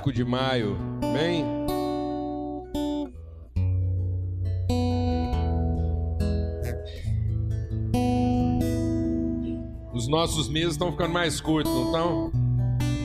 5 0.00 0.12
de 0.12 0.24
maio. 0.24 0.78
Bem? 1.12 1.44
Os 9.92 10.08
nossos 10.08 10.48
meses 10.48 10.72
estão 10.72 10.90
ficando 10.90 11.12
mais 11.12 11.40
curtos, 11.40 11.70
não 11.70 11.84
estão? 11.86 12.32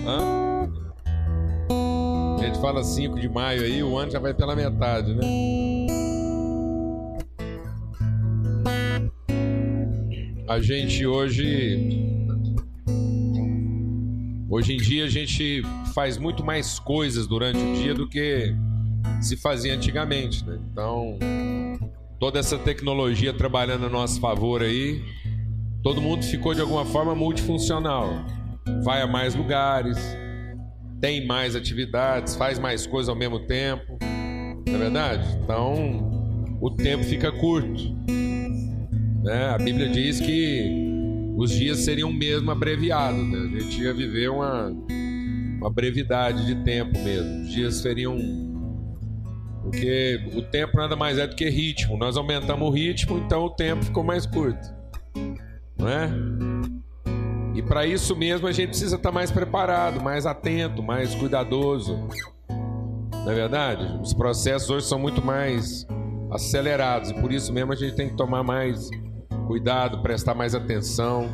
Hã? 0.07 0.71
A 2.39 2.43
gente 2.45 2.61
fala 2.61 2.81
5 2.81 3.19
de 3.19 3.27
maio 3.27 3.63
aí, 3.63 3.83
o 3.83 3.97
ano 3.97 4.11
já 4.11 4.19
vai 4.19 4.33
pela 4.33 4.55
metade, 4.55 5.13
né? 5.13 5.21
A 10.47 10.59
gente 10.61 11.05
hoje 11.05 12.24
Hoje 14.55 14.73
em 14.73 14.77
dia 14.77 15.03
a 15.03 15.09
gente 15.09 15.63
faz 15.93 16.17
muito 16.17 16.41
mais 16.41 16.79
coisas 16.79 17.27
durante 17.27 17.59
o 17.59 17.73
dia 17.73 17.93
do 17.93 18.07
que 18.07 18.55
se 19.19 19.35
fazia 19.35 19.75
antigamente, 19.75 20.45
né? 20.45 20.57
Então, 20.71 21.19
toda 22.17 22.39
essa 22.39 22.57
tecnologia 22.57 23.33
trabalhando 23.33 23.85
a 23.85 23.89
nosso 23.89 24.17
favor 24.21 24.61
aí, 24.61 25.03
todo 25.83 26.01
mundo 26.01 26.23
ficou 26.23 26.53
de 26.53 26.61
alguma 26.61 26.85
forma 26.85 27.13
multifuncional. 27.13 28.07
Vai 28.81 29.01
a 29.01 29.07
mais 29.07 29.35
lugares, 29.35 29.97
tem 31.01 31.27
mais 31.27 31.53
atividades, 31.53 32.37
faz 32.37 32.57
mais 32.57 32.87
coisas 32.87 33.09
ao 33.09 33.15
mesmo 33.15 33.41
tempo. 33.41 33.99
Não 34.65 34.75
é 34.75 34.77
verdade? 34.77 35.37
Então, 35.43 36.57
o 36.61 36.71
tempo 36.71 37.03
fica 37.03 37.29
curto. 37.29 37.93
Né? 39.21 39.49
A 39.53 39.57
Bíblia 39.57 39.89
diz 39.89 40.21
que 40.21 40.94
os 41.35 41.51
dias 41.51 41.79
seriam 41.79 42.11
mesmo 42.11 42.49
abreviados. 42.51 43.21
Né? 43.27 43.37
A 43.37 43.59
gente 43.59 43.81
ia 43.81 43.93
viver 43.93 44.29
uma, 44.29 44.71
uma 45.57 45.69
brevidade 45.69 46.45
de 46.45 46.55
tempo 46.63 46.97
mesmo. 46.99 47.43
Os 47.43 47.51
dias 47.51 47.75
seriam. 47.75 48.17
Porque 49.63 50.19
o 50.35 50.41
tempo 50.43 50.77
nada 50.77 50.95
mais 50.95 51.17
é 51.17 51.27
do 51.27 51.35
que 51.35 51.49
ritmo. 51.49 51.97
Nós 51.97 52.15
aumentamos 52.15 52.67
o 52.67 52.71
ritmo, 52.71 53.17
então 53.17 53.45
o 53.45 53.49
tempo 53.49 53.83
ficou 53.83 54.03
mais 54.03 54.25
curto. 54.25 54.73
Não 55.77 55.89
é? 55.89 56.09
E 57.55 57.61
para 57.61 57.85
isso 57.85 58.15
mesmo 58.15 58.47
a 58.47 58.51
gente 58.51 58.69
precisa 58.69 58.95
estar 58.95 59.11
mais 59.11 59.31
preparado, 59.31 60.01
mais 60.01 60.25
atento, 60.25 60.83
mais 60.83 61.15
cuidadoso. 61.15 62.07
Não 62.49 63.31
é 63.31 63.33
verdade? 63.33 63.99
Os 64.01 64.13
processos 64.13 64.69
hoje 64.69 64.85
são 64.85 64.99
muito 64.99 65.25
mais 65.25 65.87
acelerados 66.31 67.09
e 67.09 67.13
por 67.15 67.31
isso 67.31 67.51
mesmo 67.51 67.73
a 67.73 67.75
gente 67.75 67.95
tem 67.95 68.09
que 68.09 68.15
tomar 68.15 68.43
mais 68.43 68.89
cuidado, 69.45 70.01
prestar 70.01 70.33
mais 70.33 70.55
atenção. 70.55 71.29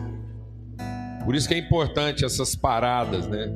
Por 1.26 1.36
isso 1.36 1.48
que 1.48 1.54
é 1.54 1.58
importante 1.58 2.26
essas 2.26 2.56
paradas, 2.56 3.28
né? 3.28 3.52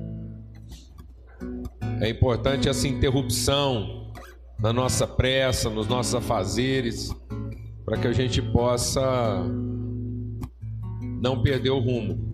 É 2.02 2.09
importante 2.09 2.67
essa 2.67 2.88
interrupção 2.88 4.11
na 4.59 4.72
nossa 4.72 5.08
pressa, 5.08 5.70
nos 5.70 5.88
nossos 5.88 6.16
afazeres, 6.16 7.14
para 7.86 7.98
que 7.98 8.08
a 8.08 8.11
gente 8.11 8.42
possa 8.42 9.44
não 11.22 11.42
perder 11.42 11.72
o 11.72 11.80
rumo. 11.80 12.33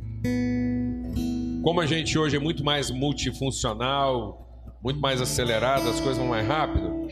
Como 1.63 1.79
a 1.79 1.85
gente 1.85 2.17
hoje 2.17 2.37
é 2.37 2.39
muito 2.39 2.63
mais 2.63 2.89
multifuncional, 2.89 4.41
muito 4.83 4.99
mais 4.99 5.21
acelerado, 5.21 5.89
as 5.89 5.99
coisas 5.99 6.17
vão 6.17 6.27
mais 6.27 6.47
rápido, 6.47 7.07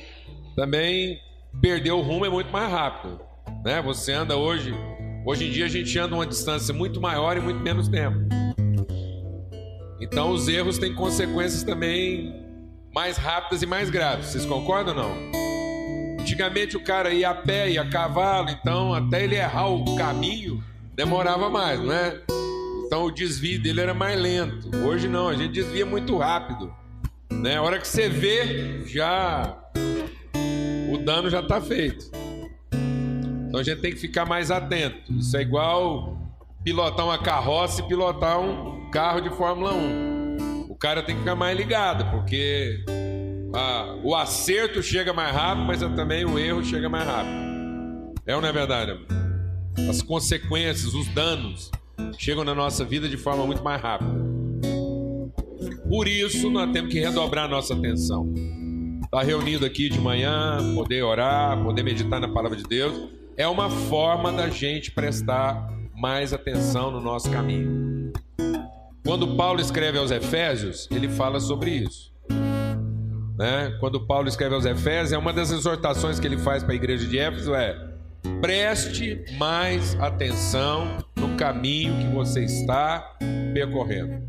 também 0.55 1.19
perder 1.61 1.91
o 1.91 2.01
rumo 2.01 2.25
é 2.25 2.29
muito 2.29 2.51
mais 2.51 2.71
rápido. 2.71 3.19
Né? 3.63 3.81
Você 3.81 4.13
anda 4.13 4.35
hoje, 4.37 4.73
hoje 5.29 5.45
em 5.45 5.51
dia 5.51 5.65
a 5.65 5.69
gente 5.69 5.97
anda 5.99 6.15
uma 6.15 6.25
distância 6.25 6.73
muito 6.73 6.99
maior 6.99 7.37
e 7.37 7.39
muito 7.39 7.59
menos 7.59 7.87
tempo. 7.87 8.17
Então 10.01 10.31
os 10.31 10.47
erros 10.47 10.79
têm 10.79 10.95
consequências 10.95 11.61
também 11.61 12.33
mais 12.91 13.15
rápidas 13.15 13.61
e 13.61 13.67
mais 13.67 13.91
graves. 13.91 14.25
Vocês 14.25 14.43
concordam 14.43 14.95
ou 14.97 15.03
não? 15.03 16.19
Antigamente 16.19 16.75
o 16.75 16.83
cara 16.83 17.13
ia 17.13 17.29
a 17.29 17.35
pé, 17.35 17.69
ia 17.69 17.83
a 17.83 17.89
cavalo, 17.89 18.49
então 18.49 18.91
até 18.91 19.23
ele 19.23 19.35
errar 19.35 19.67
o 19.67 19.95
caminho 19.95 20.63
demorava 20.95 21.47
mais, 21.47 21.79
não 21.79 21.93
é? 21.93 22.21
Então 22.87 23.05
o 23.05 23.11
desvio 23.11 23.61
dele 23.61 23.81
era 23.81 23.93
mais 23.93 24.19
lento. 24.19 24.75
Hoje 24.77 25.07
não, 25.07 25.29
a 25.29 25.35
gente 25.35 25.51
desvia 25.53 25.85
muito 25.85 26.17
rápido. 26.17 26.73
Né? 27.31 27.57
A 27.57 27.61
hora 27.61 27.77
que 27.77 27.87
você 27.87 28.09
vê, 28.09 28.83
já 28.87 29.55
o 30.91 30.97
dano 30.97 31.29
já 31.29 31.41
está 31.41 31.61
feito. 31.61 32.18
Então 33.49 33.59
a 33.59 33.63
gente 33.63 33.81
tem 33.81 33.91
que 33.91 33.97
ficar 33.97 34.25
mais 34.25 34.51
atento. 34.51 35.11
Isso 35.11 35.35
é 35.35 35.41
igual 35.41 36.17
pilotar 36.63 37.03
uma 37.03 37.17
carroça 37.17 37.81
e 37.81 37.87
pilotar 37.87 38.39
um 38.39 38.91
carro 38.91 39.21
de 39.21 39.29
Fórmula 39.31 39.73
1. 39.73 40.67
O 40.69 40.75
cara 40.75 41.01
tem 41.01 41.15
que 41.15 41.21
ficar 41.21 41.35
mais 41.35 41.57
ligado, 41.57 42.11
porque 42.11 42.85
a, 43.51 43.97
o 44.03 44.15
acerto 44.15 44.83
chega 44.83 45.11
mais 45.11 45.35
rápido, 45.35 45.65
mas 45.65 45.79
também 45.79 46.25
o 46.25 46.37
erro 46.37 46.63
chega 46.63 46.87
mais 46.87 47.05
rápido. 47.05 48.13
É 48.27 48.35
ou 48.35 48.41
não 48.41 48.49
é 48.49 48.53
verdade? 48.53 48.99
As 49.89 50.03
consequências, 50.03 50.93
os 50.93 51.07
danos 51.07 51.71
chegam 52.19 52.43
na 52.43 52.53
nossa 52.53 52.85
vida 52.85 53.09
de 53.09 53.17
forma 53.17 53.47
muito 53.47 53.63
mais 53.63 53.81
rápida. 53.81 54.11
Por 55.89 56.07
isso, 56.07 56.51
nós 56.51 56.71
temos 56.71 56.93
que 56.93 56.99
redobrar 56.99 57.49
nossa 57.49 57.73
atenção. 57.73 58.31
Estar 59.03 59.17
tá 59.17 59.23
reunido 59.23 59.65
aqui 59.65 59.89
de 59.89 59.99
manhã, 59.99 60.59
poder 60.75 61.01
orar, 61.01 61.59
poder 61.63 61.81
meditar 61.81 62.19
na 62.19 62.27
palavra 62.27 62.55
de 62.55 62.63
Deus, 62.63 63.09
é 63.39 63.47
uma 63.47 63.69
forma 63.69 64.33
da 64.33 64.49
gente 64.49 64.91
prestar 64.91 65.71
mais 65.95 66.33
atenção 66.33 66.91
no 66.91 66.99
nosso 66.99 67.31
caminho. 67.31 68.11
Quando 69.05 69.37
Paulo 69.37 69.61
escreve 69.61 69.97
aos 69.97 70.11
Efésios, 70.11 70.89
ele 70.91 71.07
fala 71.07 71.39
sobre 71.39 71.71
isso. 71.71 72.13
Né? 73.37 73.77
Quando 73.79 74.05
Paulo 74.05 74.27
escreve 74.27 74.55
aos 74.55 74.65
Efésios, 74.65 75.13
é 75.13 75.17
uma 75.17 75.31
das 75.31 75.53
exortações 75.53 76.19
que 76.19 76.27
ele 76.27 76.37
faz 76.37 76.63
para 76.63 76.73
a 76.73 76.75
igreja 76.75 77.07
de 77.07 77.17
Éfeso 77.17 77.55
é 77.55 77.77
Preste 78.41 79.23
mais 79.37 79.97
atenção 80.01 80.97
no 81.15 81.37
caminho 81.37 81.95
que 81.97 82.13
você 82.13 82.43
está 82.43 83.17
percorrendo. 83.53 84.21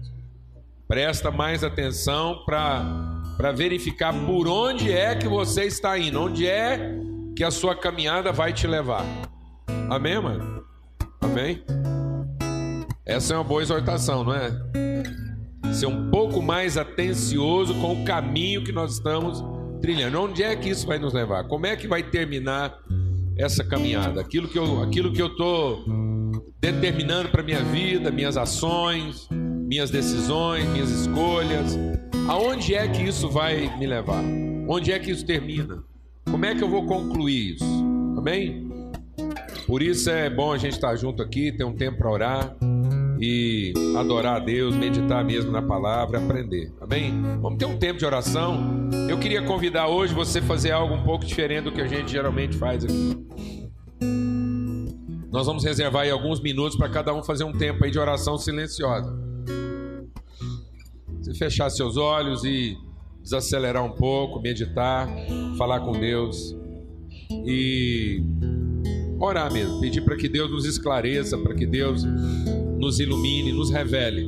Presta 0.87 1.33
mais 1.33 1.65
atenção 1.65 2.45
para 2.47 3.51
verificar 3.57 4.15
por 4.25 4.47
onde 4.47 4.93
é 4.93 5.17
que 5.17 5.27
você 5.27 5.65
está 5.65 5.99
indo, 5.99 6.21
onde 6.21 6.47
é 6.47 7.10
que 7.37 7.45
a 7.45 7.51
sua 7.51 7.75
caminhada 7.75 8.33
vai 8.33 8.53
te 8.53 8.67
levar. 8.67 9.05
Amém, 9.89 10.21
mano? 10.21 10.65
Amém? 11.21 11.63
Essa 13.05 13.35
é 13.35 13.37
uma 13.37 13.45
boa 13.45 13.63
exortação, 13.63 14.25
não 14.25 14.35
é? 14.35 14.51
Ser 15.73 15.87
um 15.87 16.11
pouco 16.11 16.43
mais 16.43 16.77
atencioso 16.77 17.75
com 17.81 18.03
o 18.03 18.05
caminho 18.05 18.65
que 18.65 18.73
nós 18.73 18.95
estamos 18.95 19.43
trilhando. 19.81 20.21
Onde 20.21 20.43
é 20.43 20.55
que 20.55 20.69
isso 20.69 20.87
vai 20.87 20.99
nos 20.99 21.13
levar? 21.13 21.45
Como 21.45 21.67
é 21.67 21.77
que 21.77 21.89
vai 21.89 22.03
terminar 22.03 22.79
essa 23.37 23.65
caminhada, 23.65 24.21
aquilo 24.21 24.49
que 24.49 24.59
eu, 24.59 24.83
aquilo 24.83 25.13
que 25.13 25.23
eu 25.23 25.35
tô 25.35 25.85
determinando 26.61 27.31
para 27.31 27.43
minha 27.43 27.63
vida, 27.65 28.11
minhas 28.11 28.37
ações, 28.37 29.27
minhas 29.31 29.91
decisões, 29.91 30.67
minhas 30.69 30.91
escolhas. 30.91 31.79
Aonde 32.29 32.75
é 32.75 32.87
que 32.87 33.03
isso 33.03 33.31
vai 33.31 33.77
me 33.79 33.87
levar? 33.87 34.23
Onde 34.69 34.93
é 34.93 34.99
que 34.99 35.11
isso 35.11 35.25
termina? 35.25 35.83
Como 36.25 36.45
é 36.45 36.55
que 36.55 36.63
eu 36.63 36.69
vou 36.69 36.87
concluir 36.87 37.55
isso? 37.55 37.65
Amém? 38.17 38.69
Por 39.67 39.83
isso 39.83 40.11
é 40.11 40.29
bom 40.29 40.53
a 40.53 40.59
gente 40.59 40.73
estar 40.73 40.97
junto 40.97 41.23
aqui, 41.23 41.53
ter 41.53 41.65
um 41.65 41.75
tempo 41.75 41.99
para 41.99 42.11
orar 42.11 42.57
e 43.21 43.73
adorar 43.97 44.37
a 44.37 44.39
Deus, 44.39 44.75
meditar 44.75 45.25
mesmo 45.25 45.53
na 45.53 45.63
palavra, 45.63 46.19
aprender. 46.19 46.73
Amém? 46.81 47.13
Vamos 47.41 47.59
ter 47.59 47.67
um 47.67 47.77
tempo 47.77 47.99
de 47.99 48.05
oração. 48.05 48.89
Eu 49.09 49.19
queria 49.19 49.43
convidar 49.43 49.89
hoje 49.89 50.15
você 50.15 50.39
a 50.39 50.43
fazer 50.43 50.71
algo 50.71 50.95
um 50.95 51.05
pouco 51.05 51.25
diferente 51.25 51.65
do 51.65 51.73
que 51.73 51.81
a 51.81 51.87
gente 51.87 52.11
geralmente 52.11 52.57
faz 52.57 52.85
aqui. 52.85 53.17
Nós 55.31 55.47
vamos 55.47 55.65
reservar 55.65 56.03
aí 56.03 56.11
alguns 56.11 56.41
minutos 56.41 56.77
para 56.77 56.89
cada 56.89 57.15
um 57.15 57.23
fazer 57.23 57.45
um 57.45 57.53
tempo 57.53 57.85
aí 57.85 57.91
de 57.91 57.99
oração 57.99 58.37
silenciosa. 58.37 59.17
Você 61.21 61.35
fechar 61.35 61.71
seus 61.71 61.97
olhos 61.97 62.43
e 62.45 62.77
desacelerar 63.31 63.85
um 63.85 63.93
pouco, 63.93 64.41
meditar, 64.41 65.09
falar 65.57 65.81
com 65.81 65.93
Deus 65.93 66.57
e 67.47 68.21
orar 69.21 69.53
mesmo, 69.53 69.81
pedir 69.81 70.01
para 70.05 70.17
que 70.17 70.29
Deus 70.29 70.51
nos 70.51 70.65
esclareça, 70.65 71.39
para 71.39 71.55
que 71.55 71.65
Deus 71.65 72.03
nos 72.77 72.99
ilumine, 72.99 73.53
nos 73.53 73.71
revele 73.71 74.27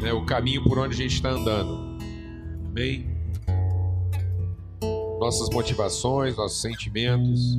né, 0.00 0.12
o 0.12 0.24
caminho 0.24 0.62
por 0.62 0.78
onde 0.78 0.94
a 0.94 0.96
gente 0.96 1.14
está 1.14 1.30
andando. 1.30 1.98
Amém? 2.68 3.04
Nossas 5.18 5.50
motivações, 5.50 6.36
nossos 6.36 6.60
sentimentos. 6.60 7.58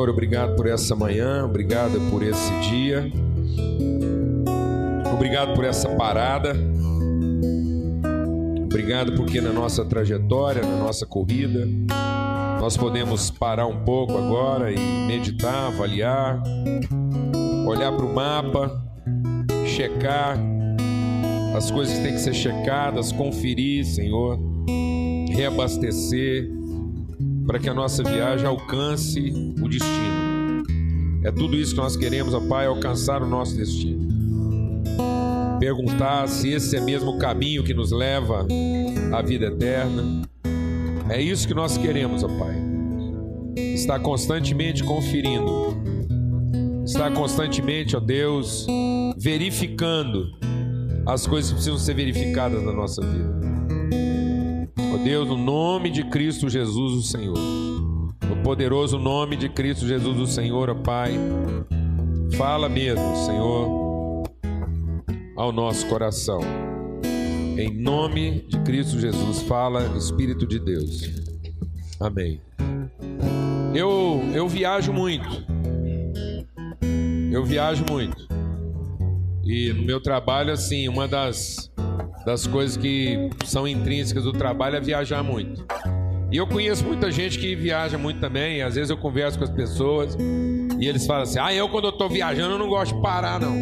Senhor, 0.00 0.08
obrigado 0.08 0.56
por 0.56 0.66
essa 0.66 0.96
manhã, 0.96 1.44
obrigado 1.44 2.00
por 2.10 2.22
esse 2.22 2.50
dia, 2.60 3.12
obrigado 5.12 5.52
por 5.54 5.62
essa 5.62 5.90
parada, 5.90 6.56
obrigado 8.64 9.12
porque 9.12 9.42
na 9.42 9.52
nossa 9.52 9.84
trajetória, 9.84 10.62
na 10.62 10.78
nossa 10.78 11.04
corrida, 11.04 11.68
nós 12.58 12.78
podemos 12.78 13.30
parar 13.30 13.66
um 13.66 13.84
pouco 13.84 14.16
agora 14.16 14.72
e 14.72 14.78
meditar, 15.06 15.66
avaliar, 15.66 16.42
olhar 17.66 17.92
para 17.92 18.06
o 18.06 18.14
mapa, 18.14 18.82
checar 19.66 20.38
as 21.54 21.70
coisas 21.70 21.98
que 21.98 22.02
têm 22.02 22.14
que 22.14 22.20
ser 22.20 22.32
checadas, 22.32 23.12
conferir, 23.12 23.84
Senhor, 23.84 24.40
reabastecer 25.28 26.58
para 27.50 27.58
que 27.58 27.68
a 27.68 27.74
nossa 27.74 28.04
viagem 28.04 28.46
alcance 28.46 29.32
destino. 29.70 30.64
É 31.22 31.30
tudo 31.30 31.56
isso 31.56 31.74
que 31.74 31.80
nós 31.80 31.96
queremos, 31.96 32.34
ó 32.34 32.40
Pai, 32.40 32.66
alcançar 32.66 33.22
o 33.22 33.26
nosso 33.26 33.56
destino. 33.56 34.08
Perguntar 35.58 36.26
se 36.28 36.50
esse 36.50 36.76
é 36.76 36.80
mesmo 36.80 37.12
o 37.12 37.18
caminho 37.18 37.62
que 37.62 37.74
nos 37.74 37.92
leva 37.92 38.46
à 39.12 39.22
vida 39.22 39.46
eterna. 39.46 40.22
É 41.08 41.20
isso 41.20 41.46
que 41.46 41.54
nós 41.54 41.76
queremos, 41.76 42.24
ó 42.24 42.28
Pai. 42.28 42.56
Está 43.56 43.98
constantemente 43.98 44.82
conferindo. 44.82 45.76
Está 46.84 47.10
constantemente, 47.10 47.96
ó 47.96 48.00
Deus, 48.00 48.66
verificando 49.18 50.26
as 51.06 51.26
coisas 51.26 51.50
que 51.50 51.56
precisam 51.56 51.78
ser 51.78 51.94
verificadas 51.94 52.62
na 52.62 52.72
nossa 52.72 53.02
vida. 53.02 53.40
Ó 54.94 54.96
Deus, 55.04 55.28
no 55.28 55.36
nome 55.36 55.90
de 55.90 56.04
Cristo 56.04 56.48
Jesus, 56.48 56.92
o 56.94 57.02
Senhor, 57.02 57.36
poderoso 58.50 58.98
nome 58.98 59.36
de 59.36 59.48
Cristo 59.48 59.86
Jesus, 59.86 60.18
o 60.18 60.26
Senhor, 60.26 60.70
ó 60.70 60.74
Pai, 60.74 61.12
fala 62.36 62.68
mesmo, 62.68 63.14
Senhor, 63.14 64.24
ao 65.36 65.52
nosso 65.52 65.86
coração. 65.86 66.40
Em 67.56 67.72
nome 67.80 68.44
de 68.48 68.58
Cristo 68.62 68.98
Jesus, 68.98 69.42
fala 69.42 69.96
Espírito 69.96 70.48
de 70.48 70.58
Deus. 70.58 71.08
Amém. 72.00 72.40
Eu, 73.72 74.20
eu 74.34 74.48
viajo 74.48 74.92
muito. 74.92 75.28
Eu 77.30 77.44
viajo 77.44 77.84
muito. 77.88 78.26
E 79.44 79.72
no 79.72 79.84
meu 79.84 80.00
trabalho, 80.00 80.52
assim, 80.52 80.88
uma 80.88 81.06
das, 81.06 81.70
das 82.26 82.48
coisas 82.48 82.76
que 82.76 83.30
são 83.44 83.68
intrínsecas 83.68 84.24
do 84.24 84.32
trabalho 84.32 84.74
é 84.74 84.80
viajar 84.80 85.22
muito. 85.22 85.64
E 86.32 86.36
eu 86.36 86.46
conheço 86.46 86.84
muita 86.84 87.10
gente 87.10 87.38
que 87.38 87.56
viaja 87.56 87.98
muito 87.98 88.20
também. 88.20 88.62
às 88.62 88.74
vezes 88.76 88.90
eu 88.90 88.96
converso 88.96 89.36
com 89.38 89.44
as 89.44 89.50
pessoas 89.50 90.16
e 90.78 90.86
eles 90.86 91.06
falam 91.06 91.22
assim: 91.22 91.38
Ah, 91.38 91.52
eu 91.52 91.68
quando 91.68 91.86
eu 91.86 91.92
tô 91.92 92.08
viajando 92.08 92.54
eu 92.54 92.58
não 92.58 92.68
gosto 92.68 92.94
de 92.94 93.02
parar, 93.02 93.40
não. 93.40 93.56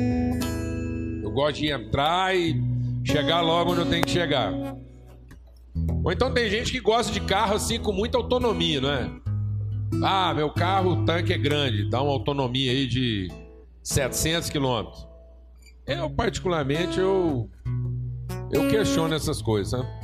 Eu 1.23 1.31
gosto 1.31 1.56
de 1.56 1.69
entrar 1.70 2.37
e 2.37 2.61
chegar 3.05 3.41
logo 3.41 3.73
onde 3.73 3.81
eu 3.81 3.87
tenho 3.87 4.05
que 4.05 4.11
chegar. 4.11 4.53
Ou 6.05 6.12
então 6.12 6.32
tem 6.32 6.50
gente 6.50 6.70
que 6.70 6.81
gosta 6.81 7.12
de 7.12 7.20
carro 7.20 7.55
assim 7.55 7.79
com 7.79 7.93
muita 7.93 8.19
autonomia, 8.19 8.81
não 8.81 8.91
é? 8.91 9.11
Ah, 10.03 10.35
meu 10.35 10.50
carro, 10.50 10.93
o 10.93 11.05
tanque 11.05 11.32
é 11.32 11.38
grande, 11.38 11.88
dá 11.88 12.03
uma 12.03 12.12
autonomia 12.12 12.70
aí 12.70 12.87
de 12.87 13.29
700 13.82 14.50
quilômetros. 14.50 15.09
Eu, 15.87 16.11
particularmente, 16.11 17.00
eu, 17.00 17.50
eu 18.53 18.69
questiono 18.69 19.15
essas 19.15 19.41
coisas, 19.41 19.70
sabe? 19.70 19.97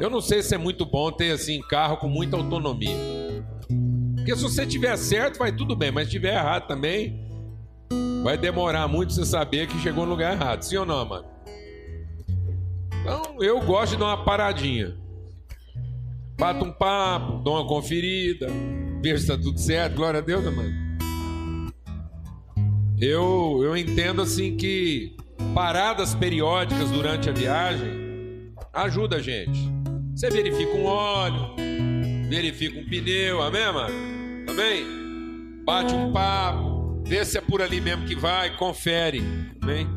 Eu 0.00 0.08
não 0.08 0.22
sei 0.22 0.42
se 0.42 0.54
é 0.54 0.58
muito 0.58 0.86
bom 0.86 1.12
ter, 1.12 1.30
assim, 1.32 1.60
carro 1.60 1.98
com 1.98 2.08
muita 2.08 2.34
autonomia. 2.34 2.96
Porque 4.16 4.34
se 4.34 4.42
você 4.42 4.66
tiver 4.66 4.96
certo, 4.96 5.38
vai 5.38 5.52
tudo 5.52 5.76
bem, 5.76 5.92
mas 5.92 6.06
se 6.06 6.12
tiver 6.12 6.34
errado 6.34 6.66
também, 6.66 7.22
vai 8.24 8.38
demorar 8.38 8.88
muito 8.88 9.12
você 9.12 9.26
saber 9.26 9.66
que 9.66 9.78
chegou 9.78 10.06
no 10.06 10.12
lugar 10.12 10.32
errado. 10.32 10.62
Sim 10.62 10.78
ou 10.78 10.86
não, 10.86 11.04
mano? 11.04 11.28
Então, 13.02 13.42
eu 13.42 13.60
gosto 13.60 13.92
de 13.92 13.98
dar 13.98 14.06
uma 14.06 14.24
paradinha. 14.24 14.96
Bato 16.38 16.64
um 16.64 16.72
papo, 16.72 17.42
dou 17.44 17.56
uma 17.56 17.68
conferida, 17.68 18.46
ver 19.02 19.18
se 19.18 19.26
tá 19.26 19.36
tudo 19.36 19.58
certo, 19.60 19.96
glória 19.96 20.20
a 20.20 20.22
Deus, 20.22 20.42
mano? 20.44 20.90
Eu, 22.98 23.60
eu 23.62 23.76
entendo 23.76 24.22
assim 24.22 24.56
que 24.56 25.14
paradas 25.54 26.14
periódicas 26.14 26.90
durante 26.90 27.28
a 27.28 27.32
viagem 27.32 28.54
ajuda 28.72 29.16
a 29.16 29.20
gente. 29.20 29.79
Você 30.20 30.28
verifica 30.28 30.76
um 30.76 30.84
óleo, 30.84 31.56
verifica 32.28 32.78
um 32.78 32.84
pneu, 32.84 33.40
amém, 33.40 33.72
mano? 33.72 33.94
Amém? 34.50 35.64
Bate 35.64 35.94
um 35.94 36.12
papo, 36.12 37.02
vê 37.06 37.24
se 37.24 37.38
é 37.38 37.40
por 37.40 37.62
ali 37.62 37.80
mesmo 37.80 38.06
que 38.06 38.14
vai, 38.14 38.54
confere, 38.58 39.22
amém? 39.62 39.88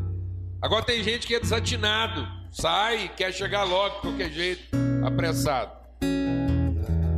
Agora 0.61 0.85
tem 0.85 1.03
gente 1.03 1.27
que 1.27 1.35
é 1.35 1.41
desatinado, 1.41 2.25
sai 2.51 3.11
quer 3.17 3.33
chegar 3.33 3.65
logo 3.65 3.95
de 3.95 4.01
qualquer 4.03 4.31
jeito, 4.31 4.63
apressado. 5.05 5.73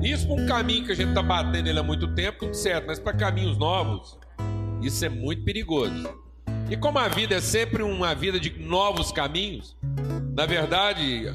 Isso 0.02 0.26
para 0.26 0.42
um 0.42 0.48
caminho 0.48 0.88
que 0.88 0.92
a 0.92 0.96
gente 0.96 1.10
está 1.10 1.22
batendo 1.22 1.70
ele 1.70 1.78
há 1.78 1.84
muito 1.84 2.08
tempo, 2.16 2.40
tudo 2.40 2.56
certo, 2.56 2.88
mas 2.88 2.98
para 2.98 3.14
caminhos 3.16 3.56
novos, 3.56 4.18
isso 4.82 5.06
é 5.06 5.10
muito 5.10 5.44
perigoso. 5.44 6.10
E 6.72 6.76
como 6.76 6.98
a 6.98 7.08
vida 7.08 7.36
é 7.36 7.40
sempre 7.40 7.84
uma 7.84 8.16
vida 8.16 8.40
de 8.40 8.50
novos 8.58 9.12
caminhos, 9.12 9.78
na 10.36 10.48
verdade, 10.48 11.28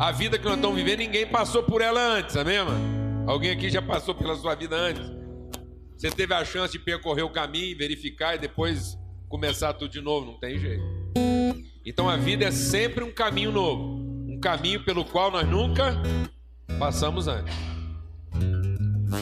a 0.00 0.10
vida 0.12 0.38
que 0.38 0.44
nós 0.46 0.54
estamos 0.54 0.74
vivendo, 0.78 1.00
ninguém 1.00 1.26
passou 1.26 1.62
por 1.62 1.82
ela 1.82 2.00
antes, 2.00 2.34
amém, 2.34 2.64
mano? 2.64 3.30
Alguém 3.30 3.50
aqui 3.50 3.68
já 3.68 3.82
passou 3.82 4.14
pela 4.14 4.34
sua 4.34 4.54
vida 4.54 4.74
antes? 4.74 5.02
Você 5.94 6.10
teve 6.10 6.32
a 6.32 6.42
chance 6.42 6.72
de 6.72 6.78
percorrer 6.78 7.22
o 7.22 7.28
caminho, 7.28 7.76
verificar 7.76 8.34
e 8.34 8.38
depois 8.38 8.96
começar 9.28 9.74
tudo 9.74 9.90
de 9.90 10.00
novo, 10.00 10.24
não 10.24 10.40
tem 10.40 10.58
jeito. 10.58 10.82
Então 11.84 12.08
a 12.08 12.16
vida 12.16 12.46
é 12.46 12.50
sempre 12.50 13.04
um 13.04 13.12
caminho 13.12 13.52
novo, 13.52 14.00
um 14.26 14.40
caminho 14.40 14.82
pelo 14.86 15.04
qual 15.04 15.30
nós 15.30 15.46
nunca 15.46 15.94
passamos 16.78 17.28
antes. 17.28 17.54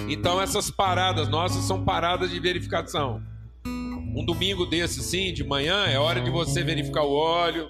Então 0.08 0.40
essas 0.40 0.70
paradas 0.70 1.28
nossas 1.28 1.64
são 1.64 1.84
paradas 1.84 2.30
de 2.30 2.38
verificação. 2.38 3.20
Um 3.66 4.24
domingo 4.24 4.64
desse, 4.64 5.02
sim, 5.02 5.32
de 5.32 5.42
manhã, 5.42 5.86
é 5.86 5.98
hora 5.98 6.20
de 6.20 6.30
você 6.30 6.62
verificar 6.62 7.02
o 7.02 7.14
óleo, 7.14 7.68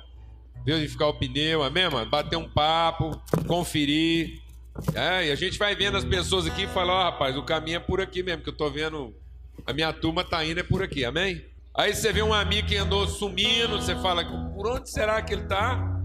verificar 0.75 1.07
o 1.07 1.15
pneu, 1.15 1.65
é 1.65 1.71
mesmo? 1.71 2.05
Bater 2.07 2.37
um 2.37 2.49
papo, 2.49 3.21
conferir. 3.47 4.41
É, 4.95 5.27
e 5.27 5.33
a 5.33 5.35
gente 5.35 5.59
vai 5.59 5.75
vendo 5.75 5.97
as 5.97 6.05
pessoas 6.05 6.47
aqui 6.47 6.63
e 6.65 6.69
fala, 6.69 6.93
ó, 6.93 7.01
oh, 7.01 7.05
rapaz, 7.05 7.37
o 7.37 7.43
caminho 7.43 7.77
é 7.77 7.81
por 7.81 8.01
aqui 8.01 8.23
mesmo, 8.23 8.43
que 8.43 8.49
eu 8.49 8.57
tô 8.57 8.71
vendo, 8.71 9.15
a 9.67 9.73
minha 9.73 9.93
turma 9.93 10.23
tá 10.23 10.45
indo 10.45 10.61
é 10.61 10.63
por 10.63 10.83
aqui, 10.83 11.05
amém? 11.05 11.45
Aí 11.75 11.95
você 11.95 12.13
vê 12.13 12.23
um 12.23 12.35
amigo 12.35 12.69
que 12.69 12.77
andou 12.77 13.07
sumindo, 13.07 13.81
você 13.81 13.95
fala, 13.97 14.25
por 14.25 14.69
onde 14.69 14.91
será 14.91 15.21
que 15.23 15.33
ele 15.33 15.45
tá? 15.45 16.01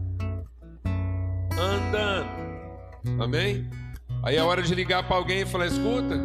Andando. 1.52 3.22
Amém? 3.22 3.70
Aí 4.24 4.38
é 4.38 4.44
hora 4.44 4.62
de 4.62 4.74
ligar 4.74 5.04
para 5.04 5.18
alguém 5.18 5.42
e 5.42 5.46
falar, 5.46 5.68
escuta, 5.68 6.16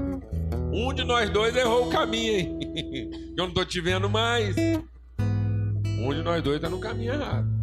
um 0.73 0.95
de 0.95 1.05
nós 1.05 1.29
dois 1.29 1.57
errou 1.57 1.89
o 1.89 1.91
caminho, 1.91 2.39
hein? 2.39 2.59
Eu 3.37 3.47
não 3.47 3.53
tô 3.53 3.65
te 3.65 3.81
vendo 3.81 4.09
mais. 4.09 4.57
Um 5.99 6.15
de 6.15 6.23
nós 6.23 6.43
dois 6.43 6.61
tá 6.61 6.69
no 6.69 6.79
caminho 6.79 7.13
errado. 7.13 7.58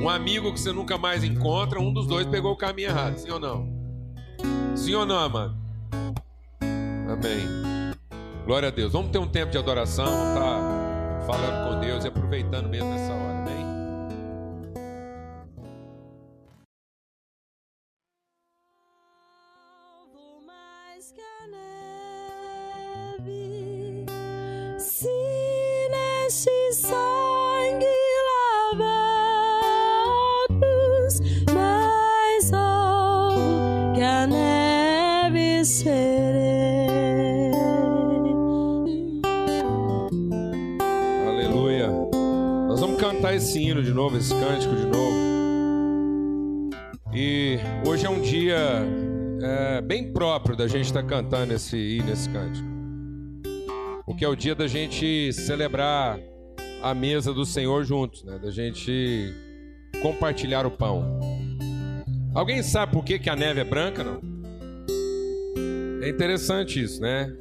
Um 0.00 0.08
amigo 0.08 0.52
que 0.52 0.60
você 0.60 0.72
nunca 0.72 0.96
mais 0.96 1.24
encontra, 1.24 1.80
um 1.80 1.92
dos 1.92 2.06
dois 2.06 2.26
pegou 2.26 2.52
o 2.52 2.56
caminho 2.56 2.88
errado, 2.88 3.16
sim 3.16 3.30
ou 3.30 3.40
não? 3.40 3.68
Sim 4.76 4.94
ou 4.94 5.04
não, 5.04 5.18
amado? 5.18 5.56
Amém. 6.60 7.94
Glória 8.46 8.68
a 8.68 8.70
Deus. 8.70 8.92
Vamos 8.92 9.10
ter 9.10 9.18
um 9.18 9.26
tempo 9.26 9.50
de 9.50 9.58
adoração, 9.58 10.06
tá 10.06 11.24
falando 11.26 11.68
com 11.68 11.80
Deus 11.80 12.04
e 12.04 12.08
aproveitando 12.08 12.68
mesmo 12.68 12.92
essa 12.92 13.12
hora. 13.12 13.27
Esse 43.38 43.60
hino 43.60 43.82
de 43.84 43.92
novo, 43.92 44.16
esse 44.16 44.34
cântico 44.34 44.74
de 44.74 44.84
novo. 44.84 45.16
E 47.14 47.56
hoje 47.86 48.04
é 48.04 48.10
um 48.10 48.20
dia 48.20 48.58
é, 49.40 49.80
bem 49.80 50.12
próprio 50.12 50.56
da 50.56 50.66
gente 50.66 50.86
estar 50.86 51.02
tá 51.02 51.08
cantando 51.08 51.54
esse 51.54 51.76
hino, 51.76 52.12
esse 52.12 52.28
cântico. 52.28 52.66
Porque 54.04 54.24
é 54.24 54.28
o 54.28 54.34
dia 54.34 54.56
da 54.56 54.66
gente 54.66 55.32
celebrar 55.32 56.18
a 56.82 56.92
mesa 56.92 57.32
do 57.32 57.44
Senhor 57.46 57.84
juntos, 57.84 58.24
né? 58.24 58.40
Da 58.42 58.50
gente 58.50 59.32
compartilhar 60.02 60.66
o 60.66 60.70
pão. 60.70 61.20
Alguém 62.34 62.60
sabe 62.60 62.92
por 62.92 63.04
que, 63.04 63.20
que 63.20 63.30
a 63.30 63.36
neve 63.36 63.60
é 63.60 63.64
branca, 63.64 64.02
não? 64.02 64.20
É 66.02 66.08
interessante 66.08 66.82
isso, 66.82 67.00
né? 67.00 67.32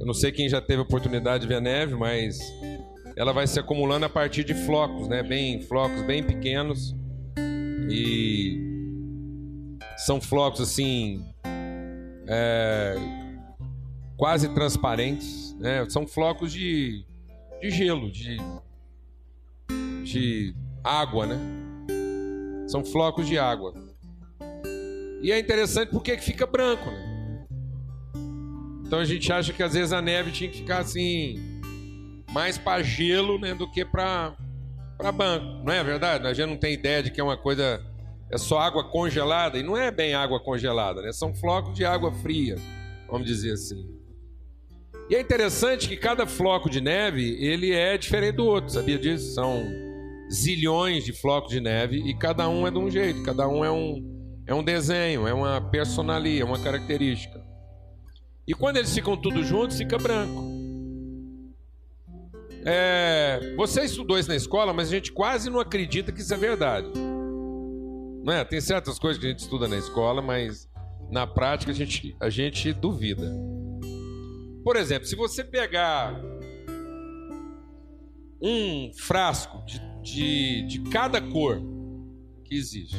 Eu 0.00 0.06
não 0.06 0.14
sei 0.14 0.32
quem 0.32 0.48
já 0.48 0.62
teve 0.62 0.80
oportunidade 0.80 1.42
de 1.42 1.48
ver 1.48 1.56
a 1.56 1.60
neve, 1.60 1.94
mas 1.94 2.38
ela 3.16 3.32
vai 3.32 3.46
se 3.46 3.58
acumulando 3.58 4.04
a 4.04 4.10
partir 4.10 4.44
de 4.44 4.52
flocos, 4.52 5.08
né? 5.08 5.22
Bem, 5.22 5.62
flocos 5.62 6.02
bem 6.02 6.22
pequenos. 6.22 6.94
E 7.88 8.60
são 9.96 10.20
flocos 10.20 10.60
assim. 10.60 11.24
É, 12.28 12.94
quase 14.18 14.48
transparentes, 14.50 15.56
né? 15.58 15.88
São 15.88 16.06
flocos 16.06 16.52
de, 16.52 17.06
de 17.62 17.70
gelo, 17.70 18.10
de, 18.10 18.36
de 20.04 20.54
água, 20.84 21.26
né? 21.26 21.38
São 22.68 22.84
flocos 22.84 23.26
de 23.26 23.38
água. 23.38 23.72
E 25.22 25.32
é 25.32 25.38
interessante 25.38 25.90
porque 25.90 26.18
fica 26.18 26.46
branco, 26.46 26.90
né? 26.90 27.46
Então 28.84 28.98
a 28.98 29.04
gente 29.04 29.32
acha 29.32 29.52
que 29.52 29.62
às 29.62 29.72
vezes 29.72 29.92
a 29.92 30.02
neve 30.02 30.30
tinha 30.30 30.50
que 30.50 30.58
ficar 30.58 30.78
assim 30.78 31.55
mais 32.36 32.58
para 32.58 32.82
gelo, 32.82 33.38
né, 33.38 33.54
do 33.54 33.66
que 33.66 33.82
para 33.82 34.36
banco. 35.14 35.64
Não 35.64 35.72
é 35.72 35.82
verdade? 35.82 36.26
A 36.26 36.34
gente 36.34 36.50
não 36.50 36.58
tem 36.58 36.74
ideia 36.74 37.02
de 37.02 37.10
que 37.10 37.18
é 37.18 37.24
uma 37.24 37.38
coisa 37.38 37.82
é 38.30 38.36
só 38.36 38.58
água 38.58 38.84
congelada 38.84 39.56
e 39.56 39.62
não 39.62 39.74
é 39.74 39.90
bem 39.90 40.14
água 40.14 40.38
congelada, 40.38 41.00
né? 41.00 41.12
São 41.12 41.34
flocos 41.34 41.74
de 41.74 41.86
água 41.86 42.12
fria, 42.12 42.56
vamos 43.10 43.26
dizer 43.26 43.52
assim. 43.52 43.88
E 45.08 45.14
é 45.14 45.20
interessante 45.20 45.88
que 45.88 45.96
cada 45.96 46.26
floco 46.26 46.68
de 46.68 46.78
neve, 46.78 47.42
ele 47.42 47.72
é 47.72 47.96
diferente 47.96 48.36
do 48.36 48.44
outro, 48.44 48.70
sabia 48.70 48.98
disso? 48.98 49.32
São 49.32 49.64
zilhões 50.30 51.06
de 51.06 51.14
flocos 51.14 51.50
de 51.50 51.60
neve 51.60 52.02
e 52.04 52.12
cada 52.18 52.46
um 52.50 52.66
é 52.66 52.70
de 52.70 52.76
um 52.76 52.90
jeito, 52.90 53.22
cada 53.22 53.48
um 53.48 53.64
é 53.64 53.70
um 53.70 54.14
é 54.46 54.52
um 54.52 54.62
desenho, 54.62 55.26
é 55.26 55.32
uma 55.32 55.58
personalia, 55.58 56.42
é 56.42 56.44
uma 56.44 56.58
característica. 56.58 57.42
E 58.46 58.52
quando 58.52 58.76
eles 58.76 58.92
ficam 58.94 59.16
tudo 59.16 59.42
juntos, 59.42 59.78
fica 59.78 59.96
branco. 59.96 60.55
É, 62.68 63.54
você 63.56 63.82
estudou 63.82 64.18
isso 64.18 64.28
na 64.28 64.34
escola, 64.34 64.72
mas 64.72 64.88
a 64.88 64.90
gente 64.90 65.12
quase 65.12 65.48
não 65.48 65.60
acredita 65.60 66.10
que 66.10 66.20
isso 66.20 66.34
é 66.34 66.36
verdade. 66.36 66.88
Não 68.24 68.32
é? 68.32 68.44
Tem 68.44 68.60
certas 68.60 68.98
coisas 68.98 69.20
que 69.20 69.26
a 69.26 69.30
gente 69.30 69.38
estuda 69.38 69.68
na 69.68 69.76
escola, 69.76 70.20
mas 70.20 70.68
na 71.08 71.28
prática 71.28 71.70
a 71.70 71.74
gente, 71.74 72.16
a 72.18 72.28
gente 72.28 72.72
duvida. 72.72 73.32
Por 74.64 74.74
exemplo, 74.74 75.06
se 75.06 75.14
você 75.14 75.44
pegar 75.44 76.20
um 78.42 78.90
frasco 78.94 79.64
de, 79.64 79.80
de, 80.02 80.62
de 80.66 80.90
cada 80.90 81.20
cor 81.20 81.62
que 82.44 82.56
existe, 82.56 82.96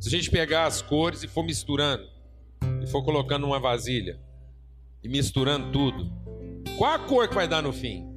se 0.00 0.08
a 0.08 0.10
gente 0.10 0.30
pegar 0.30 0.64
as 0.64 0.80
cores 0.80 1.22
e 1.22 1.28
for 1.28 1.44
misturando, 1.44 2.08
e 2.82 2.86
for 2.86 3.04
colocando 3.04 3.42
numa 3.42 3.60
vasilha, 3.60 4.18
e 5.04 5.08
misturando 5.10 5.70
tudo, 5.72 6.10
qual 6.78 6.94
a 6.94 6.98
cor 6.98 7.28
que 7.28 7.34
vai 7.34 7.46
dar 7.46 7.62
no 7.62 7.72
fim? 7.72 8.07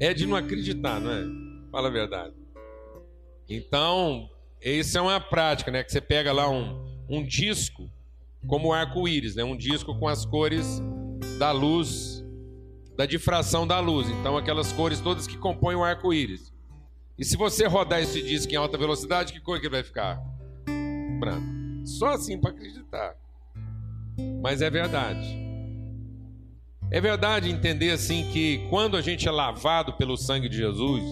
É 0.00 0.12
de 0.12 0.26
não 0.26 0.36
acreditar, 0.36 1.00
não 1.00 1.10
é? 1.10 1.24
Fala 1.70 1.88
a 1.88 1.90
verdade. 1.90 2.34
Então, 3.48 4.28
isso 4.60 4.98
é 4.98 5.00
uma 5.00 5.20
prática, 5.20 5.70
né? 5.70 5.84
Que 5.84 5.92
você 5.92 6.00
pega 6.00 6.32
lá 6.32 6.48
um, 6.48 6.84
um 7.08 7.24
disco, 7.24 7.90
como 8.46 8.72
arco-íris, 8.72 9.36
né? 9.36 9.44
Um 9.44 9.56
disco 9.56 9.98
com 9.98 10.08
as 10.08 10.24
cores 10.24 10.82
da 11.38 11.52
luz, 11.52 12.24
da 12.96 13.06
difração 13.06 13.66
da 13.66 13.78
luz. 13.80 14.08
Então, 14.08 14.36
aquelas 14.36 14.72
cores 14.72 15.00
todas 15.00 15.26
que 15.26 15.36
compõem 15.36 15.76
o 15.76 15.84
arco-íris. 15.84 16.52
E 17.18 17.24
se 17.24 17.36
você 17.36 17.66
rodar 17.66 18.00
esse 18.00 18.20
disco 18.22 18.52
em 18.52 18.56
alta 18.56 18.76
velocidade, 18.76 19.32
que 19.32 19.40
cor 19.40 19.60
que 19.60 19.68
vai 19.68 19.84
ficar? 19.84 20.20
Branco. 21.20 21.86
Só 21.86 22.08
assim 22.08 22.40
para 22.40 22.50
acreditar. 22.50 23.14
Mas 24.42 24.60
é 24.62 24.70
verdade. 24.70 25.43
É 26.90 27.00
verdade 27.00 27.50
entender 27.50 27.90
assim 27.90 28.28
que 28.32 28.66
quando 28.70 28.96
a 28.96 29.00
gente 29.00 29.26
é 29.26 29.30
lavado 29.30 29.94
pelo 29.94 30.16
sangue 30.16 30.48
de 30.48 30.56
Jesus, 30.56 31.02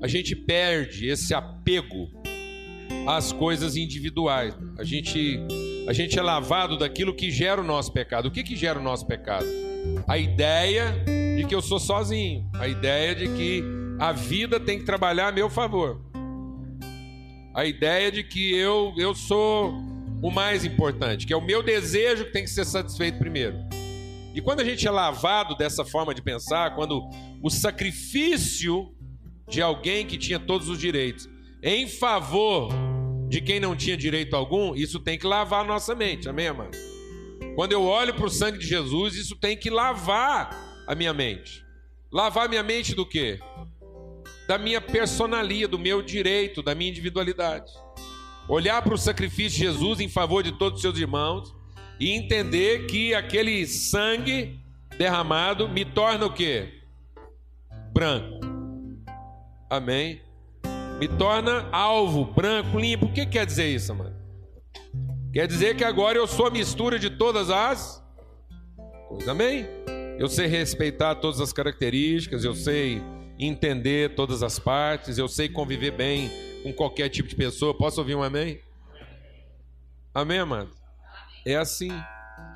a 0.00 0.06
gente 0.06 0.36
perde 0.36 1.08
esse 1.08 1.34
apego 1.34 2.08
às 3.06 3.32
coisas 3.32 3.76
individuais. 3.76 4.56
A 4.78 4.84
gente, 4.84 5.40
a 5.88 5.92
gente 5.92 6.18
é 6.18 6.22
lavado 6.22 6.76
daquilo 6.76 7.14
que 7.14 7.30
gera 7.30 7.60
o 7.60 7.64
nosso 7.64 7.92
pecado. 7.92 8.26
O 8.26 8.30
que, 8.30 8.42
que 8.42 8.54
gera 8.54 8.78
o 8.78 8.82
nosso 8.82 9.06
pecado? 9.06 9.46
A 10.06 10.18
ideia 10.18 10.92
de 11.36 11.44
que 11.44 11.54
eu 11.54 11.62
sou 11.62 11.78
sozinho, 11.78 12.48
a 12.54 12.68
ideia 12.68 13.14
de 13.14 13.28
que 13.28 13.64
a 13.98 14.12
vida 14.12 14.60
tem 14.60 14.78
que 14.78 14.84
trabalhar 14.84 15.28
a 15.28 15.32
meu 15.32 15.48
favor, 15.48 16.00
a 17.54 17.64
ideia 17.64 18.12
de 18.12 18.22
que 18.22 18.54
eu, 18.54 18.92
eu 18.98 19.14
sou 19.14 19.72
o 20.22 20.30
mais 20.30 20.64
importante, 20.64 21.26
que 21.26 21.32
é 21.32 21.36
o 21.36 21.44
meu 21.44 21.62
desejo 21.62 22.26
que 22.26 22.32
tem 22.32 22.44
que 22.44 22.50
ser 22.50 22.64
satisfeito 22.64 23.18
primeiro. 23.18 23.56
E 24.36 24.42
quando 24.42 24.60
a 24.60 24.64
gente 24.64 24.86
é 24.86 24.90
lavado 24.90 25.56
dessa 25.56 25.84
forma 25.84 26.14
de 26.14 26.20
pensar, 26.20 26.74
quando 26.74 27.02
o 27.42 27.48
sacrifício 27.48 28.94
de 29.48 29.62
alguém 29.62 30.06
que 30.06 30.18
tinha 30.18 30.38
todos 30.38 30.68
os 30.68 30.78
direitos 30.78 31.28
em 31.62 31.88
favor 31.88 32.68
de 33.28 33.40
quem 33.40 33.58
não 33.58 33.74
tinha 33.74 33.96
direito 33.96 34.36
algum, 34.36 34.74
isso 34.76 35.00
tem 35.00 35.18
que 35.18 35.26
lavar 35.26 35.64
a 35.64 35.66
nossa 35.66 35.94
mente, 35.94 36.28
amém, 36.28 36.52
mano? 36.52 36.70
Quando 37.54 37.72
eu 37.72 37.82
olho 37.82 38.12
para 38.14 38.26
o 38.26 38.30
sangue 38.30 38.58
de 38.58 38.66
Jesus, 38.66 39.16
isso 39.16 39.34
tem 39.34 39.56
que 39.56 39.70
lavar 39.70 40.84
a 40.86 40.94
minha 40.94 41.14
mente. 41.14 41.64
Lavar 42.12 42.44
a 42.44 42.48
minha 42.48 42.62
mente 42.62 42.94
do 42.94 43.06
quê? 43.06 43.40
Da 44.46 44.58
minha 44.58 44.80
personalia, 44.80 45.66
do 45.66 45.78
meu 45.78 46.02
direito, 46.02 46.62
da 46.62 46.74
minha 46.74 46.90
individualidade 46.90 47.72
olhar 48.48 48.80
para 48.82 48.94
o 48.94 48.98
sacrifício 48.98 49.58
de 49.58 49.64
Jesus 49.64 50.00
em 50.00 50.08
favor 50.08 50.42
de 50.42 50.52
todos 50.52 50.76
os 50.76 50.82
seus 50.82 50.98
irmãos 50.98 51.54
e 51.98 52.12
entender 52.12 52.86
que 52.86 53.14
aquele 53.14 53.66
sangue 53.66 54.60
derramado 54.98 55.68
me 55.68 55.84
torna 55.84 56.26
o 56.26 56.32
quê? 56.32 56.80
Branco. 57.92 58.40
Amém? 59.70 60.20
Me 60.98 61.08
torna 61.08 61.68
alvo, 61.72 62.24
branco, 62.24 62.78
limpo. 62.78 63.06
O 63.06 63.12
que 63.12 63.26
quer 63.26 63.44
dizer 63.46 63.68
isso, 63.68 63.94
mano? 63.94 64.16
Quer 65.32 65.46
dizer 65.46 65.76
que 65.76 65.84
agora 65.84 66.16
eu 66.16 66.26
sou 66.26 66.46
a 66.46 66.50
mistura 66.50 66.98
de 66.98 67.10
todas 67.10 67.50
as 67.50 68.02
coisas. 69.08 69.28
Amém? 69.28 69.66
Eu 70.18 70.28
sei 70.28 70.46
respeitar 70.46 71.16
todas 71.16 71.40
as 71.40 71.52
características, 71.52 72.44
eu 72.44 72.54
sei 72.54 73.02
entender 73.38 74.14
todas 74.14 74.42
as 74.42 74.58
partes, 74.58 75.18
eu 75.18 75.28
sei 75.28 75.48
conviver 75.48 75.90
bem 75.90 76.30
com 76.62 76.72
qualquer 76.72 77.08
tipo 77.08 77.28
de 77.28 77.36
pessoa. 77.36 77.76
Posso 77.76 78.00
ouvir 78.00 78.14
um 78.14 78.22
amém? 78.22 78.60
Amém, 80.14 80.38
amado? 80.38 80.70
É 81.46 81.56
assim. 81.56 81.90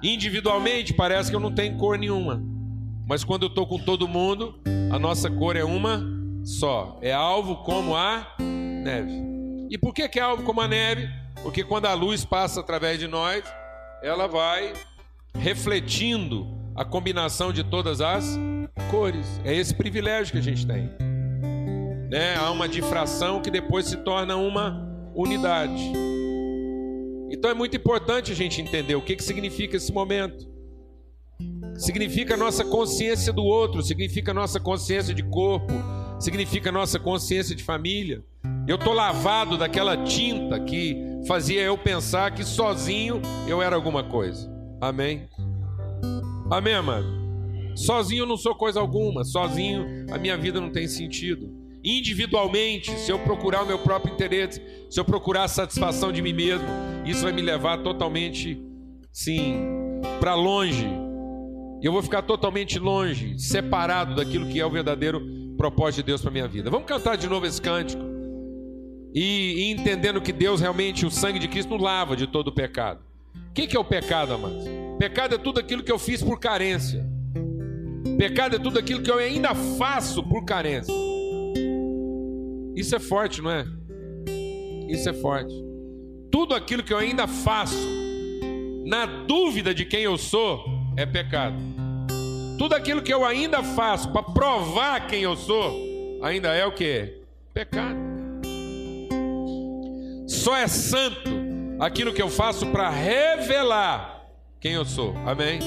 Individualmente 0.03 0.93
parece 0.93 1.31
que 1.31 1.37
eu 1.37 1.41
não 1.41 1.55
tenho 1.55 1.77
cor 1.77 1.97
nenhuma. 1.97 2.43
Mas 3.07 3.25
quando 3.25 3.45
eu 3.45 3.49
estou 3.49 3.67
com 3.67 3.79
todo 3.79 4.09
mundo, 4.09 4.61
a 4.91 4.99
nossa 4.99 5.31
cor 5.31 5.57
é 5.57 5.65
uma 5.65 6.03
só. 6.45 6.99
É 7.01 7.13
alvo 7.13 7.57
como 7.59 7.97
a 7.97 8.27
neve. 8.39 9.13
E 9.71 9.79
por 9.79 9.95
que, 9.95 10.09
que 10.09 10.19
é 10.19 10.23
alvo 10.23 10.43
como 10.43 10.61
a 10.61 10.69
neve? 10.69 11.09
Porque 11.43 11.63
quando 11.63 11.87
a 11.87 11.95
luz 11.95 12.25
passa 12.25 12.61
através 12.61 12.99
de 12.99 13.07
nós, 13.07 13.45
ela 14.03 14.27
vai 14.27 14.73
refletindo 15.35 16.47
a 16.75 16.85
combinação 16.85 17.53
de 17.53 17.63
todas 17.63 18.01
as 18.01 18.39
cores. 18.91 19.41
É 19.45 19.55
esse 19.55 19.75
privilégio 19.75 20.33
que 20.33 20.39
a 20.39 20.43
gente 20.43 20.67
tem 20.67 20.91
né? 22.11 22.35
Há 22.37 22.51
uma 22.51 22.69
difração 22.69 23.41
que 23.41 23.51
depois 23.51 23.87
se 23.87 23.97
torna 23.99 24.37
uma 24.37 24.85
unidade. 25.15 25.93
Então 27.31 27.51
é 27.51 27.55
muito 27.55 27.77
importante 27.77 28.33
a 28.33 28.35
gente 28.35 28.61
entender 28.61 28.97
o 28.97 29.01
que, 29.01 29.15
que 29.15 29.23
significa 29.23 29.77
esse 29.77 29.93
momento. 29.93 30.51
Significa 31.77 32.35
a 32.35 32.37
nossa 32.37 32.65
consciência 32.65 33.33
do 33.33 33.45
outro, 33.45 33.83
significa 33.83 34.33
a 34.33 34.35
nossa 34.35 34.59
consciência 34.59 35.15
de 35.15 35.23
corpo, 35.23 35.73
significa 36.19 36.69
a 36.69 36.73
nossa 36.73 36.99
consciência 36.99 37.55
de 37.55 37.63
família. 37.63 38.23
Eu 38.67 38.77
estou 38.77 38.93
lavado 38.93 39.57
daquela 39.57 39.97
tinta 40.05 40.59
que 40.61 40.97
fazia 41.27 41.63
eu 41.63 41.79
pensar 41.79 42.35
que 42.35 42.45
sozinho 42.45 43.23
eu 43.47 43.63
era 43.63 43.77
alguma 43.77 44.03
coisa. 44.03 44.51
Amém? 44.81 45.29
Amém, 46.51 46.75
amado? 46.75 47.07
Sozinho 47.77 48.23
eu 48.23 48.27
não 48.27 48.37
sou 48.37 48.55
coisa 48.55 48.81
alguma, 48.81 49.25
sozinho 49.25 50.07
a 50.11 50.19
minha 50.19 50.37
vida 50.37 50.61
não 50.61 50.71
tem 50.71 50.89
sentido 50.89 51.61
individualmente, 51.83 52.91
se 52.99 53.11
eu 53.11 53.19
procurar 53.19 53.63
o 53.63 53.67
meu 53.67 53.79
próprio 53.79 54.13
interesse, 54.13 54.63
se 54.91 55.01
eu 55.01 55.05
procurar 55.05 55.45
a 55.45 55.49
satisfação 55.49 56.13
de 56.13 56.21
mim 56.21 56.33
mesmo, 56.33 56.67
isso 57.11 57.23
vai 57.23 57.33
me 57.33 57.43
levar 57.43 57.79
totalmente, 57.79 58.63
sim, 59.13 59.57
para 60.21 60.35
longe. 60.35 60.89
Eu 61.83 61.93
vou 61.93 62.03
ficar 62.03 62.23
totalmente 62.23 62.79
longe, 62.79 63.39
separado 63.39 64.15
daquilo 64.15 64.47
que 64.47 64.61
é 64.61 64.67
o 64.67 64.71
verdadeiro 64.71 65.21
propósito 65.57 65.97
de 65.97 66.03
Deus 66.05 66.23
para 66.23 66.31
minha 66.31 66.47
vida. 66.47 66.71
Vamos 66.71 66.87
cantar 66.87 67.17
de 67.17 67.29
novo 67.29 67.47
esse 67.47 67.61
cântico. 67.61 68.03
E, 69.13 69.65
e, 69.65 69.71
entendendo 69.73 70.21
que 70.21 70.33
Deus 70.33 70.61
realmente, 70.61 71.05
o 71.05 71.11
sangue 71.11 71.39
de 71.39 71.49
Cristo, 71.49 71.77
lava 71.77 72.15
de 72.15 72.27
todo 72.27 72.49
o 72.49 72.53
pecado. 72.53 73.01
O 73.51 73.53
que, 73.53 73.67
que 73.67 73.77
é 73.77 73.81
o 73.81 73.85
pecado, 73.85 74.35
amados? 74.35 74.65
Pecado 74.99 75.35
é 75.35 75.39
tudo 75.39 75.59
aquilo 75.59 75.83
que 75.83 75.91
eu 75.91 75.99
fiz 75.99 76.23
por 76.23 76.39
carência. 76.39 77.05
Pecado 78.17 78.57
é 78.57 78.59
tudo 78.59 78.79
aquilo 78.79 79.03
que 79.03 79.11
eu 79.11 79.19
ainda 79.19 79.55
faço 79.55 80.23
por 80.23 80.45
carência. 80.45 80.95
Isso 82.77 82.95
é 82.95 83.01
forte, 83.01 83.43
não 83.43 83.51
é? 83.51 83.65
Isso 84.89 85.09
é 85.09 85.13
forte. 85.13 85.70
Tudo 86.31 86.55
aquilo 86.55 86.83
que 86.83 86.93
eu 86.93 86.99
ainda 86.99 87.27
faço, 87.27 87.89
na 88.85 89.05
dúvida 89.05 89.75
de 89.75 89.85
quem 89.85 90.03
eu 90.03 90.17
sou, 90.17 90.65
é 90.97 91.05
pecado. 91.05 91.57
Tudo 92.57 92.75
aquilo 92.75 93.03
que 93.03 93.13
eu 93.13 93.25
ainda 93.25 93.63
faço 93.63 94.13
para 94.13 94.23
provar 94.23 95.07
quem 95.07 95.23
eu 95.23 95.37
sou, 95.37 96.21
ainda 96.23 96.55
é 96.55 96.65
o 96.65 96.73
que? 96.73 97.19
Pecado. 97.53 97.99
Só 100.29 100.57
é 100.57 100.69
santo 100.69 101.31
aquilo 101.81 102.13
que 102.13 102.23
eu 102.23 102.29
faço 102.29 102.67
para 102.67 102.89
revelar 102.91 104.27
quem 104.61 104.73
eu 104.73 104.85
sou. 104.85 105.15
Amém? 105.27 105.59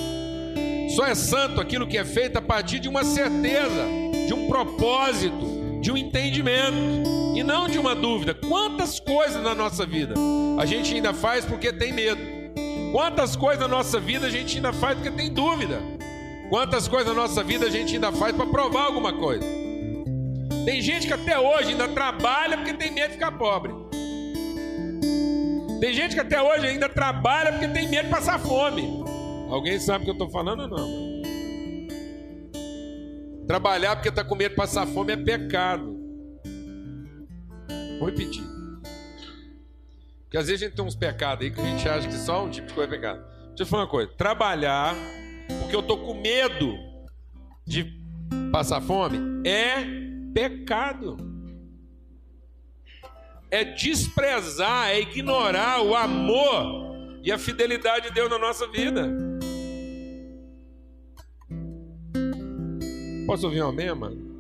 Só 0.96 1.05
é 1.05 1.15
santo 1.15 1.60
aquilo 1.60 1.88
que 1.88 1.98
é 1.98 2.05
feito 2.05 2.38
a 2.38 2.41
partir 2.41 2.79
de 2.79 2.88
uma 2.88 3.03
certeza, 3.03 3.86
de 4.27 4.34
um 4.34 4.48
propósito, 4.48 5.79
de 5.82 5.91
um 5.91 5.98
entendimento 5.98 7.23
e 7.33 7.43
não 7.43 7.67
de 7.67 7.79
uma 7.79 7.95
dúvida. 7.95 8.33
Quantas 8.33 8.99
coisas 8.99 9.41
na 9.41 9.55
nossa 9.55 9.85
vida 9.85 10.13
a 10.59 10.65
gente 10.65 10.93
ainda 10.93 11.13
faz 11.13 11.43
porque 11.45 11.73
tem 11.73 11.91
medo? 11.91 12.21
Quantas 12.91 13.35
coisas 13.35 13.59
na 13.59 13.67
nossa 13.67 13.99
vida 13.99 14.27
a 14.27 14.29
gente 14.29 14.57
ainda 14.57 14.71
faz 14.71 14.95
porque 14.95 15.11
tem 15.11 15.33
dúvida? 15.33 15.81
Quantas 16.49 16.87
coisas 16.87 17.07
na 17.07 17.21
nossa 17.21 17.43
vida 17.43 17.65
a 17.65 17.69
gente 17.69 17.95
ainda 17.95 18.11
faz 18.11 18.35
para 18.35 18.45
provar 18.45 18.83
alguma 18.83 19.13
coisa? 19.13 19.43
Tem 20.65 20.79
gente 20.81 21.07
que 21.07 21.13
até 21.13 21.39
hoje 21.39 21.69
ainda 21.69 21.87
trabalha 21.87 22.57
porque 22.57 22.73
tem 22.73 22.91
medo 22.91 23.07
de 23.07 23.13
ficar 23.13 23.31
pobre. 23.31 23.73
Tem 25.81 25.93
gente 25.93 26.13
que 26.13 26.21
até 26.21 26.41
hoje 26.41 26.67
ainda 26.67 26.87
trabalha 26.87 27.51
porque 27.51 27.67
tem 27.67 27.89
medo 27.89 28.05
de 28.05 28.11
passar 28.11 28.39
fome. 28.39 29.03
Alguém 29.49 29.79
sabe 29.79 30.03
o 30.03 30.05
que 30.05 30.11
eu 30.11 30.13
estou 30.13 30.29
falando 30.29 30.61
ou 30.61 30.67
não? 30.67 31.13
Trabalhar 33.47 33.95
porque 33.95 34.09
está 34.09 34.23
com 34.23 34.35
medo 34.35 34.51
de 34.51 34.55
passar 34.55 34.85
fome 34.87 35.13
é 35.13 35.17
pecado. 35.17 36.02
Vou 38.03 38.10
repetir. 38.10 38.43
Porque 40.24 40.38
às 40.38 40.48
vezes 40.48 40.62
a 40.62 40.65
gente 40.65 40.75
tem 40.75 40.83
uns 40.83 40.95
pecados 40.95 41.45
aí 41.45 41.51
que 41.51 41.62
a 41.62 41.63
gente 41.63 41.88
acha 41.88 42.05
que 42.05 42.15
só 42.15 42.43
um 42.43 42.50
tipo 42.50 42.67
de 42.67 42.74
coisa 42.74 42.93
é 42.93 42.95
pecado. 42.98 43.24
Deixa 43.48 43.63
eu 43.63 43.65
falar 43.65 43.83
uma 43.83 43.89
coisa. 43.89 44.12
Trabalhar 44.17 44.93
porque 45.62 45.74
eu 45.74 45.79
estou 45.79 45.98
com 46.00 46.13
medo 46.15 46.75
de 47.65 47.86
passar 48.51 48.81
fome 48.81 49.48
é 49.48 49.86
pecado 50.33 51.15
é 53.50 53.63
desprezar, 53.63 54.89
é 54.89 55.00
ignorar 55.00 55.81
o 55.81 55.95
amor 55.95 56.98
e 57.24 57.31
a 57.31 57.38
fidelidade 57.38 58.10
de 58.10 58.13
Deus 58.13 58.29
na 58.29 58.38
nossa 58.38 58.67
vida. 58.67 59.10
Posso 63.25 63.45
ouvir 63.45 63.63
um 63.63 63.69
amém, 63.69 63.93
mano? 63.95 64.32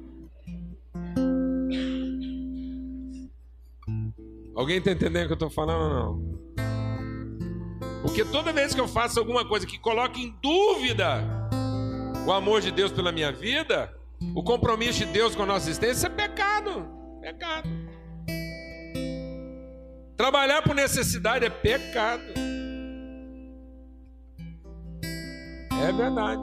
Alguém 4.55 4.77
está 4.77 4.91
entendendo 4.91 5.23
o 5.23 5.27
que 5.27 5.33
eu 5.33 5.47
estou 5.47 5.49
falando 5.49 5.81
ou 5.81 5.89
não? 5.89 6.43
Porque 8.03 8.23
toda 8.25 8.53
vez 8.53 8.75
que 8.75 8.81
eu 8.81 8.87
faço 8.87 9.19
alguma 9.19 9.47
coisa 9.47 9.65
que 9.65 9.79
coloque 9.79 10.21
em 10.21 10.35
dúvida 10.41 11.23
o 12.27 12.31
amor 12.31 12.61
de 12.61 12.71
Deus 12.71 12.91
pela 12.91 13.11
minha 13.11 13.31
vida, 13.31 13.91
o 14.35 14.43
compromisso 14.43 14.99
de 14.99 15.05
Deus 15.05 15.35
com 15.35 15.43
a 15.43 15.45
nossa 15.45 15.69
existência, 15.69 16.07
é 16.07 16.09
pecado. 16.09 16.87
Pecado. 17.21 17.69
Trabalhar 20.15 20.61
por 20.61 20.75
necessidade 20.75 21.45
é 21.45 21.49
pecado. 21.49 22.23
É 25.81 25.91
verdade. 25.91 26.41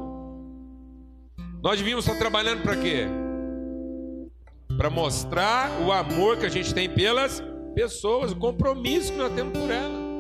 Nós 1.62 1.78
devíamos 1.78 2.06
estar 2.06 2.18
trabalhando 2.18 2.62
para 2.62 2.76
quê? 2.76 3.06
Para 4.76 4.90
mostrar 4.90 5.70
o 5.82 5.92
amor 5.92 6.38
que 6.38 6.46
a 6.46 6.48
gente 6.48 6.74
tem 6.74 6.88
pelas 6.88 7.42
pessoas, 7.74 8.32
o 8.32 8.36
compromisso 8.36 9.12
que 9.12 9.18
nós 9.18 9.32
temos 9.32 9.58
por 9.58 9.70
elas. 9.70 10.10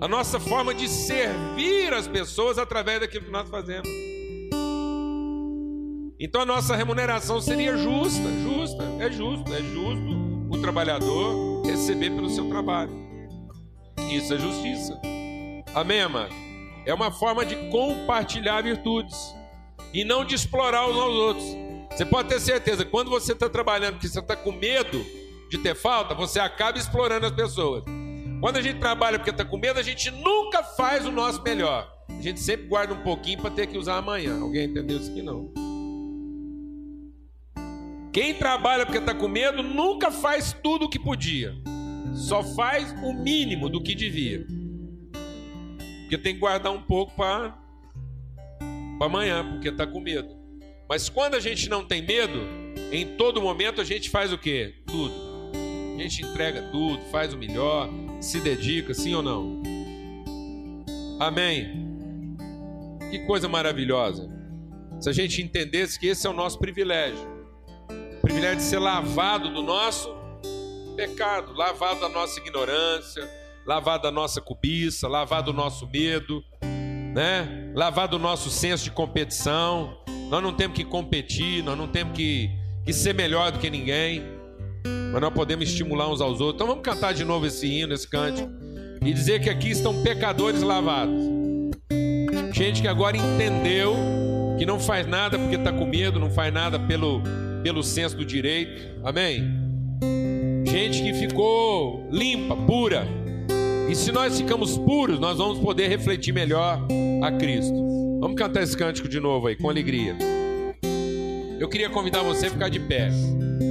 A 0.00 0.08
nossa 0.08 0.38
forma 0.38 0.72
de 0.72 0.88
servir 0.88 1.92
as 1.92 2.06
pessoas 2.06 2.58
através 2.58 3.00
daquilo 3.00 3.24
que 3.24 3.30
nós 3.30 3.48
fazemos. 3.48 3.88
Então 6.18 6.42
a 6.42 6.46
nossa 6.46 6.76
remuneração 6.76 7.40
seria 7.40 7.76
justa, 7.76 8.22
justa, 8.44 8.84
é 9.00 9.10
justo, 9.10 9.52
é 9.52 9.60
justo 9.60 10.46
o 10.50 10.60
trabalhador 10.60 11.66
receber 11.66 12.10
pelo 12.10 12.30
seu 12.30 12.48
trabalho. 12.48 12.92
Isso 14.08 14.32
é 14.34 14.38
justiça. 14.38 15.00
Amém, 15.74 16.00
amado? 16.00 16.32
É 16.86 16.94
uma 16.94 17.10
forma 17.10 17.44
de 17.44 17.56
compartilhar 17.70 18.62
virtudes 18.62 19.34
e 19.92 20.04
não 20.04 20.24
de 20.24 20.34
explorar 20.34 20.88
uns 20.88 20.96
aos 20.96 21.14
outros. 21.14 21.46
Você 21.90 22.06
pode 22.06 22.28
ter 22.28 22.40
certeza, 22.40 22.84
quando 22.84 23.10
você 23.10 23.32
está 23.32 23.48
trabalhando, 23.48 23.98
que 23.98 24.08
você 24.08 24.20
está 24.20 24.36
com 24.36 24.52
medo 24.52 25.04
de 25.52 25.58
ter 25.58 25.74
falta, 25.74 26.14
você 26.14 26.40
acaba 26.40 26.78
explorando 26.78 27.26
as 27.26 27.32
pessoas. 27.32 27.84
Quando 28.40 28.56
a 28.56 28.62
gente 28.62 28.78
trabalha 28.78 29.18
porque 29.18 29.30
está 29.30 29.44
com 29.44 29.58
medo, 29.58 29.78
a 29.78 29.82
gente 29.82 30.10
nunca 30.10 30.62
faz 30.62 31.04
o 31.04 31.12
nosso 31.12 31.42
melhor. 31.42 31.92
A 32.08 32.22
gente 32.22 32.40
sempre 32.40 32.66
guarda 32.66 32.94
um 32.94 33.02
pouquinho 33.02 33.38
para 33.38 33.50
ter 33.50 33.66
que 33.66 33.76
usar 33.76 33.98
amanhã. 33.98 34.40
Alguém 34.40 34.64
entendeu 34.64 34.96
isso 34.96 35.10
aqui 35.10 35.20
não? 35.20 35.52
Quem 38.14 38.34
trabalha 38.34 38.86
porque 38.86 38.98
está 38.98 39.14
com 39.14 39.28
medo 39.28 39.62
nunca 39.62 40.10
faz 40.10 40.54
tudo 40.62 40.86
o 40.86 40.88
que 40.88 40.98
podia, 40.98 41.54
só 42.14 42.42
faz 42.42 42.92
o 43.02 43.12
mínimo 43.12 43.68
do 43.68 43.82
que 43.82 43.94
devia, 43.94 44.46
porque 46.00 46.18
tem 46.18 46.34
que 46.34 46.40
guardar 46.40 46.72
um 46.72 46.82
pouco 46.82 47.14
para 47.14 47.58
amanhã, 49.00 49.46
porque 49.50 49.68
está 49.68 49.86
com 49.86 50.00
medo. 50.00 50.34
Mas 50.88 51.08
quando 51.08 51.34
a 51.34 51.40
gente 51.40 51.70
não 51.70 51.84
tem 51.84 52.02
medo, 52.02 52.40
em 52.90 53.16
todo 53.16 53.40
momento 53.40 53.80
a 53.80 53.84
gente 53.84 54.10
faz 54.10 54.30
o 54.30 54.36
que? 54.36 54.74
Tudo. 54.86 55.31
Gente 56.02 56.24
entrega 56.24 56.62
tudo, 56.62 57.00
faz 57.12 57.32
o 57.32 57.38
melhor, 57.38 57.88
se 58.20 58.40
dedica, 58.40 58.92
sim 58.92 59.14
ou 59.14 59.22
não? 59.22 59.62
Amém. 61.20 62.36
Que 63.08 63.20
coisa 63.20 63.48
maravilhosa. 63.48 64.28
Se 65.00 65.08
a 65.08 65.12
gente 65.12 65.40
entendesse 65.40 66.00
que 66.00 66.08
esse 66.08 66.26
é 66.26 66.30
o 66.30 66.32
nosso 66.32 66.58
privilégio 66.58 67.30
privilégio 68.20 68.56
de 68.56 68.62
ser 68.64 68.80
lavado 68.80 69.48
do 69.50 69.62
nosso 69.62 70.12
pecado, 70.96 71.52
lavado 71.52 72.00
da 72.00 72.08
nossa 72.08 72.40
ignorância, 72.40 73.28
lavado 73.64 74.02
da 74.02 74.10
nossa 74.10 74.40
cobiça, 74.40 75.06
lavado 75.06 75.52
do 75.52 75.56
nosso 75.56 75.86
medo, 75.86 76.42
né? 77.14 77.70
Lavado 77.76 78.18
do 78.18 78.22
nosso 78.22 78.50
senso 78.50 78.82
de 78.82 78.90
competição. 78.90 79.96
Nós 80.28 80.42
não 80.42 80.52
temos 80.52 80.76
que 80.76 80.84
competir, 80.84 81.62
nós 81.62 81.78
não 81.78 81.86
temos 81.86 82.16
que, 82.16 82.50
que 82.84 82.92
ser 82.92 83.14
melhor 83.14 83.52
do 83.52 83.60
que 83.60 83.70
ninguém, 83.70 84.41
mas 84.84 85.20
nós 85.20 85.32
podemos 85.32 85.68
estimular 85.68 86.10
uns 86.10 86.20
aos 86.20 86.40
outros. 86.40 86.54
Então 86.54 86.66
vamos 86.66 86.82
cantar 86.82 87.12
de 87.12 87.24
novo 87.24 87.46
esse 87.46 87.66
hino, 87.66 87.92
esse 87.92 88.08
cântico, 88.08 88.50
e 89.04 89.12
dizer 89.12 89.40
que 89.40 89.50
aqui 89.50 89.70
estão 89.70 90.02
pecadores 90.02 90.62
lavados. 90.62 91.22
Gente 92.52 92.82
que 92.82 92.88
agora 92.88 93.16
entendeu 93.16 93.94
que 94.58 94.66
não 94.66 94.78
faz 94.78 95.06
nada 95.06 95.38
porque 95.38 95.56
está 95.56 95.72
com 95.72 95.86
medo, 95.86 96.20
não 96.20 96.30
faz 96.30 96.52
nada 96.52 96.78
pelo 96.78 97.22
pelo 97.62 97.82
senso 97.82 98.16
do 98.16 98.24
direito. 98.24 99.00
Amém? 99.04 99.44
Gente 100.66 101.02
que 101.02 101.14
ficou 101.14 102.08
limpa, 102.10 102.56
pura. 102.56 103.06
E 103.88 103.94
se 103.94 104.10
nós 104.10 104.38
ficamos 104.38 104.76
puros, 104.78 105.18
nós 105.18 105.38
vamos 105.38 105.58
poder 105.58 105.88
refletir 105.88 106.32
melhor 106.32 106.80
a 107.22 107.32
Cristo. 107.32 107.74
Vamos 108.20 108.36
cantar 108.36 108.62
esse 108.62 108.76
cântico 108.76 109.08
de 109.08 109.20
novo 109.20 109.48
aí, 109.48 109.56
com 109.56 109.68
alegria. 109.68 110.16
Eu 111.58 111.68
queria 111.68 111.90
convidar 111.90 112.22
você 112.22 112.46
a 112.46 112.50
ficar 112.50 112.68
de 112.68 112.80
pé. 112.80 113.10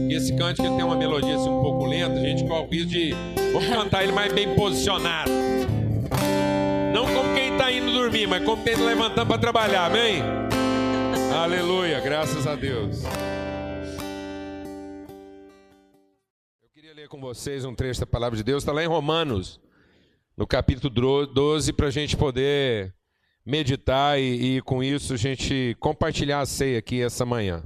E 0.10 0.14
esse 0.14 0.36
cântico 0.36 0.68
tem 0.76 0.84
uma 0.84 0.96
melodia 0.96 1.36
assim 1.36 1.50
um 1.50 1.62
pouco 1.62 1.86
lenta, 1.86 2.20
a 2.20 2.24
gente 2.24 2.46
corre 2.46 2.66
o 2.66 2.70
risco 2.70 2.90
de. 2.90 3.14
Vamos 3.54 3.68
cantar 3.68 4.04
ele 4.04 4.12
mais 4.12 4.32
bem 4.34 4.56
posicionado. 4.56 5.32
Não 6.94 7.06
como 7.06 7.34
quem 7.34 7.52
está 7.54 7.72
indo 7.72 7.92
dormir, 7.92 8.28
mas 8.28 8.44
como 8.44 8.64
quem 8.64 8.74
está 8.74 8.86
levantando 8.86 9.28
para 9.28 9.38
trabalhar, 9.38 9.86
amém? 9.86 10.22
Aleluia, 11.34 12.00
graças 12.00 12.46
a 12.46 12.56
Deus. 12.56 13.04
com 17.12 17.20
vocês 17.20 17.66
um 17.66 17.76
trecho 17.76 18.00
da 18.00 18.06
palavra 18.06 18.38
de 18.38 18.44
Deus, 18.44 18.64
está 18.64 18.72
lá 18.72 18.82
em 18.82 18.88
Romanos, 18.88 19.60
no 20.38 20.48
capítulo 20.48 21.26
12, 21.26 21.74
para 21.74 21.88
a 21.88 21.92
gente 21.92 22.16
poder 22.16 22.96
meditar 23.46 24.18
e, 24.18 24.56
e, 24.56 24.62
com 24.62 24.82
isso 24.82 25.14
a 25.14 25.18
gente 25.18 25.76
compartilhar 25.78 26.40
a 26.40 26.46
ceia 26.46 26.80
aqui 26.80 27.02
essa 27.02 27.26
manhã. 27.26 27.64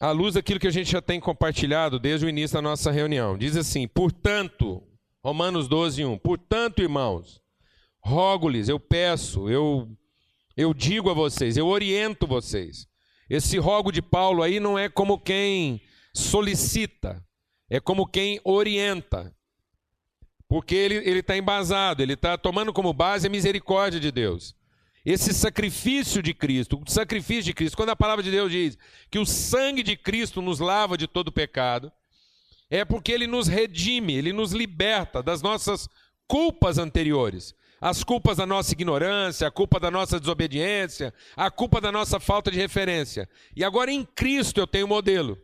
À 0.00 0.12
luz 0.12 0.34
daquilo 0.34 0.60
que 0.60 0.66
a 0.68 0.72
gente 0.72 0.92
já 0.92 1.02
tem 1.02 1.18
compartilhado 1.18 1.98
desde 1.98 2.24
o 2.24 2.28
início 2.28 2.54
da 2.54 2.62
nossa 2.62 2.92
reunião, 2.92 3.36
diz 3.36 3.56
assim: 3.56 3.88
portanto, 3.88 4.82
Romanos 5.24 5.66
12, 5.66 6.04
1, 6.04 6.18
portanto, 6.18 6.80
irmãos, 6.80 7.40
rogo-lhes, 8.00 8.68
eu 8.68 8.78
peço, 8.78 9.50
eu, 9.50 9.88
eu 10.56 10.72
digo 10.72 11.10
a 11.10 11.14
vocês, 11.14 11.56
eu 11.56 11.66
oriento 11.66 12.26
vocês. 12.26 12.86
Esse 13.28 13.58
rogo 13.58 13.90
de 13.90 14.00
Paulo 14.00 14.42
aí 14.42 14.60
não 14.60 14.78
é 14.78 14.88
como 14.88 15.18
quem 15.18 15.82
solicita, 16.14 17.22
é 17.68 17.80
como 17.80 18.06
quem 18.06 18.40
orienta. 18.44 19.34
Porque 20.48 20.74
ele 20.74 21.18
está 21.18 21.36
embasado, 21.36 22.02
ele 22.02 22.14
está 22.14 22.38
tomando 22.38 22.72
como 22.72 22.94
base 22.94 23.26
a 23.26 23.30
misericórdia 23.30 24.00
de 24.00 24.10
Deus. 24.10 24.54
Esse 25.04 25.32
sacrifício 25.32 26.22
de 26.22 26.34
Cristo, 26.34 26.82
o 26.84 26.90
sacrifício 26.90 27.44
de 27.44 27.54
Cristo, 27.54 27.76
quando 27.76 27.90
a 27.90 27.96
palavra 27.96 28.22
de 28.22 28.30
Deus 28.30 28.50
diz 28.50 28.78
que 29.10 29.18
o 29.18 29.24
sangue 29.24 29.82
de 29.82 29.96
Cristo 29.96 30.42
nos 30.42 30.58
lava 30.58 30.98
de 30.98 31.06
todo 31.06 31.32
pecado, 31.32 31.90
é 32.70 32.84
porque 32.84 33.12
ele 33.12 33.26
nos 33.26 33.48
redime, 33.48 34.14
ele 34.14 34.32
nos 34.32 34.52
liberta 34.52 35.22
das 35.22 35.40
nossas 35.40 35.88
culpas 36.26 36.76
anteriores, 36.78 37.54
as 37.80 38.04
culpas 38.04 38.36
da 38.36 38.44
nossa 38.44 38.72
ignorância, 38.72 39.46
a 39.46 39.50
culpa 39.50 39.80
da 39.80 39.90
nossa 39.90 40.18
desobediência, 40.20 41.14
a 41.36 41.50
culpa 41.50 41.80
da 41.80 41.90
nossa 41.90 42.20
falta 42.20 42.50
de 42.50 42.58
referência. 42.58 43.28
E 43.56 43.64
agora 43.64 43.90
em 43.90 44.04
Cristo 44.04 44.60
eu 44.60 44.66
tenho 44.66 44.86
modelo. 44.86 45.38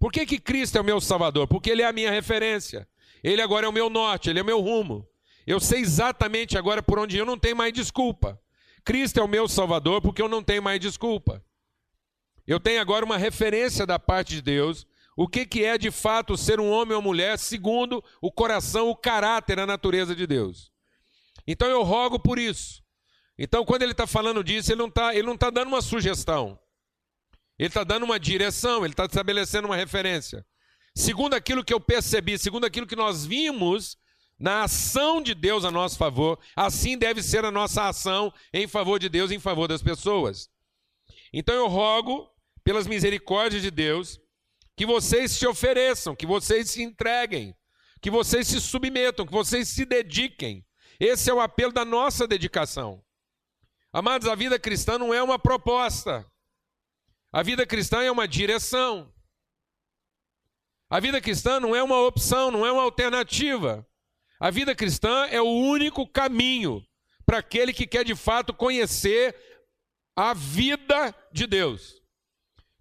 Por 0.00 0.10
que, 0.10 0.26
que 0.26 0.38
Cristo 0.38 0.76
é 0.76 0.80
o 0.80 0.84
meu 0.84 1.00
Salvador? 1.00 1.46
Porque 1.46 1.70
Ele 1.70 1.82
é 1.82 1.86
a 1.86 1.92
minha 1.92 2.10
referência. 2.10 2.88
Ele 3.22 3.40
agora 3.40 3.66
é 3.66 3.68
o 3.68 3.72
meu 3.72 3.88
norte, 3.88 4.28
Ele 4.28 4.38
é 4.38 4.42
o 4.42 4.46
meu 4.46 4.60
rumo. 4.60 5.06
Eu 5.46 5.60
sei 5.60 5.80
exatamente 5.80 6.58
agora 6.58 6.82
por 6.82 6.98
onde 6.98 7.16
eu 7.16 7.26
não 7.26 7.38
tenho 7.38 7.56
mais 7.56 7.72
desculpa. 7.72 8.40
Cristo 8.84 9.18
é 9.18 9.22
o 9.22 9.28
meu 9.28 9.48
Salvador 9.48 10.02
porque 10.02 10.20
eu 10.20 10.28
não 10.28 10.42
tenho 10.42 10.62
mais 10.62 10.78
desculpa. 10.78 11.42
Eu 12.46 12.60
tenho 12.60 12.80
agora 12.80 13.04
uma 13.04 13.16
referência 13.16 13.86
da 13.86 13.98
parte 13.98 14.34
de 14.34 14.42
Deus, 14.42 14.86
o 15.16 15.26
que, 15.26 15.46
que 15.46 15.64
é 15.64 15.78
de 15.78 15.90
fato 15.90 16.36
ser 16.36 16.60
um 16.60 16.70
homem 16.70 16.94
ou 16.94 17.00
mulher 17.00 17.38
segundo 17.38 18.04
o 18.20 18.30
coração, 18.30 18.90
o 18.90 18.96
caráter, 18.96 19.58
a 19.58 19.66
natureza 19.66 20.14
de 20.14 20.26
Deus. 20.26 20.70
Então 21.46 21.68
eu 21.68 21.82
rogo 21.82 22.18
por 22.18 22.38
isso. 22.38 22.82
Então, 23.38 23.64
quando 23.64 23.82
ele 23.82 23.92
está 23.92 24.06
falando 24.06 24.44
disso, 24.44 24.70
ele 24.70 24.80
não 24.80 24.88
está 24.88 25.12
tá 25.38 25.50
dando 25.50 25.68
uma 25.68 25.82
sugestão. 25.82 26.58
Ele 27.58 27.68
está 27.68 27.82
dando 27.82 28.04
uma 28.04 28.18
direção, 28.18 28.84
ele 28.84 28.92
está 28.92 29.06
estabelecendo 29.06 29.66
uma 29.66 29.76
referência. 29.76 30.44
Segundo 30.94 31.34
aquilo 31.34 31.64
que 31.64 31.74
eu 31.74 31.80
percebi, 31.80 32.38
segundo 32.38 32.64
aquilo 32.64 32.86
que 32.86 32.94
nós 32.94 33.26
vimos 33.26 33.96
na 34.38 34.64
ação 34.64 35.22
de 35.22 35.34
Deus 35.34 35.64
a 35.64 35.70
nosso 35.70 35.96
favor, 35.96 36.38
assim 36.56 36.98
deve 36.98 37.22
ser 37.22 37.44
a 37.44 37.50
nossa 37.50 37.88
ação 37.88 38.32
em 38.52 38.66
favor 38.66 38.98
de 38.98 39.08
Deus, 39.08 39.30
em 39.30 39.38
favor 39.38 39.68
das 39.68 39.82
pessoas. 39.82 40.50
Então 41.32 41.54
eu 41.54 41.68
rogo, 41.68 42.28
pelas 42.62 42.86
misericórdias 42.86 43.62
de 43.62 43.70
Deus, 43.70 44.20
que 44.76 44.86
vocês 44.86 45.32
se 45.32 45.46
ofereçam, 45.46 46.16
que 46.16 46.26
vocês 46.26 46.70
se 46.70 46.82
entreguem, 46.82 47.54
que 48.00 48.10
vocês 48.10 48.48
se 48.48 48.60
submetam, 48.60 49.24
que 49.24 49.32
vocês 49.32 49.68
se 49.68 49.84
dediquem 49.84 50.64
esse 50.98 51.30
é 51.30 51.34
o 51.34 51.40
apelo 51.40 51.72
da 51.72 51.84
nossa 51.84 52.26
dedicação. 52.26 53.04
Amados, 53.92 54.28
a 54.28 54.34
vida 54.34 54.58
cristã 54.58 54.98
não 54.98 55.12
é 55.12 55.22
uma 55.22 55.38
proposta. 55.38 56.26
A 57.32 57.42
vida 57.42 57.66
cristã 57.66 58.02
é 58.02 58.10
uma 58.10 58.28
direção. 58.28 59.12
A 60.88 61.00
vida 61.00 61.20
cristã 61.20 61.58
não 61.58 61.74
é 61.74 61.82
uma 61.82 62.00
opção, 62.00 62.50
não 62.50 62.64
é 62.64 62.70
uma 62.70 62.82
alternativa. 62.82 63.86
A 64.44 64.50
vida 64.50 64.74
cristã 64.74 65.26
é 65.30 65.40
o 65.40 65.48
único 65.48 66.06
caminho 66.06 66.86
para 67.24 67.38
aquele 67.38 67.72
que 67.72 67.86
quer 67.86 68.04
de 68.04 68.14
fato 68.14 68.52
conhecer 68.52 69.34
a 70.14 70.34
vida 70.34 71.14
de 71.32 71.46
Deus, 71.46 71.94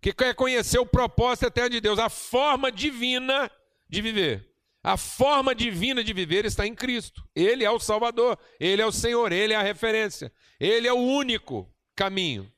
que 0.01 0.11
quer 0.11 0.35
conhecer 0.35 0.77
o 0.79 0.85
propósito 0.85 1.45
eterno 1.45 1.69
de 1.69 1.79
Deus, 1.79 1.99
a 1.99 2.09
forma 2.09 2.69
divina 2.69 3.49
de 3.87 4.01
viver. 4.01 4.45
A 4.83 4.97
forma 4.97 5.55
divina 5.55 6.03
de 6.03 6.11
viver 6.11 6.43
está 6.43 6.67
em 6.67 6.75
Cristo. 6.75 7.25
Ele 7.33 7.63
é 7.63 7.71
o 7.71 7.79
Salvador, 7.79 8.37
ele 8.59 8.81
é 8.81 8.85
o 8.85 8.91
Senhor, 8.91 9.31
ele 9.31 9.53
é 9.53 9.55
a 9.55 9.63
referência, 9.63 10.33
ele 10.59 10.85
é 10.85 10.91
o 10.91 10.97
único 10.97 11.73
caminho. 11.95 12.51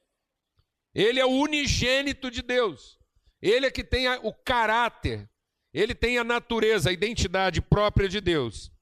Ele 0.96 1.20
é 1.20 1.26
o 1.28 1.30
unigênito 1.30 2.32
de 2.32 2.42
Deus. 2.42 2.98
Ele 3.40 3.68
é 3.68 3.72
que 3.72 3.84
tem 3.84 4.08
o 4.24 4.34
caráter, 4.34 5.30
ele 5.72 5.94
tem 5.94 6.18
a 6.18 6.24
natureza, 6.24 6.90
a 6.90 6.94
identidade 6.94 7.62
própria 7.62 8.10
de 8.10 8.20
Deus. 8.20 8.74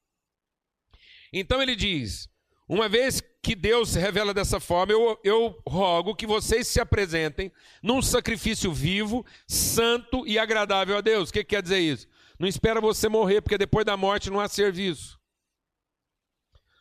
Então 1.36 1.60
ele 1.60 1.74
diz: 1.74 2.28
uma 2.68 2.88
vez 2.88 3.20
que 3.42 3.56
Deus 3.56 3.90
se 3.90 3.98
revela 3.98 4.32
dessa 4.32 4.60
forma, 4.60 4.92
eu, 4.92 5.18
eu 5.24 5.60
rogo 5.66 6.14
que 6.14 6.26
vocês 6.26 6.68
se 6.68 6.80
apresentem 6.80 7.52
num 7.82 8.00
sacrifício 8.00 8.72
vivo, 8.72 9.26
santo 9.46 10.26
e 10.26 10.38
agradável 10.38 10.96
a 10.96 11.00
Deus. 11.00 11.28
O 11.28 11.32
que, 11.32 11.40
que 11.40 11.56
quer 11.56 11.62
dizer 11.62 11.80
isso? 11.80 12.06
Não 12.38 12.48
espera 12.48 12.80
você 12.80 13.08
morrer, 13.08 13.40
porque 13.40 13.58
depois 13.58 13.84
da 13.84 13.96
morte 13.96 14.30
não 14.30 14.40
há 14.40 14.48
serviço. 14.48 15.20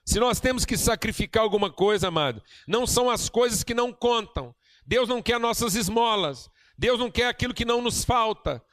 Se 0.06 0.20
nós 0.20 0.40
temos 0.40 0.66
que 0.66 0.78
sacrificar 0.78 1.44
alguma 1.44 1.72
coisa, 1.72 2.10
amado, 2.10 2.44
não 2.68 2.86
são 2.86 3.10
as 3.10 3.30
coisas 3.30 3.64
que 3.64 3.74
não 3.74 3.92
contam. 3.92 4.54
Deus 4.86 5.10
não 5.10 5.22
quer 5.22 5.40
nossas 5.40 5.76
esmolas. 5.76 6.50
Deus 6.78 7.00
não 7.00 7.10
quer 7.10 7.28
aquilo 7.28 7.54
que 7.54 7.66
não 7.66 7.82
nos 7.82 8.04
falta. 8.04 8.64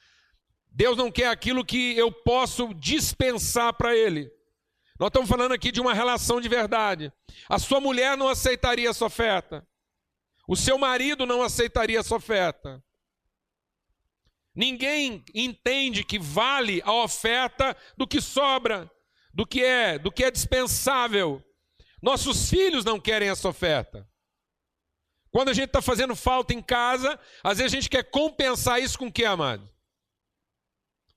Deus 0.71 0.97
não 0.97 1.11
quer 1.11 1.29
aquilo 1.29 1.65
que 1.65 1.97
eu 1.97 2.13
posso 2.13 2.75
dispensar 2.75 3.73
para 3.75 3.97
Ele. 3.97 4.31
Nós 5.01 5.07
estamos 5.07 5.31
falando 5.31 5.53
aqui 5.53 5.73
de 5.73 5.81
uma 5.81 5.95
relação 5.95 6.43
de 6.43 6.49
verdade. 6.49 7.11
A 7.49 7.59
sua 7.59 7.81
mulher 7.81 8.19
não 8.19 8.29
aceitaria 8.29 8.91
essa 8.91 9.07
oferta. 9.07 9.67
O 10.47 10.55
seu 10.55 10.77
marido 10.77 11.25
não 11.25 11.43
aceitaria 11.43 11.99
essa 11.99 12.15
oferta. 12.15 12.85
Ninguém 14.55 15.25
entende 15.35 16.05
que 16.05 16.19
vale 16.19 16.83
a 16.85 16.93
oferta 16.93 17.75
do 17.97 18.07
que 18.07 18.21
sobra, 18.21 18.91
do 19.33 19.47
que 19.47 19.65
é, 19.65 19.99
do 19.99 20.13
que 20.13 20.23
é 20.23 20.31
dispensável. 20.31 21.43
Nossos 22.03 22.51
filhos 22.51 22.85
não 22.85 23.01
querem 23.01 23.31
essa 23.31 23.49
oferta. 23.49 24.07
Quando 25.31 25.49
a 25.49 25.55
gente 25.55 25.69
está 25.69 25.81
fazendo 25.81 26.15
falta 26.15 26.53
em 26.53 26.61
casa, 26.61 27.19
às 27.43 27.57
vezes 27.57 27.73
a 27.73 27.77
gente 27.77 27.89
quer 27.89 28.11
compensar 28.11 28.83
isso 28.83 28.99
com 28.99 29.07
o 29.07 29.13
que, 29.13 29.25
amado? 29.25 29.67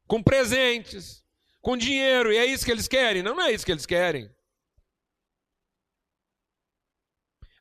Com 0.07 0.23
presentes, 0.23 1.22
com 1.63 1.75
dinheiro, 1.75 2.31
e 2.31 2.37
é 2.37 2.45
isso 2.45 2.63
que 2.63 2.71
eles 2.71 2.87
querem? 2.87 3.23
Não, 3.23 3.33
não 3.33 3.45
é 3.45 3.51
isso 3.51 3.65
que 3.65 3.71
eles 3.71 3.87
querem. 3.87 4.29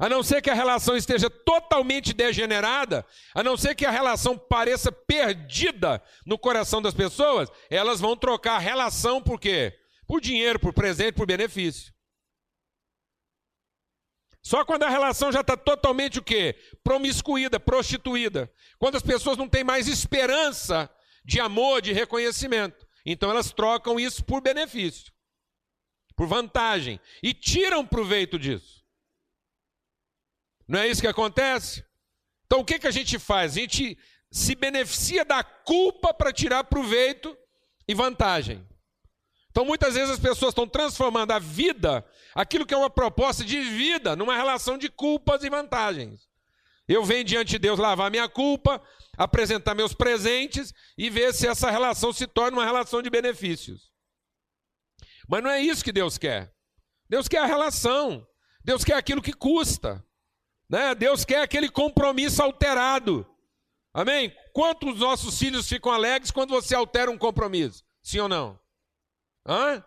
a 0.03 0.09
não 0.09 0.21
ser 0.21 0.43
que 0.43 0.51
a 0.51 0.55
relação 0.55 0.97
esteja 0.97 1.31
totalmente 1.31 2.13
degenerada, 2.13 3.07
a 3.33 3.41
não 3.41 3.57
ser 3.57 3.77
que 3.77 3.87
a 3.87 3.91
relação 3.91 4.37
pareça 4.37 4.91
perdida 4.91 6.03
no 6.27 6.37
coração 6.37 6.83
das 6.83 6.93
pessoas, 6.93 7.49
elas 7.71 8.01
vão 8.01 8.17
trocar 8.17 8.57
a 8.57 8.59
relação 8.59 9.23
por 9.23 9.39
quê? 9.39 9.73
Por 10.05 10.21
dinheiro, 10.21 10.59
por 10.59 10.73
presente, 10.73 11.15
por 11.15 11.25
benefício. 11.25 11.95
Só 14.43 14.65
quando 14.65 14.83
a 14.83 14.89
relação 14.89 15.31
já 15.31 15.41
está 15.41 15.57
totalmente 15.57 16.19
o 16.19 16.23
quê? 16.23 16.57
Promiscuída, 16.83 17.61
prostituída. 17.61 18.53
Quando 18.81 18.97
as 18.97 19.03
pessoas 19.05 19.37
não 19.39 19.49
têm 19.49 19.63
mais 19.63 19.87
esperança 19.87 20.91
de 21.25 21.39
amor, 21.39 21.81
de 21.81 21.93
reconhecimento. 21.93 22.82
Então 23.05 23.31
elas 23.31 23.53
trocam 23.53 23.99
isso 23.99 24.25
por 24.25 24.41
benefício, 24.41 25.13
por 26.15 26.27
vantagem, 26.27 27.01
e 27.23 27.35
tiram 27.35 27.87
proveito 27.87 28.39
disso. 28.39 28.85
Não 30.69 30.79
é 30.79 30.89
isso 30.89 31.01
que 31.01 31.09
acontece? 31.09 31.85
Então 32.47 32.61
o 32.61 32.65
que, 32.65 32.79
que 32.79 32.87
a 32.87 32.93
gente 32.93 33.19
faz? 33.19 33.53
A 33.53 33.61
gente 33.61 33.99
se 34.31 34.55
beneficia 34.55 35.25
da 35.25 35.43
culpa 35.43 36.15
para 36.15 36.33
tirar 36.33 36.65
proveito 36.65 37.37
e 37.87 37.95
vantagem. 37.95 38.67
Então 39.51 39.65
muitas 39.65 39.95
vezes 39.95 40.11
as 40.11 40.19
pessoas 40.19 40.53
estão 40.53 40.67
transformando 40.67 41.33
a 41.33 41.39
vida, 41.39 42.05
aquilo 42.35 42.65
que 42.65 42.73
é 42.73 42.77
uma 42.77 42.89
proposta 42.89 43.45
de 43.45 43.61
vida, 43.61 44.17
numa 44.17 44.35
relação 44.35 44.79
de 44.79 44.89
culpas 44.89 45.45
e 45.45 45.51
vantagens. 45.51 46.27
Eu 46.89 47.05
venho 47.05 47.25
diante 47.25 47.51
de 47.51 47.59
Deus 47.59 47.79
lavar 47.79 48.11
minha 48.11 48.29
culpa, 48.29 48.83
apresentar 49.25 49.75
meus 49.75 49.95
presentes 49.95 50.73
e 50.97 51.09
ver 51.09 51.33
se 51.33 51.47
essa 51.47 51.71
relação 51.71 52.13
se 52.13 52.27
torna 52.27 52.59
uma 52.59 52.65
relação 52.65 53.03
de 53.03 53.11
benefícios. 53.11 53.93
Mas 55.29 55.43
não 55.43 55.51
é 55.51 55.61
isso 55.61 55.85
que 55.85 55.93
Deus 55.93 56.19
quer. 56.19 56.53
Deus 57.09 57.29
quer 57.29 57.39
a 57.39 57.47
relação. 57.47 58.27
Deus 58.65 58.85
quer 58.85 58.95
aquilo 58.95 59.23
que 59.23 59.33
custa. 59.33 60.05
Né? 60.69 60.95
Deus 60.95 61.25
quer 61.25 61.43
aquele 61.43 61.69
compromisso 61.69 62.43
alterado. 62.43 63.27
Amém? 63.95 64.35
Quantos 64.53 64.99
nossos 64.99 65.39
filhos 65.39 65.69
ficam 65.69 65.93
alegres 65.93 66.31
quando 66.31 66.51
você 66.51 66.75
altera 66.75 67.11
um 67.11 67.19
compromisso? 67.19 67.85
Sim 68.03 68.21
ou 68.21 68.29
não? 68.29 68.59
Hã? 69.47 69.85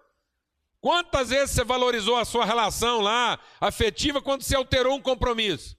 Quantas 0.80 1.30
vezes 1.30 1.56
você 1.56 1.64
valorizou 1.64 2.16
a 2.16 2.26
sua 2.26 2.46
relação 2.46 3.02
lá, 3.02 3.40
afetiva, 3.60 4.22
quando 4.22 4.44
você 4.44 4.56
alterou 4.56 4.96
um 4.96 5.02
compromisso? 5.02 5.76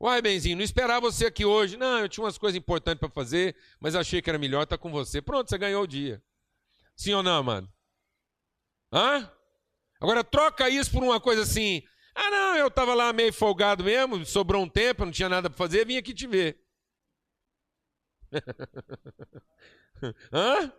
Uai, 0.00 0.22
Benzinho, 0.22 0.56
não 0.56 0.64
esperava 0.64 1.00
você 1.00 1.26
aqui 1.26 1.44
hoje. 1.44 1.76
Não, 1.76 1.98
eu 1.98 2.08
tinha 2.08 2.24
umas 2.24 2.38
coisas 2.38 2.56
importantes 2.56 3.00
para 3.00 3.08
fazer, 3.08 3.56
mas 3.80 3.96
achei 3.96 4.22
que 4.22 4.30
era 4.30 4.38
melhor 4.38 4.62
estar 4.62 4.78
com 4.78 4.92
você. 4.92 5.20
Pronto, 5.20 5.50
você 5.50 5.58
ganhou 5.58 5.82
o 5.82 5.88
dia. 5.88 6.22
Sim 6.94 7.14
ou 7.14 7.22
não, 7.22 7.42
mano? 7.42 7.72
Hã? 8.92 9.30
Agora 10.00 10.22
troca 10.22 10.70
isso 10.70 10.90
por 10.92 11.02
uma 11.02 11.20
coisa 11.20 11.42
assim. 11.42 11.82
Ah, 12.14 12.30
não, 12.30 12.56
eu 12.56 12.68
estava 12.68 12.94
lá 12.94 13.12
meio 13.12 13.32
folgado 13.32 13.84
mesmo, 13.84 14.24
sobrou 14.24 14.62
um 14.62 14.68
tempo, 14.68 15.04
não 15.04 15.12
tinha 15.12 15.28
nada 15.28 15.50
para 15.50 15.56
fazer, 15.56 15.84
vim 15.84 15.96
aqui 15.96 16.14
te 16.14 16.26
ver. 16.26 16.60
Hã? 20.32 20.72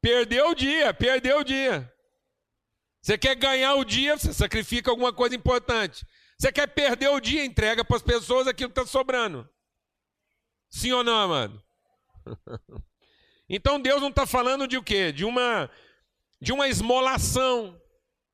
Perdeu 0.00 0.50
o 0.50 0.54
dia, 0.54 0.94
perdeu 0.94 1.40
o 1.40 1.44
dia. 1.44 1.92
Você 3.02 3.16
quer 3.16 3.36
ganhar 3.36 3.74
o 3.74 3.84
dia, 3.84 4.16
você 4.16 4.32
sacrifica 4.32 4.90
alguma 4.90 5.12
coisa 5.12 5.34
importante. 5.34 6.04
Você 6.38 6.52
quer 6.52 6.66
perder 6.66 7.08
o 7.08 7.20
dia, 7.20 7.44
entrega 7.44 7.84
para 7.84 7.96
as 7.96 8.02
pessoas 8.02 8.46
aquilo 8.46 8.70
que 8.70 8.78
está 8.78 8.90
sobrando. 8.90 9.48
Sim 10.68 10.92
ou 10.92 11.04
não, 11.04 11.16
amado? 11.16 11.62
Então 13.48 13.80
Deus 13.80 14.02
não 14.02 14.08
está 14.08 14.26
falando 14.26 14.66
de 14.66 14.76
o 14.76 14.82
quê? 14.82 15.12
De 15.12 15.24
uma, 15.24 15.70
de 16.40 16.52
uma 16.52 16.68
esmolação. 16.68 17.80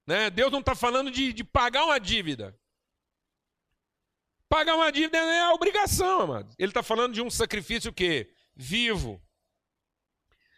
Né? 0.06 0.30
Deus 0.30 0.50
não 0.50 0.60
está 0.60 0.74
falando 0.74 1.10
de, 1.10 1.32
de 1.32 1.44
pagar 1.44 1.84
uma 1.84 2.00
dívida. 2.00 2.58
Pagar 4.48 4.74
uma 4.74 4.90
dívida 4.90 5.18
é 5.18 5.40
a 5.40 5.52
obrigação, 5.52 6.22
amado. 6.22 6.54
Ele 6.58 6.70
está 6.70 6.82
falando 6.82 7.14
de 7.14 7.22
um 7.22 7.30
sacrifício 7.30 7.92
que 7.92 8.30
vivo, 8.54 9.22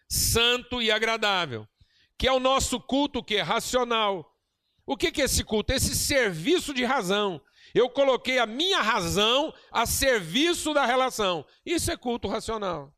santo 0.09 0.83
e 0.83 0.91
agradável, 0.91 1.69
que 2.19 2.27
é 2.27 2.33
o 2.33 2.41
nosso 2.41 2.81
culto 2.81 3.23
que 3.23 3.41
racional. 3.41 4.34
O 4.87 4.97
que, 4.97 5.21
é 5.21 5.25
esse 5.25 5.43
culto? 5.43 5.73
Esse 5.73 5.95
serviço 5.95 6.75
de 6.75 6.85
razão. 6.85 7.41
Eu 7.75 7.89
coloquei 7.89 8.39
a 8.39 8.47
minha 8.47 8.81
razão 8.81 9.53
a 9.73 9.87
serviço 9.87 10.75
da 10.75 10.85
relação. 10.85 11.45
Isso 11.65 11.91
é 11.91 11.97
culto 11.97 12.29
racional. 12.29 12.95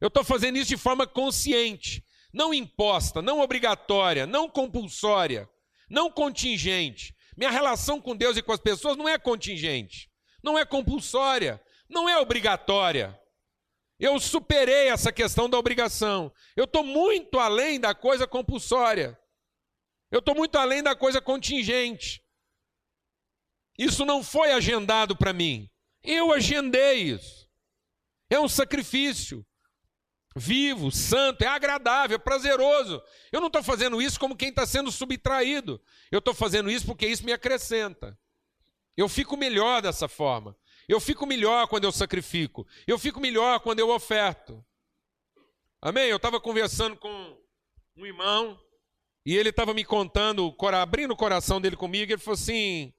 Eu 0.00 0.08
estou 0.08 0.22
fazendo 0.22 0.58
isso 0.58 0.68
de 0.68 0.76
forma 0.76 1.06
consciente, 1.06 2.04
não 2.32 2.54
imposta, 2.54 3.20
não 3.20 3.40
obrigatória, 3.40 4.26
não 4.26 4.48
compulsória, 4.48 5.48
não 5.90 6.10
contingente. 6.10 7.16
Minha 7.36 7.50
relação 7.50 8.00
com 8.00 8.16
Deus 8.16 8.36
e 8.36 8.42
com 8.42 8.52
as 8.52 8.60
pessoas 8.60 8.96
não 8.96 9.08
é 9.08 9.18
contingente, 9.18 10.08
não 10.42 10.56
é 10.56 10.64
compulsória, 10.64 11.60
não 11.88 12.08
é 12.08 12.18
obrigatória. 12.18 13.18
Eu 13.98 14.20
superei 14.20 14.88
essa 14.88 15.10
questão 15.10 15.50
da 15.50 15.58
obrigação. 15.58 16.32
Eu 16.54 16.64
estou 16.64 16.84
muito 16.84 17.40
além 17.40 17.80
da 17.80 17.94
coisa 17.94 18.28
compulsória. 18.28 19.18
Eu 20.10 20.20
estou 20.20 20.34
muito 20.34 20.56
além 20.56 20.82
da 20.82 20.96
coisa 20.96 21.20
contingente. 21.20 22.22
Isso 23.78 24.04
não 24.04 24.22
foi 24.22 24.52
agendado 24.52 25.16
para 25.16 25.32
mim. 25.32 25.70
Eu 26.02 26.32
agendei 26.32 27.02
isso. 27.02 27.48
É 28.30 28.38
um 28.38 28.48
sacrifício 28.48 29.46
vivo, 30.36 30.90
santo, 30.90 31.42
é 31.42 31.46
agradável, 31.46 32.14
é 32.14 32.18
prazeroso. 32.18 33.02
Eu 33.32 33.40
não 33.40 33.48
estou 33.48 33.62
fazendo 33.62 34.00
isso 34.00 34.18
como 34.18 34.36
quem 34.36 34.48
está 34.50 34.66
sendo 34.66 34.90
subtraído. 34.90 35.80
Eu 36.10 36.20
estou 36.20 36.34
fazendo 36.34 36.70
isso 36.70 36.86
porque 36.86 37.06
isso 37.06 37.24
me 37.24 37.32
acrescenta. 37.32 38.18
Eu 38.96 39.08
fico 39.08 39.36
melhor 39.36 39.82
dessa 39.82 40.08
forma. 40.08 40.56
Eu 40.88 41.00
fico 41.00 41.26
melhor 41.26 41.68
quando 41.68 41.84
eu 41.84 41.92
sacrifico. 41.92 42.66
Eu 42.86 42.98
fico 42.98 43.20
melhor 43.20 43.60
quando 43.60 43.78
eu 43.78 43.90
oferto. 43.90 44.64
Amém? 45.80 46.08
Eu 46.08 46.16
estava 46.16 46.40
conversando 46.40 46.96
com 46.96 47.38
um 47.96 48.06
irmão 48.06 48.58
e 49.28 49.36
ele 49.36 49.50
estava 49.50 49.74
me 49.74 49.84
contando, 49.84 50.56
abrindo 50.72 51.10
o 51.10 51.16
coração 51.16 51.60
dele 51.60 51.76
comigo. 51.76 52.10
Ele 52.10 52.18
falou 52.18 52.32
assim: 52.32 52.94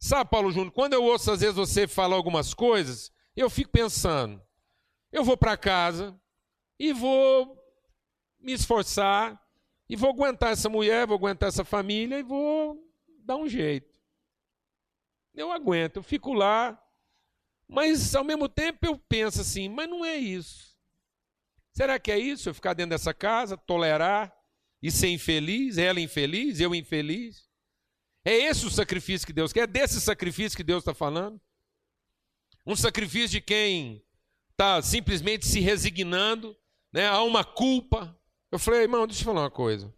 Sabe, 0.00 0.28
Paulo 0.28 0.50
Júnior, 0.50 0.72
quando 0.72 0.94
eu 0.94 1.04
ouço 1.04 1.30
às 1.30 1.40
vezes 1.40 1.54
você 1.54 1.86
falar 1.86 2.16
algumas 2.16 2.52
coisas, 2.52 3.12
eu 3.36 3.48
fico 3.48 3.70
pensando. 3.70 4.42
Eu 5.12 5.22
vou 5.22 5.36
para 5.36 5.56
casa 5.56 6.18
e 6.76 6.92
vou 6.92 7.56
me 8.40 8.52
esforçar 8.52 9.40
e 9.88 9.94
vou 9.94 10.10
aguentar 10.10 10.50
essa 10.50 10.68
mulher, 10.68 11.06
vou 11.06 11.16
aguentar 11.16 11.50
essa 11.50 11.64
família 11.64 12.18
e 12.18 12.24
vou 12.24 12.76
dar 13.20 13.36
um 13.36 13.46
jeito. 13.46 13.94
Eu 15.32 15.52
aguento, 15.52 15.98
eu 15.98 16.02
fico 16.02 16.32
lá 16.32 16.76
mas 17.68 18.14
ao 18.14 18.24
mesmo 18.24 18.48
tempo 18.48 18.80
eu 18.82 18.98
penso 18.98 19.40
assim, 19.40 19.68
mas 19.68 19.88
não 19.88 20.04
é 20.04 20.16
isso. 20.16 20.76
Será 21.72 21.98
que 21.98 22.12
é 22.12 22.18
isso? 22.18 22.48
Eu 22.48 22.54
ficar 22.54 22.74
dentro 22.74 22.90
dessa 22.90 23.14
casa, 23.14 23.56
tolerar 23.56 24.36
e 24.84 24.90
ser 24.90 25.08
infeliz, 25.08 25.78
ela 25.78 25.98
infeliz, 25.98 26.60
eu 26.60 26.74
infeliz? 26.74 27.48
É 28.22 28.34
esse 28.34 28.66
o 28.66 28.70
sacrifício 28.70 29.26
que 29.26 29.32
Deus 29.32 29.50
quer? 29.50 29.60
É 29.60 29.66
desse 29.66 29.98
sacrifício 29.98 30.54
que 30.54 30.62
Deus 30.62 30.82
está 30.82 30.92
falando? 30.92 31.40
Um 32.66 32.76
sacrifício 32.76 33.30
de 33.30 33.40
quem 33.40 34.04
está 34.50 34.82
simplesmente 34.82 35.46
se 35.46 35.58
resignando 35.58 36.54
né, 36.92 37.06
a 37.06 37.22
uma 37.22 37.42
culpa. 37.42 38.14
Eu 38.52 38.58
falei, 38.58 38.82
irmão, 38.82 39.06
deixa 39.06 39.22
eu 39.22 39.24
falar 39.24 39.40
uma 39.40 39.50
coisa. 39.50 39.90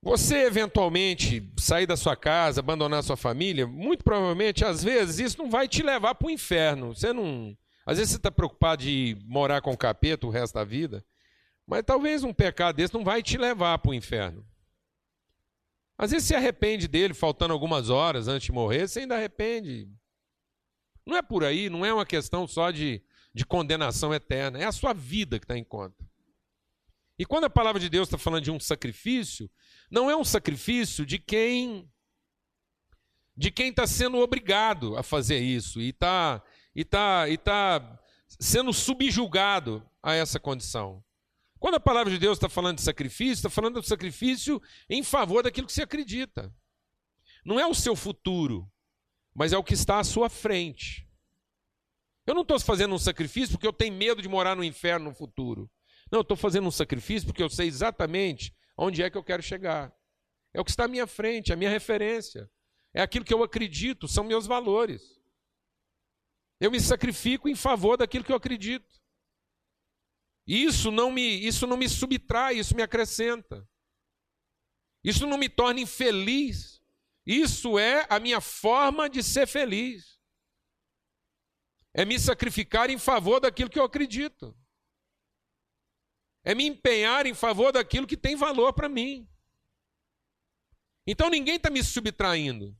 Você 0.00 0.36
eventualmente 0.44 1.52
sair 1.58 1.88
da 1.88 1.96
sua 1.96 2.14
casa, 2.14 2.60
abandonar 2.60 3.02
sua 3.02 3.16
família, 3.16 3.66
muito 3.66 4.04
provavelmente, 4.04 4.64
às 4.64 4.84
vezes, 4.84 5.18
isso 5.18 5.38
não 5.38 5.50
vai 5.50 5.66
te 5.66 5.82
levar 5.82 6.14
para 6.14 6.28
o 6.28 6.30
inferno. 6.30 6.94
Você 6.94 7.12
não. 7.12 7.58
Às 7.84 7.98
vezes 7.98 8.12
você 8.12 8.16
está 8.16 8.30
preocupado 8.30 8.84
de 8.84 9.18
morar 9.24 9.60
com 9.60 9.72
o 9.72 9.76
capeta 9.76 10.24
o 10.24 10.30
resto 10.30 10.54
da 10.54 10.62
vida, 10.62 11.04
mas 11.68 11.82
talvez 11.84 12.24
um 12.24 12.32
pecado 12.32 12.76
desse 12.76 12.94
não 12.94 13.04
vai 13.04 13.22
te 13.22 13.36
levar 13.36 13.76
para 13.78 13.90
o 13.90 13.94
inferno. 13.94 14.42
Às 15.98 16.12
vezes 16.12 16.26
você 16.26 16.34
arrepende 16.34 16.88
dele, 16.88 17.12
faltando 17.12 17.52
algumas 17.52 17.90
horas 17.90 18.26
antes 18.26 18.46
de 18.46 18.52
morrer, 18.52 18.88
você 18.88 19.00
ainda 19.00 19.16
arrepende. 19.16 19.86
Não 21.04 21.14
é 21.14 21.20
por 21.20 21.44
aí, 21.44 21.68
não 21.68 21.84
é 21.84 21.92
uma 21.92 22.06
questão 22.06 22.46
só 22.46 22.70
de, 22.70 23.02
de 23.34 23.44
condenação 23.44 24.14
eterna, 24.14 24.58
é 24.58 24.64
a 24.64 24.72
sua 24.72 24.94
vida 24.94 25.38
que 25.38 25.44
está 25.44 25.58
em 25.58 25.64
conta. 25.64 26.08
E 27.18 27.26
quando 27.26 27.44
a 27.44 27.50
palavra 27.50 27.78
de 27.78 27.90
Deus 27.90 28.08
está 28.08 28.16
falando 28.16 28.44
de 28.44 28.50
um 28.50 28.58
sacrifício, 28.60 29.50
não 29.90 30.10
é 30.10 30.16
um 30.16 30.24
sacrifício 30.24 31.04
de 31.04 31.18
quem 31.18 31.90
de 33.36 33.52
quem 33.52 33.68
está 33.68 33.86
sendo 33.86 34.18
obrigado 34.18 34.96
a 34.96 35.02
fazer 35.02 35.38
isso 35.38 35.80
e 35.80 35.90
está 35.90 36.42
e 36.74 36.84
tá, 36.84 37.28
e 37.28 37.36
tá 37.36 38.00
sendo 38.40 38.72
subjugado 38.72 39.86
a 40.02 40.14
essa 40.14 40.40
condição. 40.40 41.04
Quando 41.58 41.74
a 41.74 41.80
palavra 41.80 42.12
de 42.12 42.18
Deus 42.18 42.36
está 42.36 42.48
falando 42.48 42.76
de 42.76 42.82
sacrifício, 42.82 43.34
está 43.34 43.50
falando 43.50 43.80
do 43.80 43.86
sacrifício 43.86 44.62
em 44.88 45.02
favor 45.02 45.42
daquilo 45.42 45.66
que 45.66 45.72
você 45.72 45.82
acredita. 45.82 46.54
Não 47.44 47.58
é 47.58 47.66
o 47.66 47.74
seu 47.74 47.96
futuro, 47.96 48.70
mas 49.34 49.52
é 49.52 49.58
o 49.58 49.64
que 49.64 49.74
está 49.74 49.98
à 49.98 50.04
sua 50.04 50.28
frente. 50.28 51.08
Eu 52.26 52.34
não 52.34 52.42
estou 52.42 52.60
fazendo 52.60 52.94
um 52.94 52.98
sacrifício 52.98 53.52
porque 53.52 53.66
eu 53.66 53.72
tenho 53.72 53.94
medo 53.94 54.20
de 54.20 54.28
morar 54.28 54.54
no 54.54 54.62
inferno 54.62 55.06
no 55.06 55.14
futuro. 55.14 55.70
Não, 56.10 56.18
eu 56.18 56.22
estou 56.22 56.36
fazendo 56.36 56.68
um 56.68 56.70
sacrifício 56.70 57.26
porque 57.26 57.42
eu 57.42 57.48
sei 57.48 57.66
exatamente 57.66 58.54
onde 58.76 59.02
é 59.02 59.10
que 59.10 59.16
eu 59.16 59.24
quero 59.24 59.42
chegar. 59.42 59.92
É 60.52 60.60
o 60.60 60.64
que 60.64 60.70
está 60.70 60.84
à 60.84 60.88
minha 60.88 61.06
frente, 61.06 61.50
é 61.50 61.54
a 61.54 61.56
minha 61.56 61.70
referência. 61.70 62.50
É 62.92 63.02
aquilo 63.02 63.24
que 63.24 63.34
eu 63.34 63.42
acredito, 63.42 64.06
são 64.06 64.24
meus 64.24 64.46
valores. 64.46 65.18
Eu 66.60 66.70
me 66.70 66.80
sacrifico 66.80 67.48
em 67.48 67.54
favor 67.54 67.96
daquilo 67.96 68.24
que 68.24 68.32
eu 68.32 68.36
acredito. 68.36 68.97
Isso 70.48 70.90
não 70.90 71.12
me, 71.12 71.46
isso 71.46 71.66
não 71.66 71.76
me 71.76 71.88
subtrai, 71.88 72.58
isso 72.58 72.74
me 72.74 72.82
acrescenta. 72.82 73.68
Isso 75.04 75.26
não 75.26 75.38
me 75.38 75.48
torna 75.48 75.80
infeliz. 75.80 76.82
Isso 77.24 77.78
é 77.78 78.04
a 78.08 78.18
minha 78.18 78.40
forma 78.40 79.08
de 79.08 79.22
ser 79.22 79.46
feliz. 79.46 80.18
É 81.94 82.04
me 82.04 82.18
sacrificar 82.18 82.90
em 82.90 82.98
favor 82.98 83.38
daquilo 83.38 83.70
que 83.70 83.78
eu 83.78 83.84
acredito 83.84 84.56
é 86.48 86.54
me 86.54 86.64
empenhar 86.66 87.26
em 87.26 87.34
favor 87.34 87.72
daquilo 87.72 88.06
que 88.06 88.16
tem 88.16 88.34
valor 88.34 88.72
para 88.72 88.88
mim. 88.88 89.28
Então 91.06 91.28
ninguém 91.28 91.56
está 91.56 91.68
me 91.68 91.84
subtraindo, 91.84 92.74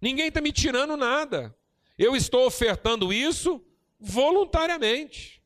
ninguém 0.00 0.26
está 0.26 0.40
me 0.40 0.52
tirando 0.52 0.96
nada. 0.96 1.56
Eu 1.96 2.16
estou 2.16 2.44
ofertando 2.46 3.12
isso 3.12 3.64
voluntariamente. 4.00 5.39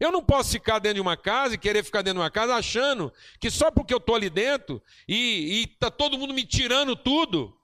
Eu 0.00 0.10
não 0.10 0.24
posso 0.24 0.50
ficar 0.50 0.78
dentro 0.78 0.94
de 0.94 1.00
uma 1.02 1.16
casa 1.16 1.54
e 1.54 1.58
querer 1.58 1.84
ficar 1.84 2.00
dentro 2.00 2.18
de 2.18 2.22
uma 2.22 2.30
casa 2.30 2.54
achando 2.54 3.12
que 3.38 3.50
só 3.50 3.70
porque 3.70 3.92
eu 3.92 3.98
estou 3.98 4.14
ali 4.14 4.30
dentro 4.30 4.82
e 5.06 5.68
está 5.70 5.90
todo 5.90 6.16
mundo 6.16 6.32
me 6.32 6.46
tirando 6.46 6.96
tudo, 6.96 7.54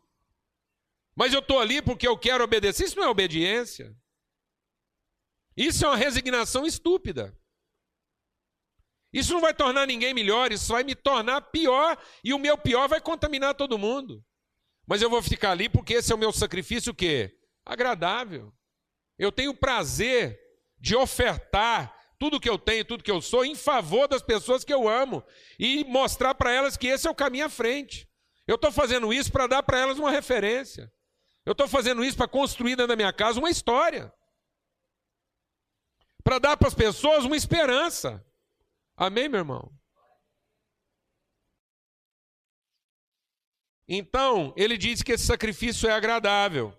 mas 1.16 1.32
eu 1.32 1.40
estou 1.40 1.58
ali 1.58 1.80
porque 1.80 2.06
eu 2.06 2.18
quero 2.18 2.44
obedecer. 2.44 2.84
Isso 2.84 2.96
não 2.96 3.04
é 3.04 3.08
obediência. 3.08 3.96
Isso 5.56 5.86
é 5.86 5.88
uma 5.88 5.96
resignação 5.96 6.66
estúpida. 6.66 7.34
Isso 9.10 9.32
não 9.32 9.40
vai 9.40 9.54
tornar 9.54 9.86
ninguém 9.86 10.12
melhor, 10.12 10.52
isso 10.52 10.70
vai 10.70 10.84
me 10.84 10.94
tornar 10.94 11.40
pior 11.40 11.96
e 12.22 12.34
o 12.34 12.38
meu 12.38 12.58
pior 12.58 12.86
vai 12.86 13.00
contaminar 13.00 13.54
todo 13.54 13.78
mundo. 13.78 14.22
Mas 14.86 15.00
eu 15.00 15.08
vou 15.08 15.22
ficar 15.22 15.52
ali 15.52 15.70
porque 15.70 15.94
esse 15.94 16.12
é 16.12 16.14
o 16.14 16.18
meu 16.18 16.32
sacrifício 16.32 16.92
o 16.92 16.94
quê? 16.94 17.34
Agradável. 17.64 18.52
Eu 19.18 19.32
tenho 19.32 19.54
prazer 19.54 20.38
de 20.78 20.94
ofertar 20.94 21.96
tudo 22.18 22.40
que 22.40 22.48
eu 22.48 22.58
tenho, 22.58 22.84
tudo 22.84 23.04
que 23.04 23.10
eu 23.10 23.20
sou 23.20 23.44
em 23.44 23.54
favor 23.54 24.08
das 24.08 24.22
pessoas 24.22 24.64
que 24.64 24.72
eu 24.72 24.88
amo 24.88 25.22
e 25.58 25.84
mostrar 25.84 26.34
para 26.34 26.52
elas 26.52 26.76
que 26.76 26.86
esse 26.86 27.06
é 27.06 27.10
o 27.10 27.14
caminho 27.14 27.46
à 27.46 27.48
frente. 27.48 28.08
Eu 28.46 28.56
estou 28.56 28.72
fazendo 28.72 29.12
isso 29.12 29.30
para 29.30 29.46
dar 29.46 29.62
para 29.62 29.78
elas 29.78 29.98
uma 29.98 30.10
referência. 30.10 30.90
Eu 31.44 31.52
estou 31.52 31.68
fazendo 31.68 32.04
isso 32.04 32.16
para 32.16 32.28
construir 32.28 32.76
dentro 32.76 32.88
da 32.88 32.96
minha 32.96 33.12
casa 33.12 33.38
uma 33.38 33.50
história. 33.50 34.12
Para 36.24 36.38
dar 36.38 36.56
para 36.56 36.68
as 36.68 36.74
pessoas 36.74 37.24
uma 37.24 37.36
esperança. 37.36 38.24
Amém, 38.96 39.28
meu 39.28 39.40
irmão? 39.40 39.72
Então, 43.88 44.52
ele 44.56 44.76
diz 44.76 45.02
que 45.02 45.12
esse 45.12 45.24
sacrifício 45.24 45.88
é 45.88 45.92
agradável. 45.92 46.76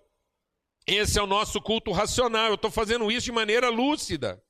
Esse 0.86 1.18
é 1.18 1.22
o 1.22 1.26
nosso 1.26 1.60
culto 1.62 1.92
racional. 1.92 2.48
Eu 2.48 2.54
estou 2.54 2.70
fazendo 2.70 3.10
isso 3.10 3.26
de 3.26 3.32
maneira 3.32 3.68
lúcida. 3.70 4.42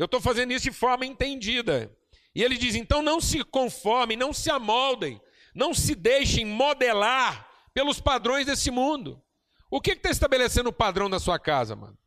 Eu 0.00 0.06
estou 0.06 0.18
fazendo 0.18 0.50
isso 0.50 0.64
de 0.64 0.72
forma 0.72 1.04
entendida. 1.04 1.94
E 2.34 2.42
ele 2.42 2.56
diz: 2.56 2.74
então 2.74 3.02
não 3.02 3.20
se 3.20 3.44
conformem, 3.44 4.16
não 4.16 4.32
se 4.32 4.50
amoldem, 4.50 5.20
não 5.54 5.74
se 5.74 5.94
deixem 5.94 6.46
modelar 6.46 7.46
pelos 7.74 8.00
padrões 8.00 8.46
desse 8.46 8.70
mundo. 8.70 9.22
O 9.70 9.78
que 9.78 9.90
está 9.90 10.08
estabelecendo 10.08 10.70
o 10.70 10.72
padrão 10.72 11.10
da 11.10 11.20
sua 11.20 11.38
casa, 11.38 11.76
mano? 11.76 11.98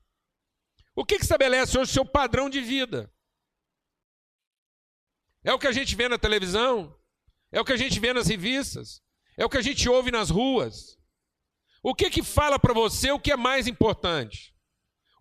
O 0.96 1.06
que, 1.06 1.18
que 1.18 1.24
estabelece 1.24 1.78
hoje 1.78 1.92
o 1.92 1.94
seu 1.94 2.04
padrão 2.04 2.50
de 2.50 2.62
vida? 2.62 3.14
É 5.44 5.54
o 5.54 5.60
que 5.60 5.68
a 5.68 5.72
gente 5.72 5.96
vê 5.96 6.10
na 6.10 6.18
televisão, 6.18 6.98
é 7.52 7.62
o 7.62 7.66
que 7.66 7.74
a 7.74 7.78
gente 7.78 8.00
vê 8.00 8.12
nas 8.12 8.28
revistas, 8.28 9.04
é 9.38 9.46
o 9.46 9.50
que 9.50 9.58
a 9.58 9.62
gente 9.62 9.88
ouve 9.88 10.10
nas 10.10 10.32
ruas. 10.32 10.98
O 11.84 11.94
que 11.94 12.10
que 12.10 12.24
fala 12.24 12.58
para 12.58 12.74
você 12.74 13.12
o 13.12 13.20
que 13.20 13.32
é 13.32 13.38
mais 13.38 13.68
importante? 13.68 14.53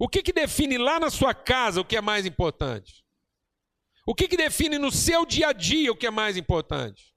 O 0.02 0.08
que 0.08 0.20
que 0.20 0.32
define 0.32 0.78
lá 0.78 0.98
na 0.98 1.10
sua 1.10 1.32
casa 1.32 1.80
o 1.80 1.84
que 1.84 1.96
é 1.96 2.00
mais 2.00 2.26
importante? 2.26 3.04
O 4.04 4.16
que, 4.16 4.26
que 4.26 4.36
define 4.36 4.76
no 4.76 4.90
seu 4.90 5.24
dia 5.24 5.50
a 5.50 5.52
dia 5.52 5.92
o 5.92 5.96
que 5.96 6.08
é 6.08 6.10
mais 6.10 6.36
importante? 6.36 7.14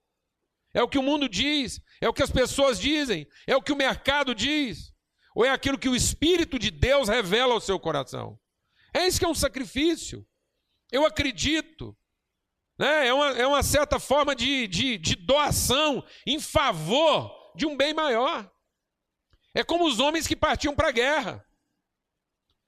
É 0.71 0.83
o 0.83 0.87
que 0.87 0.99
o 0.99 1.01
mundo 1.01 1.27
diz? 1.27 1.81
É 1.99 2.07
o 2.07 2.13
que 2.13 2.21
as 2.21 2.29
pessoas 2.29 2.79
dizem? 2.79 3.27
É 3.47 3.55
o 3.55 3.61
que 3.63 3.71
o 3.71 3.75
mercado 3.75 4.35
diz? 4.35 4.93
Ou 5.33 5.43
é 5.43 5.49
aquilo 5.49 5.79
que 5.79 5.89
o 5.89 5.95
Espírito 5.95 6.59
de 6.59 6.69
Deus 6.69 7.09
revela 7.09 7.55
ao 7.55 7.59
seu 7.59 7.79
coração? 7.79 8.39
É 8.93 9.07
isso 9.07 9.17
que 9.17 9.25
é 9.25 9.29
um 9.29 9.33
sacrifício. 9.33 10.23
Eu 10.91 11.07
acredito. 11.07 11.97
Né? 12.77 13.07
É, 13.07 13.13
uma, 13.15 13.29
é 13.31 13.47
uma 13.47 13.63
certa 13.63 13.99
forma 13.99 14.35
de, 14.35 14.67
de, 14.67 14.99
de 14.99 15.15
doação 15.15 16.05
em 16.23 16.39
favor 16.39 17.35
de 17.55 17.65
um 17.65 17.75
bem 17.75 17.95
maior. 17.95 18.47
É 19.55 19.63
como 19.63 19.87
os 19.87 19.99
homens 19.99 20.27
que 20.27 20.35
partiam 20.35 20.75
para 20.75 20.89
a 20.89 20.91
guerra. 20.91 21.43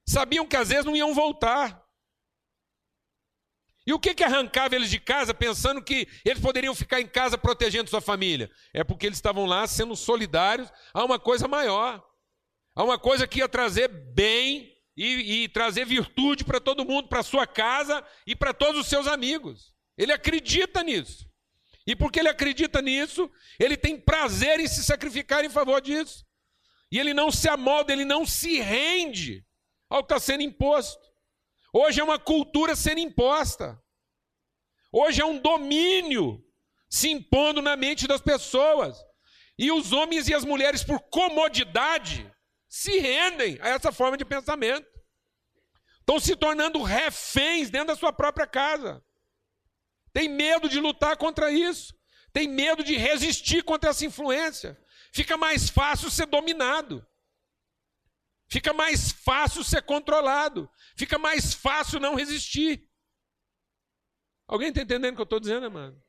Sabiam 0.07 0.47
que 0.47 0.55
às 0.55 0.69
vezes 0.69 0.85
não 0.85 0.95
iam 0.95 1.13
voltar. 1.13 1.83
E 3.85 3.93
o 3.93 3.99
que, 3.99 4.13
que 4.13 4.23
arrancava 4.23 4.75
eles 4.75 4.89
de 4.89 4.99
casa 4.99 5.33
pensando 5.33 5.81
que 5.81 6.07
eles 6.25 6.41
poderiam 6.41 6.73
ficar 6.73 6.99
em 6.99 7.07
casa 7.07 7.37
protegendo 7.37 7.89
sua 7.89 8.01
família? 8.01 8.51
É 8.73 8.83
porque 8.83 9.05
eles 9.05 9.17
estavam 9.17 9.45
lá 9.45 9.65
sendo 9.67 9.95
solidários 9.95 10.69
a 10.93 11.03
uma 11.03 11.19
coisa 11.19 11.47
maior, 11.47 12.03
a 12.75 12.83
uma 12.83 12.97
coisa 12.97 13.27
que 13.27 13.39
ia 13.39 13.47
trazer 13.47 13.87
bem 13.87 14.73
e, 14.95 15.43
e 15.43 15.49
trazer 15.49 15.85
virtude 15.85 16.43
para 16.43 16.59
todo 16.59 16.85
mundo, 16.85 17.07
para 17.07 17.23
sua 17.23 17.47
casa 17.47 18.05
e 18.25 18.35
para 18.35 18.53
todos 18.53 18.81
os 18.81 18.87
seus 18.87 19.07
amigos. 19.07 19.73
Ele 19.97 20.11
acredita 20.11 20.83
nisso. 20.83 21.25
E 21.85 21.95
porque 21.95 22.19
ele 22.19 22.27
acredita 22.27 22.81
nisso, 22.81 23.31
ele 23.57 23.77
tem 23.77 23.97
prazer 23.97 24.59
em 24.59 24.67
se 24.67 24.83
sacrificar 24.83 25.45
em 25.45 25.49
favor 25.49 25.81
disso. 25.81 26.25
E 26.91 26.99
ele 26.99 27.13
não 27.13 27.31
se 27.31 27.47
amolda, 27.47 27.93
ele 27.93 28.03
não 28.03 28.25
se 28.25 28.59
rende 28.59 29.46
ao 29.89 30.03
que 30.03 30.13
está 30.13 30.19
sendo 30.19 30.43
imposto. 30.43 31.05
Hoje 31.73 31.99
é 31.99 32.03
uma 32.03 32.19
cultura 32.19 32.75
sendo 32.75 32.99
imposta. 32.99 33.81
Hoje 34.91 35.21
é 35.21 35.25
um 35.25 35.39
domínio 35.39 36.43
se 36.89 37.09
impondo 37.09 37.61
na 37.61 37.75
mente 37.75 38.07
das 38.07 38.21
pessoas. 38.21 38.97
E 39.57 39.71
os 39.71 39.91
homens 39.91 40.27
e 40.27 40.33
as 40.33 40.45
mulheres, 40.45 40.83
por 40.83 40.99
comodidade, 41.09 42.31
se 42.69 42.99
rendem 42.99 43.57
a 43.61 43.69
essa 43.69 43.91
forma 43.91 44.17
de 44.17 44.25
pensamento. 44.25 44.87
Estão 45.99 46.19
se 46.19 46.35
tornando 46.35 46.81
reféns 46.83 47.69
dentro 47.69 47.87
da 47.87 47.95
sua 47.95 48.13
própria 48.13 48.47
casa. 48.47 49.03
Tem 50.13 50.29
medo 50.29 50.69
de 50.69 50.79
lutar 50.79 51.17
contra 51.17 51.51
isso. 51.51 51.93
Tem 52.31 52.47
medo 52.47 52.83
de 52.83 52.95
resistir 52.95 53.63
contra 53.63 53.89
essa 53.89 54.05
influência. 54.05 54.79
Fica 55.11 55.35
mais 55.37 55.69
fácil 55.69 56.09
ser 56.09 56.27
dominado. 56.27 57.05
Fica 58.49 58.73
mais 58.73 59.11
fácil 59.11 59.63
ser 59.63 59.81
controlado. 59.81 60.69
Fica 60.95 61.17
mais 61.17 61.53
fácil 61.53 61.99
não 61.99 62.15
resistir. 62.15 62.87
Alguém 64.47 64.69
está 64.69 64.81
entendendo 64.81 65.13
o 65.13 65.15
que 65.15 65.21
eu 65.21 65.23
estou 65.23 65.39
dizendo, 65.39 65.69
mano? 65.69 66.01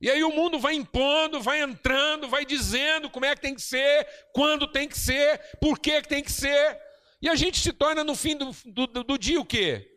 E 0.00 0.10
aí 0.10 0.22
o 0.22 0.30
mundo 0.30 0.58
vai 0.58 0.74
impondo, 0.74 1.40
vai 1.40 1.62
entrando, 1.62 2.28
vai 2.28 2.44
dizendo 2.44 3.08
como 3.08 3.24
é 3.24 3.34
que 3.34 3.40
tem 3.40 3.54
que 3.54 3.62
ser, 3.62 4.06
quando 4.34 4.70
tem 4.70 4.88
que 4.88 4.98
ser, 4.98 5.38
por 5.60 5.78
que 5.78 6.02
tem 6.02 6.22
que 6.22 6.32
ser. 6.32 6.78
E 7.22 7.28
a 7.28 7.34
gente 7.34 7.58
se 7.58 7.72
torna 7.72 8.04
no 8.04 8.14
fim 8.14 8.36
do, 8.36 8.50
do, 8.66 9.04
do 9.04 9.18
dia 9.18 9.40
o 9.40 9.46
quê? 9.46 9.90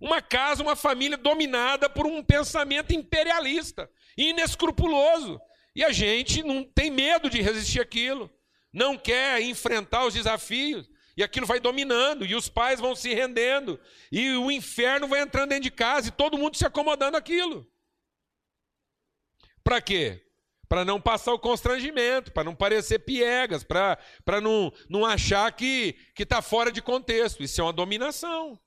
Uma 0.00 0.22
casa, 0.22 0.62
uma 0.62 0.76
família 0.76 1.18
dominada 1.18 1.90
por 1.90 2.06
um 2.06 2.22
pensamento 2.22 2.94
imperialista, 2.94 3.90
inescrupuloso. 4.16 5.38
E 5.78 5.84
a 5.84 5.92
gente 5.92 6.42
não 6.42 6.64
tem 6.64 6.90
medo 6.90 7.30
de 7.30 7.40
resistir 7.40 7.80
aquilo, 7.80 8.28
não 8.72 8.98
quer 8.98 9.40
enfrentar 9.42 10.04
os 10.04 10.12
desafios, 10.12 10.90
e 11.16 11.22
aquilo 11.22 11.46
vai 11.46 11.60
dominando, 11.60 12.26
e 12.26 12.34
os 12.34 12.48
pais 12.48 12.80
vão 12.80 12.96
se 12.96 13.14
rendendo, 13.14 13.78
e 14.10 14.32
o 14.32 14.50
inferno 14.50 15.06
vai 15.06 15.20
entrando 15.20 15.50
dentro 15.50 15.62
de 15.62 15.70
casa, 15.70 16.08
e 16.08 16.10
todo 16.10 16.36
mundo 16.36 16.56
se 16.56 16.66
acomodando 16.66 17.16
aquilo. 17.16 17.64
Para 19.62 19.80
quê? 19.80 20.20
Para 20.68 20.84
não 20.84 21.00
passar 21.00 21.32
o 21.32 21.38
constrangimento, 21.38 22.32
para 22.32 22.42
não 22.42 22.56
parecer 22.56 22.98
piegas, 22.98 23.62
para 23.62 24.40
não, 24.42 24.72
não 24.88 25.06
achar 25.06 25.52
que 25.52 25.96
está 26.18 26.42
fora 26.42 26.72
de 26.72 26.82
contexto. 26.82 27.40
Isso 27.40 27.60
é 27.60 27.64
uma 27.64 27.72
dominação. 27.72 28.58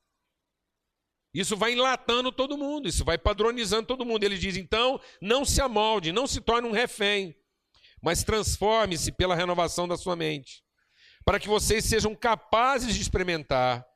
Isso 1.34 1.56
vai 1.56 1.72
enlatando 1.72 2.30
todo 2.30 2.58
mundo, 2.58 2.88
isso 2.88 3.04
vai 3.04 3.16
padronizando 3.16 3.86
todo 3.86 4.04
mundo. 4.04 4.24
Ele 4.24 4.36
diz: 4.36 4.56
então, 4.56 5.00
não 5.20 5.44
se 5.44 5.60
amolde, 5.60 6.12
não 6.12 6.26
se 6.26 6.40
torne 6.40 6.68
um 6.68 6.72
refém, 6.72 7.34
mas 8.02 8.22
transforme-se 8.22 9.12
pela 9.12 9.34
renovação 9.34 9.88
da 9.88 9.96
sua 9.96 10.14
mente, 10.14 10.62
para 11.24 11.40
que 11.40 11.48
vocês 11.48 11.84
sejam 11.84 12.14
capazes 12.14 12.94
de 12.94 13.00
experimentar 13.00 13.86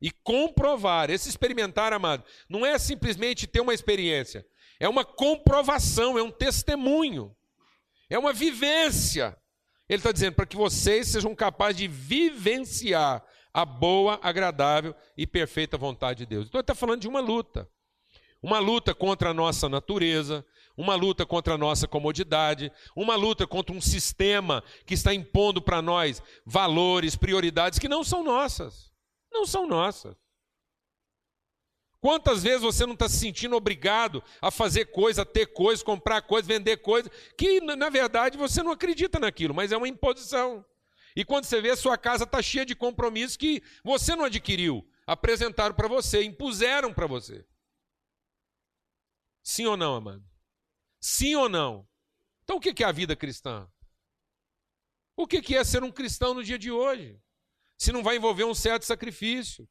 e 0.00 0.10
comprovar. 0.10 1.10
Esse 1.10 1.28
experimentar, 1.28 1.92
amado, 1.92 2.24
não 2.48 2.64
é 2.64 2.78
simplesmente 2.78 3.46
ter 3.46 3.60
uma 3.60 3.74
experiência, 3.74 4.46
é 4.78 4.88
uma 4.88 5.04
comprovação, 5.04 6.18
é 6.18 6.22
um 6.22 6.30
testemunho, 6.30 7.36
é 8.08 8.18
uma 8.18 8.32
vivência. 8.32 9.36
Ele 9.86 9.98
está 9.98 10.12
dizendo 10.12 10.36
para 10.36 10.46
que 10.46 10.56
vocês 10.56 11.08
sejam 11.08 11.34
capazes 11.34 11.76
de 11.76 11.88
vivenciar 11.88 13.22
a 13.52 13.64
boa, 13.64 14.18
agradável 14.22 14.94
e 15.16 15.26
perfeita 15.26 15.76
vontade 15.76 16.20
de 16.20 16.26
Deus. 16.26 16.46
Então 16.46 16.58
ele 16.58 16.62
está 16.62 16.74
falando 16.74 17.00
de 17.00 17.08
uma 17.08 17.20
luta. 17.20 17.68
Uma 18.42 18.58
luta 18.58 18.94
contra 18.94 19.30
a 19.30 19.34
nossa 19.34 19.68
natureza, 19.68 20.44
uma 20.76 20.94
luta 20.94 21.26
contra 21.26 21.54
a 21.54 21.58
nossa 21.58 21.86
comodidade, 21.86 22.72
uma 22.96 23.14
luta 23.14 23.46
contra 23.46 23.74
um 23.74 23.80
sistema 23.80 24.64
que 24.86 24.94
está 24.94 25.12
impondo 25.12 25.60
para 25.60 25.82
nós 25.82 26.22
valores, 26.46 27.16
prioridades 27.16 27.78
que 27.78 27.88
não 27.88 28.02
são 28.02 28.24
nossas. 28.24 28.90
Não 29.30 29.46
são 29.46 29.66
nossas. 29.66 30.16
Quantas 32.00 32.42
vezes 32.42 32.62
você 32.62 32.86
não 32.86 32.94
está 32.94 33.08
se 33.10 33.18
sentindo 33.18 33.54
obrigado 33.54 34.24
a 34.40 34.50
fazer 34.50 34.86
coisa, 34.86 35.20
a 35.20 35.26
ter 35.26 35.46
coisa, 35.46 35.84
comprar 35.84 36.22
coisa, 36.22 36.48
vender 36.48 36.78
coisa, 36.78 37.10
que 37.36 37.60
na 37.60 37.90
verdade 37.90 38.38
você 38.38 38.62
não 38.62 38.72
acredita 38.72 39.18
naquilo, 39.18 39.54
mas 39.54 39.70
é 39.70 39.76
uma 39.76 39.88
imposição. 39.88 40.64
E 41.20 41.24
quando 41.24 41.44
você 41.44 41.60
vê, 41.60 41.76
sua 41.76 41.98
casa 41.98 42.24
está 42.24 42.40
cheia 42.40 42.64
de 42.64 42.74
compromissos 42.74 43.36
que 43.36 43.62
você 43.84 44.16
não 44.16 44.24
adquiriu, 44.24 44.90
apresentaram 45.06 45.74
para 45.74 45.86
você, 45.86 46.22
impuseram 46.22 46.94
para 46.94 47.06
você. 47.06 47.46
Sim 49.42 49.66
ou 49.66 49.76
não, 49.76 49.96
amado? 49.96 50.24
Sim 50.98 51.34
ou 51.34 51.46
não? 51.46 51.86
Então 52.42 52.56
o 52.56 52.60
que 52.60 52.82
é 52.82 52.86
a 52.86 52.90
vida 52.90 53.14
cristã? 53.14 53.70
O 55.14 55.26
que 55.26 55.54
é 55.54 55.62
ser 55.62 55.84
um 55.84 55.92
cristão 55.92 56.32
no 56.32 56.42
dia 56.42 56.58
de 56.58 56.70
hoje? 56.70 57.20
Se 57.76 57.92
não 57.92 58.02
vai 58.02 58.16
envolver 58.16 58.44
um 58.44 58.54
certo 58.54 58.86
sacrifício, 58.86 59.68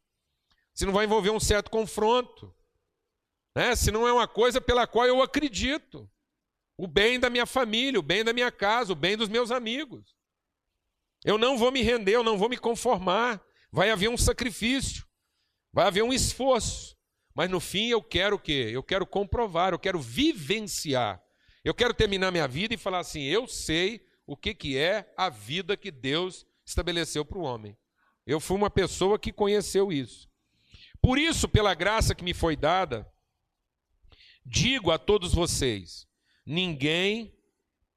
se 0.76 0.86
não 0.86 0.94
vai 0.94 1.06
envolver 1.06 1.32
um 1.32 1.40
certo 1.40 1.72
confronto, 1.72 2.56
né? 3.56 3.76
se 3.76 3.90
não 3.90 4.08
é 4.08 4.14
uma 4.14 4.28
coisa 4.28 4.62
pela 4.62 4.86
qual 4.86 5.08
eu 5.08 5.20
acredito. 5.20 6.08
O 6.78 6.86
bem 6.86 7.20
da 7.20 7.28
minha 7.28 7.48
família, 7.48 8.00
o 8.00 8.04
bem 8.04 8.24
da 8.24 8.34
minha 8.34 8.52
casa, 8.52 8.94
o 8.94 8.96
bem 8.96 9.18
dos 9.18 9.28
meus 9.28 9.50
amigos. 9.50 10.19
Eu 11.24 11.38
não 11.38 11.58
vou 11.58 11.72
me 11.72 11.82
render, 11.82 12.16
eu 12.16 12.24
não 12.24 12.38
vou 12.38 12.50
me 12.50 12.58
conformar. 12.58 13.42
Vai 13.72 13.92
haver 13.92 14.10
um 14.10 14.18
sacrifício, 14.18 15.06
vai 15.72 15.88
haver 15.88 16.04
um 16.04 16.14
esforço. 16.14 16.98
Mas 17.36 17.50
no 17.50 17.60
fim 17.60 17.88
eu 17.88 18.02
quero 18.02 18.36
o 18.36 18.40
quê? 18.40 18.70
Eu 18.74 18.84
quero 18.84 19.06
comprovar, 19.06 19.74
eu 19.74 19.80
quero 19.80 20.00
vivenciar. 20.00 21.22
Eu 21.64 21.74
quero 21.74 21.94
terminar 21.94 22.32
minha 22.32 22.48
vida 22.48 22.74
e 22.74 22.78
falar 22.78 23.00
assim: 23.00 23.22
eu 23.24 23.48
sei 23.48 24.06
o 24.26 24.36
que, 24.36 24.54
que 24.54 24.78
é 24.78 25.12
a 25.18 25.30
vida 25.30 25.78
que 25.78 25.92
Deus 25.92 26.46
estabeleceu 26.66 27.26
para 27.26 27.38
o 27.38 27.44
homem. 27.44 27.78
Eu 28.26 28.40
fui 28.40 28.56
uma 28.56 28.70
pessoa 28.70 29.20
que 29.20 29.32
conheceu 29.32 29.92
isso. 29.92 30.30
Por 31.02 31.18
isso, 31.18 31.48
pela 31.48 31.74
graça 31.74 32.14
que 32.14 32.24
me 32.24 32.34
foi 32.34 32.56
dada, 32.56 33.10
digo 34.46 34.92
a 34.92 34.98
todos 34.98 35.34
vocês: 35.34 36.08
ninguém 36.46 37.36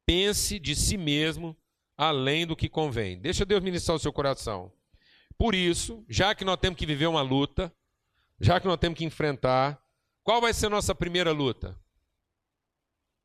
pense 0.07 0.59
de 0.59 0.75
si 0.75 0.97
mesmo 0.97 1.57
além 1.97 2.47
do 2.47 2.57
que 2.57 2.69
convém. 2.69 3.21
Deixa 3.21 3.45
Deus 3.45 3.63
ministrar 3.63 3.97
o 3.97 4.01
seu 4.01 4.13
coração. 4.13 4.73
Por 5.37 5.55
isso, 5.55 6.05
já 6.09 6.35
que 6.35 6.45
nós 6.45 6.57
temos 6.57 6.79
que 6.79 6.87
viver 6.87 7.07
uma 7.07 7.23
luta, 7.23 7.73
já 8.41 8.61
que 8.61 8.67
nós 8.67 8.79
temos 8.79 8.99
que 8.99 9.05
enfrentar, 9.05 9.83
qual 10.23 10.41
vai 10.41 10.53
ser 10.53 10.67
a 10.67 10.71
nossa 10.71 10.95
primeira 10.95 11.33
luta? 11.33 11.79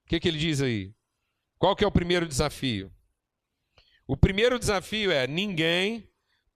O 0.05 0.09
que, 0.09 0.19
que 0.19 0.27
ele 0.27 0.37
diz 0.37 0.61
aí? 0.61 0.93
Qual 1.59 1.75
que 1.75 1.83
é 1.83 1.87
o 1.87 1.91
primeiro 1.91 2.27
desafio? 2.27 2.91
O 4.07 4.15
primeiro 4.15 4.57
desafio 4.57 5.11
é 5.11 5.27
ninguém 5.27 6.09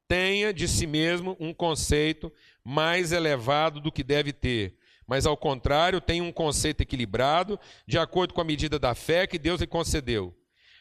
tenha 0.07 0.53
de 0.53 0.67
si 0.67 0.85
mesmo 0.85 1.35
um 1.39 1.53
conceito 1.53 2.31
mais 2.63 3.11
elevado 3.11 3.79
do 3.79 3.91
que 3.91 4.03
deve 4.03 4.31
ter, 4.33 4.77
mas 5.07 5.25
ao 5.25 5.35
contrário, 5.35 5.99
tenha 5.99 6.23
um 6.23 6.31
conceito 6.31 6.81
equilibrado, 6.81 7.59
de 7.85 7.97
acordo 7.97 8.33
com 8.33 8.41
a 8.41 8.45
medida 8.45 8.79
da 8.79 8.95
fé 8.95 9.27
que 9.27 9.39
Deus 9.39 9.59
lhe 9.61 9.67
concedeu. 9.67 10.35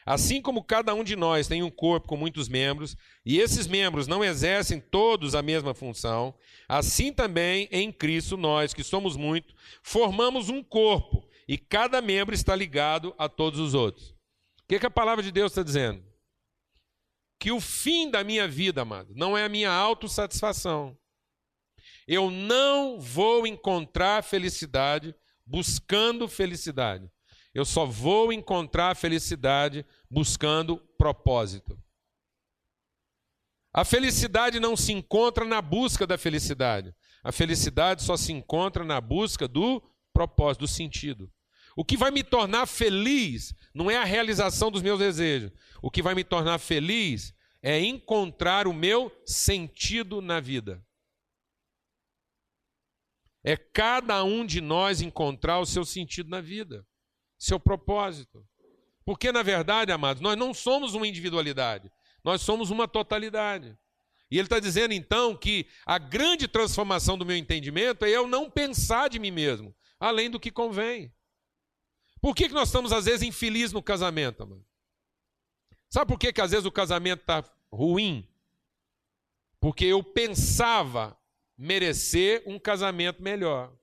Assim 0.05 0.41
como 0.41 0.63
cada 0.63 0.93
um 0.93 1.03
de 1.03 1.15
nós 1.15 1.47
tem 1.47 1.61
um 1.61 1.69
corpo 1.69 2.07
com 2.07 2.17
muitos 2.17 2.49
membros, 2.49 2.95
e 3.25 3.39
esses 3.39 3.67
membros 3.67 4.07
não 4.07 4.23
exercem 4.23 4.79
todos 4.79 5.35
a 5.35 5.41
mesma 5.41 5.73
função, 5.73 6.33
assim 6.67 7.13
também 7.13 7.67
em 7.71 7.91
Cristo 7.91 8.35
nós, 8.35 8.73
que 8.73 8.83
somos 8.83 9.15
muito, 9.15 9.53
formamos 9.83 10.49
um 10.49 10.63
corpo, 10.63 11.27
e 11.47 11.57
cada 11.57 12.01
membro 12.01 12.33
está 12.33 12.55
ligado 12.55 13.13
a 13.17 13.29
todos 13.29 13.59
os 13.59 13.73
outros. 13.73 14.09
O 14.09 14.15
que, 14.67 14.79
que 14.79 14.85
a 14.85 14.91
palavra 14.91 15.23
de 15.23 15.31
Deus 15.31 15.51
está 15.51 15.61
dizendo? 15.61 16.03
Que 17.39 17.51
o 17.51 17.59
fim 17.59 18.09
da 18.09 18.23
minha 18.23 18.47
vida, 18.47 18.81
amado, 18.81 19.13
não 19.15 19.37
é 19.37 19.43
a 19.43 19.49
minha 19.49 19.71
autossatisfação. 19.71 20.97
Eu 22.07 22.31
não 22.31 22.99
vou 22.99 23.45
encontrar 23.45 24.23
felicidade 24.23 25.13
buscando 25.45 26.27
felicidade. 26.27 27.09
Eu 27.53 27.65
só 27.65 27.85
vou 27.85 28.31
encontrar 28.31 28.95
felicidade 28.95 29.85
buscando 30.09 30.77
propósito. 30.97 31.77
A 33.73 33.85
felicidade 33.85 34.59
não 34.59 34.75
se 34.75 34.91
encontra 34.91 35.45
na 35.45 35.61
busca 35.61 36.05
da 36.05 36.17
felicidade. 36.17 36.93
A 37.23 37.31
felicidade 37.31 38.03
só 38.03 38.17
se 38.17 38.31
encontra 38.31 38.83
na 38.83 38.99
busca 38.99 39.47
do 39.47 39.81
propósito, 40.13 40.61
do 40.61 40.67
sentido. 40.67 41.31
O 41.75 41.85
que 41.85 41.95
vai 41.95 42.11
me 42.11 42.23
tornar 42.23 42.65
feliz 42.65 43.53
não 43.73 43.89
é 43.89 43.95
a 43.95 44.03
realização 44.03 44.69
dos 44.69 44.81
meus 44.81 44.99
desejos. 44.99 45.51
O 45.81 45.89
que 45.89 46.01
vai 46.01 46.13
me 46.13 46.23
tornar 46.23 46.59
feliz 46.59 47.33
é 47.61 47.79
encontrar 47.79 48.67
o 48.67 48.73
meu 48.73 49.11
sentido 49.25 50.21
na 50.21 50.39
vida. 50.39 50.83
É 53.43 53.55
cada 53.55 54.23
um 54.23 54.45
de 54.45 54.59
nós 54.61 55.01
encontrar 55.01 55.59
o 55.59 55.65
seu 55.65 55.85
sentido 55.85 56.29
na 56.29 56.41
vida, 56.41 56.85
seu 57.41 57.59
propósito. 57.59 58.45
Porque, 59.03 59.31
na 59.31 59.41
verdade, 59.41 59.91
amados, 59.91 60.21
nós 60.21 60.37
não 60.37 60.53
somos 60.53 60.93
uma 60.93 61.07
individualidade, 61.07 61.91
nós 62.23 62.41
somos 62.41 62.69
uma 62.69 62.87
totalidade. 62.87 63.75
E 64.29 64.37
ele 64.37 64.45
está 64.45 64.59
dizendo 64.59 64.93
então 64.93 65.35
que 65.35 65.65
a 65.85 65.97
grande 65.97 66.47
transformação 66.47 67.17
do 67.17 67.25
meu 67.25 67.35
entendimento 67.35 68.05
é 68.05 68.09
eu 68.09 68.27
não 68.27 68.49
pensar 68.49 69.09
de 69.09 69.17
mim 69.17 69.31
mesmo, 69.31 69.75
além 69.99 70.29
do 70.29 70.39
que 70.39 70.51
convém. 70.51 71.11
Por 72.21 72.35
que, 72.35 72.47
que 72.47 72.53
nós 72.53 72.69
estamos, 72.69 72.93
às 72.93 73.05
vezes, 73.05 73.23
infelizes 73.23 73.73
no 73.73 73.81
casamento, 73.81 74.47
mano? 74.47 74.63
Sabe 75.89 76.07
por 76.07 76.19
que, 76.19 76.31
que 76.31 76.39
às 76.41 76.51
vezes 76.51 76.65
o 76.65 76.71
casamento 76.71 77.21
está 77.21 77.43
ruim? 77.71 78.25
Porque 79.59 79.85
eu 79.85 80.03
pensava 80.03 81.17
merecer 81.57 82.43
um 82.45 82.59
casamento 82.59 83.21
melhor. 83.21 83.73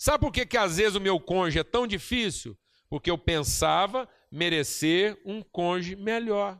Sabe 0.00 0.20
por 0.24 0.32
que, 0.32 0.46
que 0.46 0.56
às 0.56 0.78
vezes 0.78 0.94
o 0.94 1.00
meu 1.00 1.20
cônjuge 1.20 1.58
é 1.58 1.62
tão 1.62 1.86
difícil? 1.86 2.58
Porque 2.88 3.10
eu 3.10 3.18
pensava 3.18 4.08
merecer 4.32 5.20
um 5.26 5.42
cônjuge 5.42 5.94
melhor. 5.94 6.58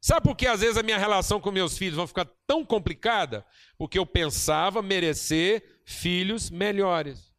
Sabe 0.00 0.22
por 0.22 0.36
que 0.36 0.44
às 0.44 0.60
vezes 0.60 0.76
a 0.76 0.82
minha 0.82 0.98
relação 0.98 1.40
com 1.40 1.52
meus 1.52 1.78
filhos 1.78 1.94
vai 1.94 2.06
ficar 2.08 2.24
tão 2.48 2.64
complicada? 2.66 3.46
Porque 3.78 3.96
eu 3.96 4.04
pensava 4.04 4.82
merecer 4.82 5.82
filhos 5.84 6.50
melhores. 6.50 7.32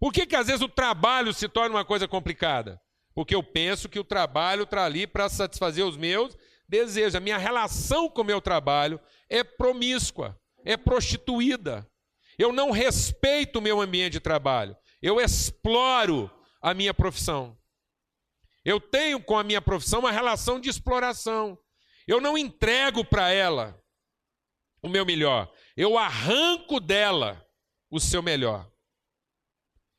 Por 0.00 0.12
que, 0.12 0.26
que 0.26 0.34
às 0.34 0.48
vezes 0.48 0.62
o 0.62 0.68
trabalho 0.68 1.32
se 1.32 1.48
torna 1.48 1.76
uma 1.76 1.84
coisa 1.84 2.08
complicada? 2.08 2.82
Porque 3.14 3.36
eu 3.36 3.42
penso 3.44 3.88
que 3.88 4.00
o 4.00 4.04
trabalho 4.04 4.64
está 4.64 4.84
ali 4.84 5.06
para 5.06 5.28
satisfazer 5.28 5.86
os 5.86 5.96
meus 5.96 6.36
desejos. 6.68 7.14
A 7.14 7.20
minha 7.20 7.38
relação 7.38 8.10
com 8.10 8.22
o 8.22 8.24
meu 8.24 8.40
trabalho 8.40 9.00
é 9.28 9.44
promíscua, 9.44 10.36
é 10.68 10.76
prostituída. 10.76 11.90
Eu 12.38 12.52
não 12.52 12.70
respeito 12.70 13.58
o 13.58 13.62
meu 13.62 13.80
ambiente 13.80 14.12
de 14.12 14.20
trabalho. 14.20 14.76
Eu 15.00 15.18
exploro 15.18 16.30
a 16.60 16.74
minha 16.74 16.92
profissão. 16.92 17.58
Eu 18.62 18.78
tenho 18.78 19.18
com 19.18 19.38
a 19.38 19.42
minha 19.42 19.62
profissão 19.62 20.00
uma 20.00 20.12
relação 20.12 20.60
de 20.60 20.68
exploração. 20.68 21.58
Eu 22.06 22.20
não 22.20 22.36
entrego 22.36 23.02
para 23.02 23.30
ela 23.30 23.82
o 24.82 24.90
meu 24.90 25.06
melhor. 25.06 25.50
Eu 25.74 25.96
arranco 25.96 26.78
dela 26.78 27.42
o 27.90 27.98
seu 27.98 28.22
melhor. 28.22 28.70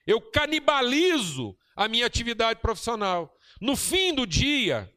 Eu 0.06 0.22
canibalizo 0.22 1.58
a 1.76 1.88
minha 1.88 2.06
atividade 2.06 2.60
profissional. 2.60 3.36
No 3.60 3.76
fim 3.76 4.14
do 4.14 4.28
dia, 4.28 4.94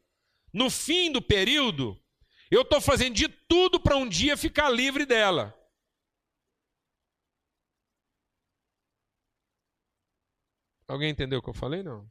no 0.53 0.69
fim 0.69 1.11
do 1.11 1.21
período, 1.21 1.99
eu 2.51 2.61
estou 2.61 2.79
fazendo 2.79 3.15
de 3.15 3.27
tudo 3.27 3.79
para 3.79 3.97
um 3.97 4.07
dia 4.07 4.37
ficar 4.37 4.69
livre 4.69 5.03
dela. 5.03 5.57
Alguém 10.87 11.11
entendeu 11.11 11.39
o 11.39 11.41
que 11.41 11.49
eu 11.49 11.53
falei? 11.53 11.83
Não. 11.83 12.09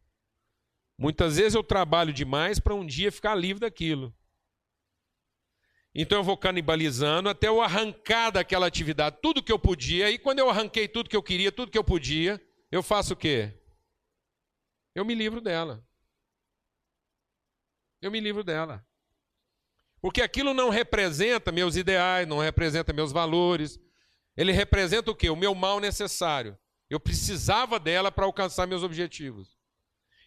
Muitas 0.98 1.36
vezes 1.36 1.54
eu 1.54 1.62
trabalho 1.62 2.12
demais 2.12 2.58
para 2.58 2.74
um 2.74 2.86
dia 2.86 3.12
ficar 3.12 3.34
livre 3.34 3.60
daquilo. 3.60 4.14
Então 5.94 6.18
eu 6.18 6.24
vou 6.24 6.36
canibalizando 6.36 7.28
até 7.28 7.48
eu 7.48 7.60
arrancar 7.60 8.30
daquela 8.30 8.66
atividade 8.66 9.18
tudo 9.20 9.42
que 9.42 9.52
eu 9.52 9.58
podia. 9.58 10.10
E 10.10 10.18
quando 10.18 10.38
eu 10.38 10.48
arranquei 10.48 10.88
tudo 10.88 11.10
que 11.10 11.16
eu 11.16 11.22
queria, 11.22 11.52
tudo 11.52 11.70
que 11.70 11.78
eu 11.78 11.84
podia, 11.84 12.40
eu 12.70 12.82
faço 12.82 13.12
o 13.12 13.16
quê? 13.16 13.58
eu 14.94 15.04
me 15.04 15.14
livro 15.14 15.40
dela. 15.40 15.84
Eu 18.00 18.10
me 18.10 18.20
livro 18.20 18.44
dela. 18.44 18.86
Porque 20.00 20.20
aquilo 20.20 20.52
não 20.52 20.68
representa 20.68 21.52
meus 21.52 21.76
ideais, 21.76 22.26
não 22.26 22.38
representa 22.38 22.92
meus 22.92 23.12
valores. 23.12 23.78
Ele 24.36 24.52
representa 24.52 25.10
o 25.10 25.14
quê? 25.14 25.30
O 25.30 25.36
meu 25.36 25.54
mal 25.54 25.78
necessário. 25.78 26.58
Eu 26.92 27.00
precisava 27.00 27.80
dela 27.80 28.12
para 28.12 28.26
alcançar 28.26 28.66
meus 28.66 28.82
objetivos. 28.82 29.56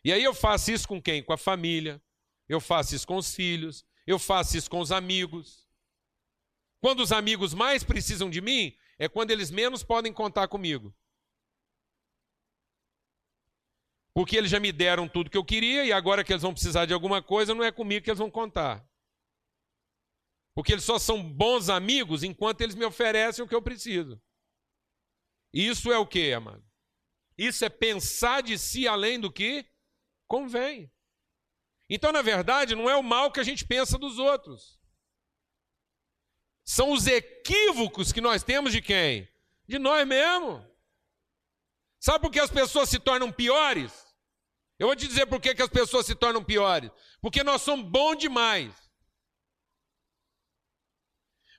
E 0.04 0.12
aí 0.12 0.24
eu 0.24 0.34
faço 0.34 0.72
isso 0.72 0.88
com 0.88 1.00
quem? 1.00 1.22
Com 1.22 1.32
a 1.32 1.38
família. 1.38 2.02
Eu 2.50 2.60
faço 2.60 2.96
isso 2.96 3.06
com 3.06 3.18
os 3.18 3.36
filhos. 3.36 3.86
Eu 4.08 4.18
faço 4.18 4.58
isso 4.58 4.68
com 4.68 4.80
os 4.80 4.92
amigos. 4.92 5.70
Quando 6.82 7.02
os 7.02 7.12
amigos 7.12 7.54
mais 7.54 7.84
precisam 7.84 8.32
de 8.32 8.42
mim, 8.42 8.76
é 8.98 9.08
quando 9.08 9.30
eles 9.30 9.52
menos 9.52 9.84
podem 9.84 10.12
contar 10.12 10.48
comigo. 10.48 10.92
Porque 14.12 14.36
eles 14.36 14.50
já 14.50 14.60
me 14.60 14.72
deram 14.72 15.08
tudo 15.08 15.30
que 15.30 15.38
eu 15.38 15.46
queria 15.46 15.86
e 15.86 15.94
agora 15.94 16.24
que 16.24 16.34
eles 16.34 16.42
vão 16.42 16.52
precisar 16.52 16.88
de 16.88 16.96
alguma 16.96 17.22
coisa, 17.22 17.54
não 17.54 17.64
é 17.64 17.72
comigo 17.72 18.04
que 18.04 18.10
eles 18.10 18.18
vão 18.18 18.32
contar. 18.32 18.84
Porque 20.56 20.72
eles 20.72 20.84
só 20.84 20.98
são 20.98 21.22
bons 21.22 21.70
amigos 21.70 22.24
enquanto 22.24 22.62
eles 22.62 22.74
me 22.74 22.86
oferecem 22.86 23.46
o 23.46 23.48
que 23.48 23.54
eu 23.54 23.62
preciso. 23.62 24.20
Isso 25.56 25.90
é 25.90 25.98
o 25.98 26.06
que, 26.06 26.34
amado? 26.34 26.62
Isso 27.38 27.64
é 27.64 27.70
pensar 27.70 28.44
de 28.44 28.58
si 28.60 28.90
além 28.90 29.18
do 29.18 29.32
que 29.32 29.66
convém. 30.28 30.92
Então, 31.90 32.12
na 32.12 32.22
verdade, 32.22 32.76
não 32.76 32.90
é 32.90 32.96
o 32.98 33.02
mal 33.02 33.32
que 33.32 33.40
a 33.40 33.44
gente 33.44 33.66
pensa 33.66 33.98
dos 33.98 34.20
outros. 34.20 34.78
São 36.66 36.92
os 36.92 37.08
equívocos 37.08 38.12
que 38.12 38.20
nós 38.20 38.44
temos 38.44 38.74
de 38.74 38.82
quem? 38.82 39.30
De 39.66 39.80
nós 39.80 40.06
mesmos. 40.06 40.62
Sabe 42.02 42.20
por 42.20 42.32
que 42.32 42.40
as 42.40 42.52
pessoas 42.52 42.90
se 42.90 43.00
tornam 43.00 43.32
piores? 43.32 43.94
Eu 44.78 44.88
vou 44.88 44.96
te 44.96 45.08
dizer 45.08 45.26
por 45.26 45.40
que, 45.40 45.56
que 45.56 45.62
as 45.62 45.70
pessoas 45.70 46.06
se 46.06 46.16
tornam 46.16 46.44
piores. 46.44 46.92
Porque 47.22 47.44
nós 47.44 47.62
somos 47.62 47.90
bons 47.90 48.18
demais. 48.18 48.74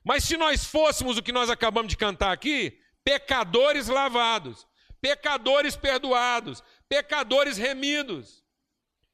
Mas 0.05 0.23
se 0.23 0.37
nós 0.37 0.65
fôssemos 0.65 1.17
o 1.17 1.23
que 1.23 1.31
nós 1.31 1.49
acabamos 1.49 1.89
de 1.89 1.97
cantar 1.97 2.31
aqui, 2.31 2.79
pecadores 3.07 3.87
lavados, 3.87 4.67
pecadores 4.99 5.77
perdoados, 5.77 6.61
pecadores 6.89 7.57
remidos, 7.57 8.43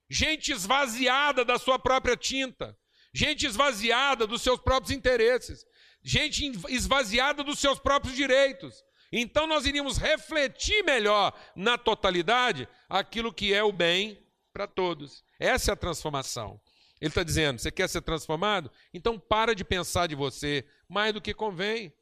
gente 0.10 0.52
esvaziada 0.52 1.46
da 1.46 1.60
sua 1.60 1.78
própria 1.78 2.18
tinta, 2.18 2.76
gente 3.14 3.46
esvaziada 3.46 4.26
dos 4.26 4.41
seus 4.41 4.60
próprios 4.60 4.89
interesses, 4.89 5.64
gente 6.02 6.52
esvaziada 6.70 7.44
dos 7.44 7.60
seus 7.60 7.78
próprios 7.78 8.16
direitos, 8.16 8.84
então 9.12 9.46
nós 9.46 9.68
iríamos 9.68 10.00
refletir 10.00 10.84
melhor 10.84 11.32
na 11.56 11.78
totalidade 11.78 12.68
aquilo 12.89 13.32
que 13.32 13.54
é 13.54 13.64
o 13.64 13.72
bem 13.72 14.28
para 14.52 14.66
todos. 14.66 15.24
Essa 15.39 15.70
é 15.70 15.74
a 15.74 15.78
transformação. 15.78 16.60
Ele 17.00 17.10
está 17.10 17.22
dizendo: 17.22 17.60
você 17.60 17.70
quer 17.70 17.88
ser 17.88 18.02
transformado? 18.02 18.72
Então 18.91 19.20
para 19.20 19.54
de 19.54 19.64
pensar 19.64 20.08
de 20.08 20.16
você 20.16 20.66
mais 20.89 21.14
do 21.14 21.22
que 21.22 21.32
convém. 21.32 21.94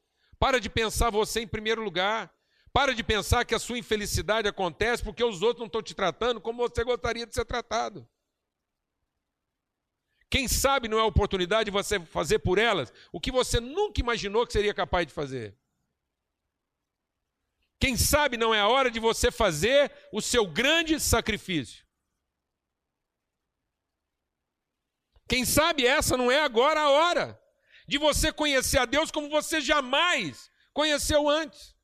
Para 0.42 0.58
de 0.58 0.68
pensar 0.68 1.08
você 1.08 1.40
em 1.40 1.46
primeiro 1.46 1.84
lugar. 1.84 2.28
Para 2.72 2.96
de 2.96 3.04
pensar 3.04 3.44
que 3.44 3.54
a 3.54 3.60
sua 3.60 3.78
infelicidade 3.78 4.48
acontece 4.48 5.00
porque 5.00 5.22
os 5.22 5.40
outros 5.40 5.60
não 5.60 5.68
estão 5.68 5.80
te 5.80 5.94
tratando 5.94 6.40
como 6.40 6.68
você 6.68 6.82
gostaria 6.82 7.24
de 7.24 7.32
ser 7.32 7.44
tratado. 7.44 8.08
Quem 10.28 10.48
sabe 10.48 10.88
não 10.88 10.98
é 10.98 11.00
a 11.00 11.04
oportunidade 11.04 11.66
de 11.66 11.70
você 11.70 12.00
fazer 12.00 12.40
por 12.40 12.58
elas 12.58 12.92
o 13.12 13.20
que 13.20 13.30
você 13.30 13.60
nunca 13.60 14.00
imaginou 14.00 14.44
que 14.44 14.52
seria 14.52 14.74
capaz 14.74 15.06
de 15.06 15.12
fazer. 15.12 15.56
Quem 17.78 17.96
sabe 17.96 18.36
não 18.36 18.52
é 18.52 18.58
a 18.58 18.66
hora 18.66 18.90
de 18.90 18.98
você 18.98 19.30
fazer 19.30 19.92
o 20.10 20.20
seu 20.20 20.44
grande 20.44 20.98
sacrifício. 20.98 21.86
Quem 25.28 25.44
sabe 25.44 25.86
essa 25.86 26.16
não 26.16 26.32
é 26.32 26.40
agora 26.40 26.80
a 26.80 26.90
hora 26.90 27.41
de 27.92 27.98
você 27.98 28.32
conhecer 28.32 28.78
a 28.78 28.86
Deus 28.86 29.10
como 29.10 29.28
você 29.28 29.60
jamais 29.60 30.50
conheceu 30.72 31.28
antes. 31.28 31.76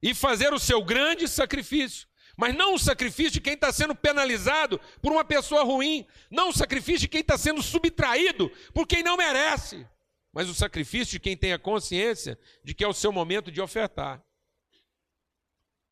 E 0.00 0.14
fazer 0.14 0.54
o 0.54 0.58
seu 0.58 0.84
grande 0.84 1.26
sacrifício. 1.26 2.08
Mas 2.36 2.54
não 2.54 2.74
o 2.74 2.78
sacrifício 2.78 3.32
de 3.32 3.40
quem 3.40 3.54
está 3.54 3.72
sendo 3.72 3.92
penalizado 3.92 4.80
por 5.02 5.10
uma 5.10 5.24
pessoa 5.24 5.64
ruim. 5.64 6.06
Não 6.30 6.50
o 6.50 6.52
sacrifício 6.52 7.00
de 7.00 7.08
quem 7.08 7.22
está 7.22 7.36
sendo 7.36 7.60
subtraído 7.60 8.48
por 8.72 8.86
quem 8.86 9.02
não 9.02 9.16
merece. 9.16 9.84
Mas 10.32 10.48
o 10.48 10.54
sacrifício 10.54 11.10
de 11.10 11.18
quem 11.18 11.36
tem 11.36 11.52
a 11.52 11.58
consciência 11.58 12.38
de 12.62 12.72
que 12.72 12.84
é 12.84 12.86
o 12.86 12.94
seu 12.94 13.10
momento 13.10 13.50
de 13.50 13.60
ofertar. 13.60 14.24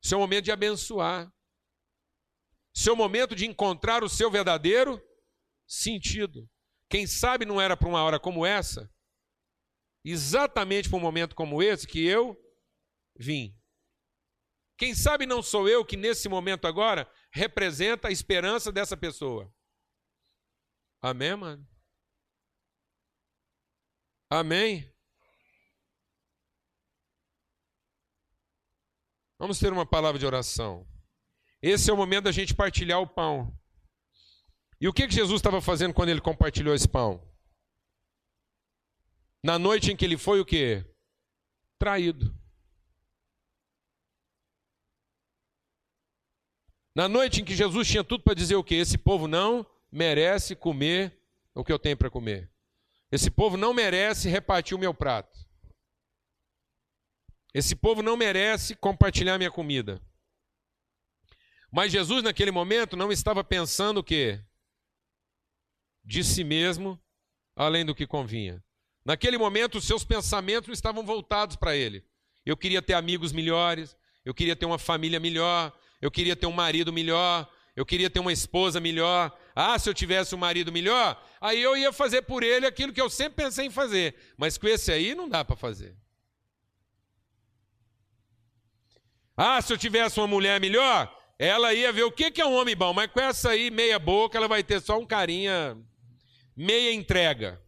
Seu 0.01 0.21
momento 0.21 0.45
de 0.45 0.53
abençoar. 0.53 1.29
Seu 2.73 2.95
momento 2.95 3.35
de 3.35 3.47
encontrar 3.47 4.05
o 4.05 4.09
seu 4.09 4.31
verdadeiro 4.31 5.03
sentido. 5.67 6.49
Quem 6.89 7.05
sabe 7.05 7.45
não 7.45 7.61
era 7.61 7.77
para 7.77 7.89
uma 7.89 8.01
hora 8.05 8.21
como 8.21 8.47
essa, 8.47 8.89
exatamente 10.05 10.89
para 10.89 10.99
um 10.99 11.03
momento 11.03 11.35
como 11.35 11.63
esse, 11.63 11.87
que 11.87 12.07
eu 12.07 12.37
vim. 13.17 13.59
Quem 14.77 14.95
sabe 14.95 15.27
não 15.27 15.43
sou 15.43 15.69
eu 15.69 15.85
que 15.85 15.97
nesse 15.97 16.29
momento 16.29 16.67
agora 16.67 17.11
representa 17.33 18.09
a 18.09 18.13
esperança 18.13 18.71
dessa 18.71 18.97
pessoa. 18.97 19.53
Amém, 21.03 21.35
mano? 21.37 21.69
Amém? 24.31 24.93
Vamos 29.39 29.59
ter 29.59 29.73
uma 29.73 29.87
palavra 29.87 30.19
de 30.19 30.27
oração. 30.27 30.87
Esse 31.63 31.91
é 31.91 31.93
o 31.93 31.97
momento 31.97 32.25
da 32.25 32.33
gente 32.33 32.55
partilhar 32.55 33.01
o 33.01 33.07
pão. 33.07 33.57
E 34.81 34.87
o 34.87 34.93
que, 34.93 35.11
Jesus 35.11 35.39
estava 35.39 35.61
fazendo 35.61 35.93
quando 35.93 36.09
ele 36.09 36.21
compartilhou 36.21 36.75
esse 36.75 36.89
pão? 36.89 37.28
Na 39.49 39.59
noite 39.59 39.91
em 39.91 39.97
que 39.97 40.05
ele 40.05 40.19
foi 40.19 40.41
o 40.41 40.45
quê? 40.45 40.85
Traído. 41.79 42.39
Na 46.95 47.09
noite 47.09 47.41
em 47.41 47.45
que 47.47 47.57
Jesus 47.57 47.89
tinha 47.89 48.05
tudo 48.05 48.23
para 48.23 48.35
dizer 48.35 48.57
o 48.57 48.63
quê? 48.63 48.75
Esse 48.75 48.99
povo 48.99 49.27
não 49.27 49.67
merece 49.91 50.55
comer 50.55 51.19
o 51.55 51.65
que 51.65 51.73
eu 51.73 51.79
tenho 51.79 51.97
para 51.97 52.11
comer. 52.11 52.53
Esse 53.11 53.31
povo 53.31 53.57
não 53.57 53.73
merece 53.73 54.29
repartir 54.29 54.77
o 54.77 54.79
meu 54.79 54.93
prato. 54.93 55.39
Esse 57.55 57.75
povo 57.75 58.03
não 58.03 58.19
merece 58.19 58.77
compartilhar 58.77 59.39
minha 59.39 59.51
comida. 59.51 59.99
Mas 61.73 61.91
Jesus, 61.91 62.23
naquele 62.23 62.51
momento, 62.51 62.99
não 62.99 63.11
estava 63.11 63.43
pensando 63.43 64.01
o 64.01 64.05
quê? 64.05 64.45
De 66.05 66.23
si 66.23 66.45
mesmo, 66.45 67.03
além 67.57 67.87
do 67.87 67.95
que 67.95 68.07
convinha. 68.07 68.63
Naquele 69.05 69.39
momento, 69.39 69.81
seus 69.81 70.05
pensamentos 70.05 70.71
estavam 70.71 71.05
voltados 71.05 71.57
para 71.57 71.77
ele. 71.77 72.05
Eu 72.45 72.57
queria 72.57 72.83
ter 72.83 72.95
amigos 72.95 73.33
melhores, 73.33 73.97
eu 74.25 74.35
queria 74.35 74.57
ter 74.57 74.67
uma 74.67 74.79
família 74.79 75.19
melhor, 75.19 75.73
eu 76.01 76.11
queria 76.11 76.37
ter 76.37 76.47
um 76.47 76.53
marido 76.53 76.93
melhor, 76.93 77.49
eu 77.75 77.87
queria 77.87 78.11
ter 78.11 78.21
uma 78.21 78.33
esposa 78.33 78.81
melhor. 78.81 79.37
Ah, 79.55 79.79
se 79.79 79.89
eu 79.89 79.95
tivesse 79.95 80.35
um 80.35 80.39
marido 80.39 80.73
melhor, 80.73 81.23
aí 81.41 81.63
eu 81.63 81.77
ia 81.77 81.93
fazer 81.93 82.23
por 82.23 82.43
ele 82.43 82.67
aquilo 82.67 82.93
que 82.93 83.01
eu 83.01 83.09
sempre 83.09 83.45
pensei 83.45 83.67
em 83.67 83.71
fazer. 83.71 84.15
Mas 84.37 84.59
com 84.59 84.67
esse 84.67 84.91
aí 84.91 85.15
não 85.15 85.29
dá 85.29 85.45
para 85.45 85.57
fazer. 85.57 85.97
Ah, 89.37 89.63
se 89.63 89.73
eu 89.73 89.79
tivesse 89.79 90.19
uma 90.19 90.27
mulher 90.27 90.61
melhor, 90.61 91.17
ela 91.39 91.73
ia 91.73 91.93
ver 91.93 92.03
o 92.03 92.11
que 92.11 92.41
é 92.41 92.45
um 92.45 92.55
homem 92.55 92.75
bom, 92.75 92.93
mas 92.93 93.09
com 93.13 93.21
essa 93.21 93.51
aí, 93.51 93.71
meia 93.71 93.99
boca, 93.99 94.37
ela 94.37 94.49
vai 94.49 94.65
ter 94.65 94.81
só 94.81 94.99
um 94.99 95.07
carinha, 95.07 95.79
meia 96.57 96.93
entrega. 96.93 97.63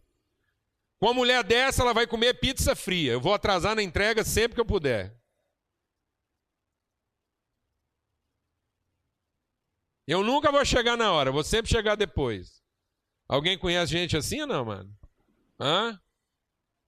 Com 1.01 1.07
uma 1.07 1.13
mulher 1.15 1.43
dessa, 1.43 1.81
ela 1.81 1.95
vai 1.95 2.05
comer 2.05 2.35
pizza 2.35 2.75
fria. 2.75 3.13
Eu 3.13 3.19
vou 3.19 3.33
atrasar 3.33 3.75
na 3.75 3.81
entrega 3.81 4.23
sempre 4.23 4.53
que 4.53 4.61
eu 4.61 4.65
puder. 4.65 5.19
Eu 10.07 10.23
nunca 10.23 10.51
vou 10.51 10.63
chegar 10.63 10.95
na 10.95 11.11
hora, 11.11 11.31
vou 11.31 11.43
sempre 11.43 11.71
chegar 11.71 11.95
depois. 11.95 12.61
Alguém 13.27 13.57
conhece 13.57 13.91
gente 13.91 14.15
assim 14.15 14.41
ou 14.41 14.47
não, 14.47 14.63
mano? 14.63 14.95
Hã? 15.59 15.99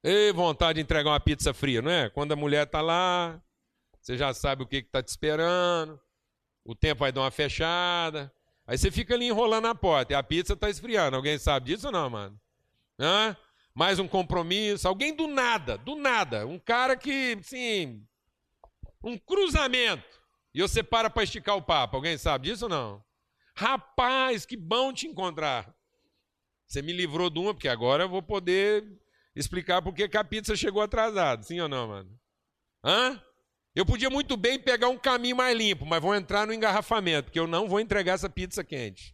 E 0.03 0.31
vontade 0.31 0.75
de 0.75 0.83
entregar 0.83 1.09
uma 1.09 1.19
pizza 1.19 1.51
fria, 1.51 1.81
não 1.81 1.89
é? 1.89 2.07
Quando 2.07 2.33
a 2.33 2.35
mulher 2.35 2.67
tá 2.67 2.81
lá, 2.81 3.41
você 3.99 4.15
já 4.15 4.31
sabe 4.31 4.61
o 4.61 4.67
que 4.67 4.77
está 4.77 5.01
te 5.01 5.07
esperando, 5.07 5.99
o 6.63 6.75
tempo 6.75 6.99
vai 6.99 7.11
dar 7.11 7.21
uma 7.21 7.31
fechada, 7.31 8.31
aí 8.67 8.77
você 8.77 8.91
fica 8.91 9.15
ali 9.15 9.25
enrolando 9.25 9.65
a 9.65 9.73
porta 9.73 10.13
e 10.13 10.15
a 10.15 10.21
pizza 10.21 10.53
está 10.53 10.69
esfriando. 10.69 11.15
Alguém 11.15 11.39
sabe 11.39 11.67
disso 11.71 11.87
ou 11.87 11.93
não, 11.93 12.11
mano? 12.11 12.39
Hã? 12.99 13.35
Mais 13.75 13.97
um 13.97 14.07
compromisso, 14.07 14.87
alguém 14.87 15.15
do 15.15 15.27
nada, 15.27 15.77
do 15.77 15.95
nada, 15.95 16.45
um 16.45 16.59
cara 16.59 16.95
que, 16.95 17.39
sim, 17.41 18.05
um 19.03 19.17
cruzamento, 19.17 20.21
e 20.53 20.61
você 20.61 20.83
para 20.83 21.09
para 21.09 21.23
esticar 21.23 21.57
o 21.57 21.61
papo. 21.61 21.95
Alguém 21.95 22.17
sabe 22.17 22.49
disso 22.49 22.65
ou 22.65 22.69
não? 22.69 23.03
Rapaz, 23.55 24.45
que 24.45 24.55
bom 24.55 24.93
te 24.93 25.07
encontrar. 25.07 25.73
Você 26.67 26.81
me 26.81 26.93
livrou 26.93 27.29
de 27.29 27.39
uma, 27.39 27.53
porque 27.53 27.67
agora 27.67 28.03
eu 28.03 28.09
vou 28.09 28.21
poder 28.21 28.83
explicar 29.35 29.81
por 29.81 29.93
que 29.93 30.15
a 30.15 30.23
pizza 30.23 30.55
chegou 30.55 30.81
atrasada. 30.81 31.43
Sim 31.43 31.59
ou 31.59 31.69
não, 31.69 31.87
mano? 31.87 32.19
Hã? 32.83 33.21
Eu 33.75 33.85
podia 33.85 34.09
muito 34.09 34.37
bem 34.37 34.59
pegar 34.59 34.89
um 34.89 34.97
caminho 34.97 35.35
mais 35.35 35.57
limpo, 35.57 35.85
mas 35.85 36.01
vou 36.01 36.13
entrar 36.13 36.45
no 36.45 36.53
engarrafamento, 36.53 37.25
porque 37.25 37.39
eu 37.39 37.47
não 37.47 37.67
vou 37.67 37.79
entregar 37.79 38.13
essa 38.13 38.29
pizza 38.29 38.63
quente. 38.63 39.12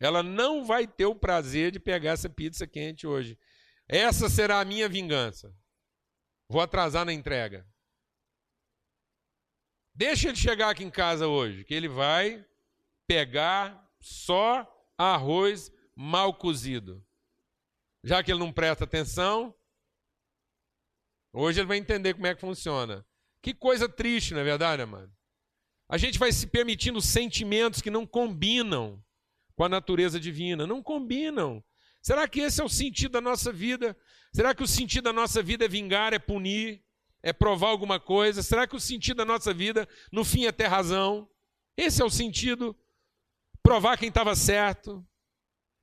Ela 0.00 0.22
não 0.22 0.64
vai 0.64 0.86
ter 0.86 1.06
o 1.06 1.14
prazer 1.14 1.72
de 1.72 1.80
pegar 1.80 2.12
essa 2.12 2.28
pizza 2.28 2.66
quente 2.66 3.06
hoje. 3.06 3.38
Essa 3.88 4.28
será 4.28 4.60
a 4.60 4.64
minha 4.64 4.88
vingança. 4.88 5.54
Vou 6.48 6.60
atrasar 6.60 7.04
na 7.04 7.12
entrega. 7.12 7.66
Deixa 9.94 10.28
ele 10.28 10.36
chegar 10.36 10.70
aqui 10.70 10.84
em 10.84 10.90
casa 10.90 11.26
hoje, 11.26 11.64
que 11.64 11.74
ele 11.74 11.88
vai 11.88 12.46
pegar 13.06 13.90
só 14.00 14.66
arroz 14.96 15.72
mal 15.94 16.32
cozido. 16.34 17.04
Já 18.04 18.22
que 18.22 18.30
ele 18.30 18.38
não 18.38 18.52
presta 18.52 18.84
atenção, 18.84 19.54
Hoje 21.32 21.60
ele 21.60 21.68
vai 21.68 21.76
entender 21.76 22.14
como 22.14 22.26
é 22.26 22.34
que 22.34 22.40
funciona. 22.40 23.06
Que 23.42 23.54
coisa 23.54 23.88
triste, 23.88 24.34
não 24.34 24.40
é 24.40 24.44
verdade, 24.44 24.84
mano? 24.84 25.12
A 25.88 25.96
gente 25.96 26.18
vai 26.18 26.32
se 26.32 26.46
permitindo 26.46 27.00
sentimentos 27.00 27.80
que 27.80 27.90
não 27.90 28.06
combinam 28.06 29.02
com 29.58 29.64
a 29.64 29.68
natureza 29.68 30.20
divina, 30.20 30.68
não 30.68 30.80
combinam. 30.80 31.60
Será 32.00 32.28
que 32.28 32.38
esse 32.38 32.60
é 32.60 32.64
o 32.64 32.68
sentido 32.68 33.10
da 33.10 33.20
nossa 33.20 33.52
vida? 33.52 33.96
Será 34.32 34.54
que 34.54 34.62
o 34.62 34.68
sentido 34.68 35.02
da 35.02 35.12
nossa 35.12 35.42
vida 35.42 35.64
é 35.64 35.68
vingar, 35.68 36.14
é 36.14 36.18
punir, 36.20 36.80
é 37.24 37.32
provar 37.32 37.70
alguma 37.70 37.98
coisa? 37.98 38.40
Será 38.40 38.68
que 38.68 38.76
o 38.76 38.80
sentido 38.80 39.16
da 39.16 39.24
nossa 39.24 39.52
vida, 39.52 39.88
no 40.12 40.24
fim, 40.24 40.46
é 40.46 40.52
ter 40.52 40.68
razão? 40.68 41.28
Esse 41.76 42.00
é 42.00 42.04
o 42.04 42.10
sentido? 42.10 42.78
Provar 43.60 43.98
quem 43.98 44.10
estava 44.10 44.36
certo? 44.36 45.04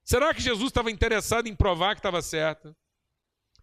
Será 0.06 0.34
que 0.34 0.42
Jesus 0.42 0.70
estava 0.70 0.90
interessado 0.90 1.48
em 1.48 1.54
provar 1.54 1.96
que 1.96 2.00
estava 2.00 2.22
certo? 2.22 2.74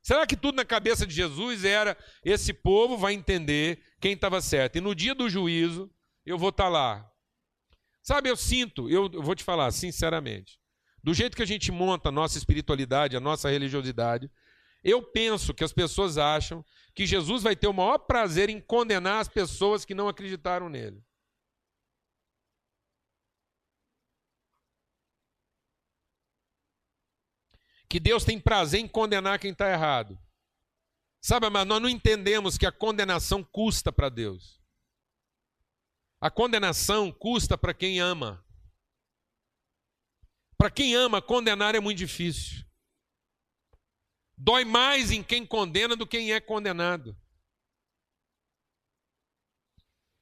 Será 0.03 0.27
que 0.27 0.37
tudo 0.37 0.57
na 0.57 0.65
cabeça 0.67 1.07
de 1.07 1.15
Jesus 1.15 1.65
era 1.65 1.97
esse 2.23 2.53
povo 2.53 2.99
vai 2.99 3.15
entender 3.15 3.83
quem 3.99 4.13
estava 4.13 4.43
certo? 4.43 4.77
E 4.77 4.81
no 4.83 4.95
dia 4.95 5.15
do 5.15 5.31
juízo, 5.31 5.91
eu 6.27 6.37
vou 6.37 6.51
estar 6.51 6.65
tá 6.65 6.69
lá. 6.69 7.12
Sabe, 8.03 8.29
eu 8.29 8.37
sinto, 8.37 8.91
eu 8.91 9.09
vou 9.09 9.35
te 9.35 9.45
falar 9.45 9.71
sinceramente, 9.71 10.59
do 11.03 11.15
jeito 11.15 11.37
que 11.37 11.43
a 11.43 11.47
gente 11.47 11.71
monta 11.71 12.09
a 12.09 12.13
nossa 12.13 12.37
espiritualidade, 12.37 13.17
a 13.17 13.21
nossa 13.21 13.49
religiosidade, 13.49 14.31
eu 14.83 15.03
penso 15.03 15.55
que 15.55 15.63
as 15.63 15.73
pessoas 15.73 16.19
acham 16.19 16.65
que 16.95 17.07
Jesus 17.07 17.43
vai 17.43 17.55
ter 17.55 17.69
o 17.69 17.73
maior 17.73 17.99
prazer 17.99 18.51
em 18.51 18.61
condenar 18.61 19.21
as 19.21 19.29
pessoas 19.29 19.85
que 19.85 19.95
não 19.95 20.09
acreditaram 20.09 20.69
nele. 20.69 21.03
que 27.93 28.01
Deus 28.01 28.25
tem 28.25 28.41
prazer 28.41 28.81
em 28.81 28.89
condenar 28.89 29.39
quem 29.39 29.53
está 29.53 29.71
errado. 29.71 30.19
Sabe, 31.21 31.51
mas 31.51 31.67
nós 31.67 31.83
não 31.83 31.91
entendemos 31.91 32.57
que 32.57 32.65
a 32.65 32.73
condenação 32.73 33.45
custa 33.45 33.93
para 33.93 34.09
Deus. 34.09 34.62
A 36.23 36.31
condenação 36.31 37.11
custa 37.11 37.59
para 37.59 37.75
quem 37.75 37.99
ama. 37.99 38.47
Para 40.57 40.71
quem 40.71 40.95
ama, 40.95 41.21
condenar 41.21 41.75
é 41.75 41.81
muito 41.81 41.99
difícil. 41.99 42.65
Dói 44.39 44.65
mais 44.65 45.11
em 45.11 45.21
quem 45.21 45.45
condena 45.45 45.97
do 45.97 46.07
que 46.07 46.19
quem 46.19 46.33
é 46.33 46.41
condenado. 46.41 47.21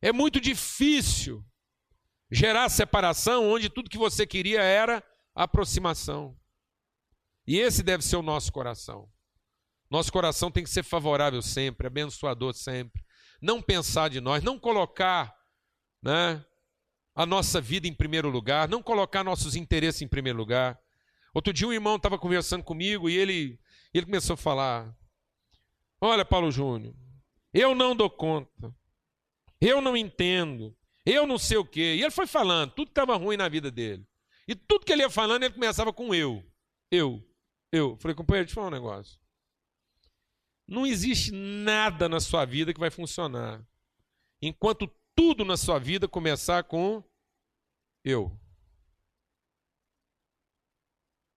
É 0.01 0.11
muito 0.11 0.41
difícil 0.41 1.45
gerar 2.31 2.71
separação 2.71 3.51
onde 3.51 3.69
tudo 3.69 3.91
que 3.91 3.99
você 3.99 4.27
queria 4.27 4.63
era 4.63 5.07
aproximação. 5.35 6.35
E 7.47 7.59
esse 7.59 7.83
deve 7.83 8.03
ser 8.03 8.17
o 8.17 8.23
nosso 8.23 8.51
coração. 8.51 9.13
Nosso 9.91 10.11
coração 10.11 10.51
tem 10.51 10.65
que 10.65 10.71
ser 10.71 10.83
favorável 10.83 11.43
sempre, 11.43 11.89
abençoador 11.89 12.55
sempre. 12.55 13.05
Não 13.43 13.61
pensar 13.61 14.09
de 14.09 14.19
nós, 14.19 14.43
não 14.43 14.59
colocar 14.59 15.39
né, 16.03 16.45
a 17.15 17.27
nossa 17.27 17.61
vida 17.61 17.87
em 17.87 17.95
primeiro 17.95 18.29
lugar, 18.29 18.69
não 18.69 18.83
colocar 18.83 19.23
nossos 19.23 19.55
interesses 19.55 20.03
em 20.03 20.09
primeiro 20.09 20.39
lugar. 20.39 20.81
Outro 21.35 21.53
dia 21.53 21.69
um 21.69 21.73
irmão 21.73 21.97
estava 21.97 22.19
conversando 22.19 22.65
comigo 22.65 23.09
e 23.09 23.17
ele, 23.17 23.59
ele 23.93 24.07
começou 24.07 24.35
a 24.35 24.39
falar: 24.39 24.95
Olha, 26.01 26.25
Paulo 26.25 26.51
Júnior, 26.51 26.95
eu 27.53 27.75
não 27.75 27.95
dou 27.95 28.09
conta, 28.09 28.75
eu 29.61 29.81
não 29.81 29.97
entendo, 29.97 30.77
eu 31.05 31.27
não 31.27 31.39
sei 31.39 31.59
o 31.59 31.65
quê. 31.65 31.97
E 31.97 32.03
ele 32.03 32.11
foi 32.11 32.27
falando, 32.27 32.73
tudo 32.73 32.89
estava 32.89 33.17
ruim 33.17 33.37
na 33.37 33.49
vida 33.49 33.71
dele. 33.71 34.07
E 34.49 34.55
tudo 34.55 34.85
que 34.85 34.93
ele 34.93 35.03
ia 35.03 35.11
falando, 35.11 35.45
ele 35.45 35.55
começava 35.55 35.93
com 35.93 36.15
eu. 36.15 36.45
Eu. 36.91 37.25
Eu 37.71 37.97
falei, 37.99 38.17
companheiro, 38.17 38.47
deixa 38.47 38.59
eu 38.59 38.65
falar 38.65 38.69
um 38.69 38.81
negócio. 38.81 39.21
Não 40.67 40.87
existe 40.87 41.33
nada 41.33 42.09
na 42.09 42.19
sua 42.19 42.45
vida 42.45 42.73
que 42.73 42.81
vai 42.81 42.91
funcionar 42.91 43.65
enquanto 44.41 44.91
tudo 45.21 45.45
na 45.45 45.55
sua 45.55 45.79
vida 45.79 46.09
começar 46.09 46.65
com 46.65 47.05
eu. 48.03 48.33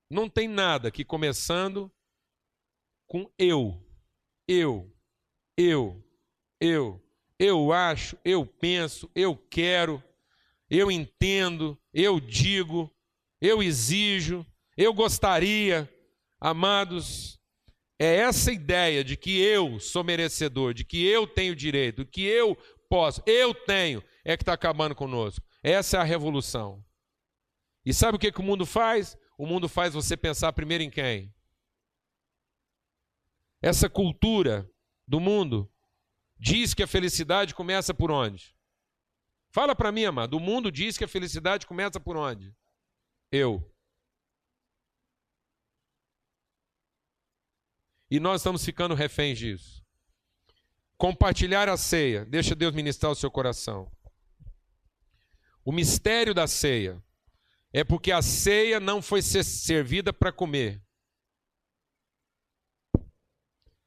Não 0.10 0.30
tem 0.30 0.48
nada 0.48 0.90
que 0.90 1.04
começando 1.04 1.92
com 3.06 3.30
eu, 3.38 3.86
eu, 4.48 4.90
eu, 5.58 6.02
eu, 6.62 7.06
eu 7.38 7.74
acho, 7.74 8.18
eu 8.24 8.46
penso, 8.46 9.12
eu 9.14 9.36
quero, 9.36 10.02
eu 10.70 10.90
entendo, 10.90 11.78
eu 11.94 12.22
digo, 12.22 12.90
eu 13.42 13.62
exijo, 13.62 14.46
eu 14.78 14.94
gostaria. 14.94 15.94
Amados, 16.40 17.38
é 18.00 18.16
essa 18.18 18.52
ideia 18.52 19.04
de 19.04 19.16
que 19.16 19.40
eu 19.40 19.80
sou 19.80 20.04
merecedor, 20.04 20.74
de 20.74 20.84
que 20.84 21.06
eu 21.06 21.28
tenho 21.28 21.56
direito, 21.56 22.06
que 22.06 22.24
eu 22.24 22.58
posso, 22.94 23.24
eu 23.26 23.56
tenho, 23.56 24.04
é 24.24 24.38
que 24.38 24.44
está 24.44 24.54
acabando 24.54 24.94
conosco. 24.94 25.44
Essa 25.64 25.98
é 25.98 26.00
a 26.00 26.04
revolução. 26.04 26.86
E 27.84 27.92
sabe 27.92 28.18
o 28.18 28.20
que, 28.20 28.32
que 28.32 28.40
o 28.40 28.44
mundo 28.44 28.68
faz? 28.68 29.18
O 29.36 29.48
mundo 29.48 29.68
faz 29.68 29.96
você 29.96 30.16
pensar 30.16 30.54
primeiro 30.54 30.84
em 30.84 30.92
quem? 30.92 31.34
Essa 33.64 33.90
cultura 33.90 34.70
do 35.08 35.20
mundo 35.20 35.74
diz 36.38 36.76
que 36.76 36.84
a 36.84 36.88
felicidade 36.88 37.56
começa 37.56 37.96
por 37.96 38.12
onde? 38.12 38.56
Fala 39.52 39.76
para 39.76 39.92
mim, 39.92 40.06
amado. 40.06 40.38
O 40.38 40.40
mundo 40.40 40.72
diz 40.72 40.96
que 40.96 41.04
a 41.04 41.08
felicidade 41.08 41.66
começa 41.66 42.00
por 42.00 42.16
onde? 42.16 42.56
Eu. 43.32 43.76
E 48.12 48.20
nós 48.20 48.42
estamos 48.42 48.64
ficando 48.64 48.94
reféns 48.94 49.40
disso. 49.40 49.83
Compartilhar 50.98 51.68
a 51.70 51.78
ceia. 51.78 52.26
Deixa 52.26 52.56
Deus 52.56 52.74
ministrar 52.74 53.12
o 53.12 53.16
seu 53.16 53.30
coração. 53.30 53.92
O 55.66 55.72
mistério 55.72 56.34
da 56.34 56.48
ceia 56.48 57.02
é 57.72 57.84
porque 57.84 58.12
a 58.12 58.22
ceia 58.22 58.80
não 58.80 59.02
foi 59.02 59.22
ser 59.22 59.44
servida 59.44 60.14
para 60.14 60.32
comer. 60.32 60.84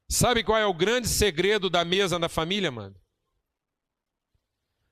Sabe 0.09 0.43
qual 0.43 0.57
é 0.57 0.65
o 0.65 0.73
grande 0.73 1.07
segredo 1.07 1.69
da 1.69 1.83
mesa 1.83 2.17
da 2.17 2.29
família, 2.29 2.71
mano? 2.71 2.95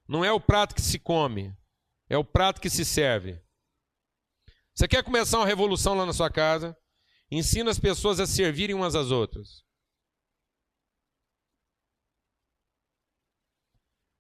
Não 0.08 0.24
é 0.24 0.32
o 0.32 0.40
prato 0.40 0.76
que 0.76 0.82
se 0.82 1.00
come, 1.00 1.56
é 2.10 2.18
o 2.18 2.24
prato 2.24 2.62
que 2.62 2.70
se 2.70 2.86
serve. 2.86 3.42
Você 4.74 4.88
quer 4.88 5.04
começar 5.04 5.40
uma 5.40 5.48
revolução 5.48 5.96
lá 5.96 6.06
na 6.06 6.14
sua 6.14 6.30
casa? 6.30 6.78
Ensina 7.32 7.72
as 7.72 7.80
pessoas 7.80 8.20
a 8.20 8.28
servirem 8.28 8.76
umas 8.76 8.94
às 8.94 9.10
outras. 9.10 9.64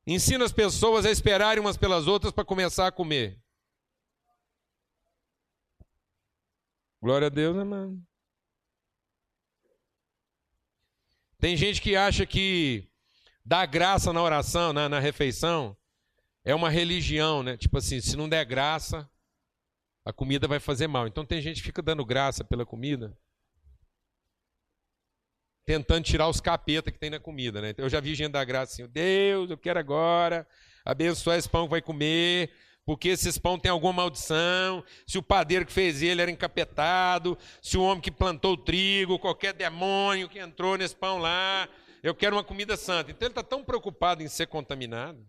Ensina 0.07 0.45
as 0.45 0.51
pessoas 0.51 1.05
a 1.05 1.11
esperarem 1.11 1.59
umas 1.59 1.77
pelas 1.77 2.05
outras 2.07 2.31
para 2.31 2.45
começar 2.45 2.87
a 2.87 2.91
comer. 2.91 3.41
Glória 7.01 7.27
a 7.27 7.29
Deus, 7.29 7.55
mano? 7.65 8.05
Tem 11.39 11.57
gente 11.57 11.81
que 11.81 11.95
acha 11.95 12.25
que 12.25 12.87
dar 13.43 13.65
graça 13.65 14.11
na 14.11 14.21
oração, 14.21 14.73
na, 14.73 14.89
na 14.89 14.99
refeição, 14.99 15.77
é 16.43 16.53
uma 16.53 16.69
religião, 16.69 17.43
né? 17.43 17.57
Tipo 17.57 17.77
assim, 17.77 17.99
se 17.99 18.15
não 18.15 18.29
der 18.29 18.45
graça, 18.45 19.09
a 20.03 20.13
comida 20.13 20.47
vai 20.47 20.59
fazer 20.59 20.87
mal. 20.87 21.07
Então 21.07 21.25
tem 21.25 21.41
gente 21.41 21.57
que 21.57 21.67
fica 21.67 21.81
dando 21.81 22.05
graça 22.05 22.43
pela 22.43 22.65
comida, 22.65 23.17
tentando 25.65 26.03
tirar 26.03 26.29
os 26.29 26.39
capetas 26.39 26.93
que 26.93 26.99
tem 26.99 27.09
na 27.09 27.19
comida, 27.19 27.59
né? 27.59 27.73
Eu 27.77 27.89
já 27.89 27.99
vi 27.99 28.13
gente 28.13 28.31
dar 28.31 28.45
graça 28.45 28.73
assim, 28.73 28.87
Deus, 28.87 29.49
eu 29.49 29.57
quero 29.57 29.79
agora 29.79 30.47
abençoar 30.85 31.37
esse 31.37 31.49
pão 31.49 31.65
que 31.65 31.71
vai 31.71 31.81
comer, 31.81 32.51
porque 32.85 33.09
esses 33.09 33.39
pão 33.39 33.57
tem 33.57 33.71
alguma 33.71 33.91
maldição, 33.91 34.83
se 35.07 35.17
o 35.17 35.23
padeiro 35.23 35.65
que 35.65 35.73
fez 35.73 36.03
ele 36.03 36.21
era 36.21 36.29
encapetado, 36.29 37.35
se 37.61 37.77
o 37.77 37.81
homem 37.81 38.01
que 38.01 38.11
plantou 38.11 38.53
o 38.53 38.57
trigo, 38.57 39.17
qualquer 39.17 39.53
demônio 39.53 40.29
que 40.29 40.37
entrou 40.37 40.77
nesse 40.77 40.95
pão 40.95 41.17
lá, 41.17 41.67
eu 42.03 42.13
quero 42.13 42.35
uma 42.35 42.43
comida 42.43 42.77
santa. 42.77 43.09
Então 43.09 43.25
ele 43.25 43.31
está 43.31 43.41
tão 43.41 43.63
preocupado 43.63 44.21
em 44.21 44.27
ser 44.27 44.45
contaminado. 44.45 45.27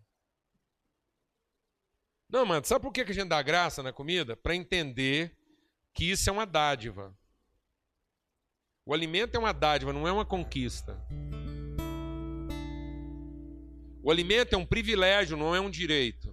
Não, 2.29 2.45
mano, 2.45 2.67
sabe 2.67 2.83
por 2.83 2.93
que 2.93 3.01
a 3.01 3.07
gente 3.07 3.29
dá 3.29 3.41
graça 3.41 3.83
na 3.83 3.93
comida? 3.93 4.37
Para 4.37 4.55
entender 4.55 5.35
que 5.95 6.11
isso 6.11 6.29
é 6.29 6.33
uma 6.33 6.45
dádiva. 6.45 7.17
O 8.89 8.95
alimento 8.95 9.35
é 9.35 9.39
uma 9.41 9.53
dádiva, 9.53 9.93
não 9.93 10.07
é 10.07 10.13
uma 10.13 10.25
conquista. 10.25 10.97
O 14.01 14.13
alimento 14.13 14.55
é 14.55 14.57
um 14.57 14.65
privilégio, 14.65 15.37
não 15.37 15.53
é 15.57 15.61
um 15.61 15.69
direito. 15.69 16.33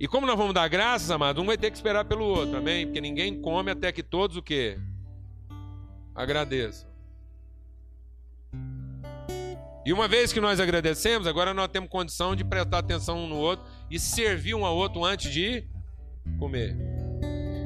E 0.00 0.08
como 0.08 0.26
nós 0.26 0.38
vamos 0.38 0.54
dar 0.54 0.66
graças, 0.68 1.10
amado, 1.10 1.42
um 1.42 1.44
vai 1.44 1.58
ter 1.58 1.70
que 1.70 1.76
esperar 1.76 2.06
pelo 2.06 2.24
outro, 2.24 2.56
amém? 2.56 2.86
Porque 2.86 3.02
ninguém 3.02 3.38
come 3.42 3.70
até 3.70 3.92
que 3.92 4.02
todos 4.02 4.38
o 4.38 4.42
quê? 4.42 4.78
Agradeçam. 6.14 6.88
E 9.84 9.92
uma 9.92 10.08
vez 10.08 10.32
que 10.32 10.40
nós 10.40 10.58
agradecemos, 10.58 11.26
agora 11.26 11.52
nós 11.52 11.68
temos 11.68 11.90
condição 11.90 12.34
de 12.34 12.42
prestar 12.42 12.78
atenção 12.78 13.18
um 13.18 13.28
no 13.28 13.36
outro 13.36 13.66
e 13.90 13.98
servir 13.98 14.54
um 14.54 14.64
ao 14.64 14.74
outro 14.74 15.04
antes 15.04 15.30
de 15.30 15.68
comer. 16.38 16.99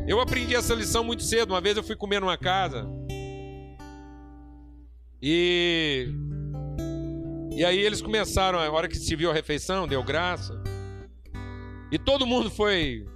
Eu 0.07 0.20
aprendi 0.20 0.55
essa 0.55 0.74
lição 0.74 1.02
muito 1.02 1.22
cedo. 1.22 1.50
Uma 1.50 1.61
vez 1.61 1.76
eu 1.76 1.82
fui 1.82 1.96
comer 1.96 2.20
numa 2.20 2.36
casa 2.36 2.86
e 5.22 6.09
e 7.57 7.64
aí 7.64 7.78
eles 7.78 8.02
começaram, 8.02 8.59
a 8.59 8.70
hora 8.70 8.88
que 8.88 8.96
se 8.96 9.14
viu 9.14 9.30
a 9.30 9.32
refeição, 9.32 9.86
deu 9.86 10.02
graça. 10.02 10.61
E 11.90 11.98
todo 11.98 12.26
mundo 12.26 12.50
foi. 12.50 13.07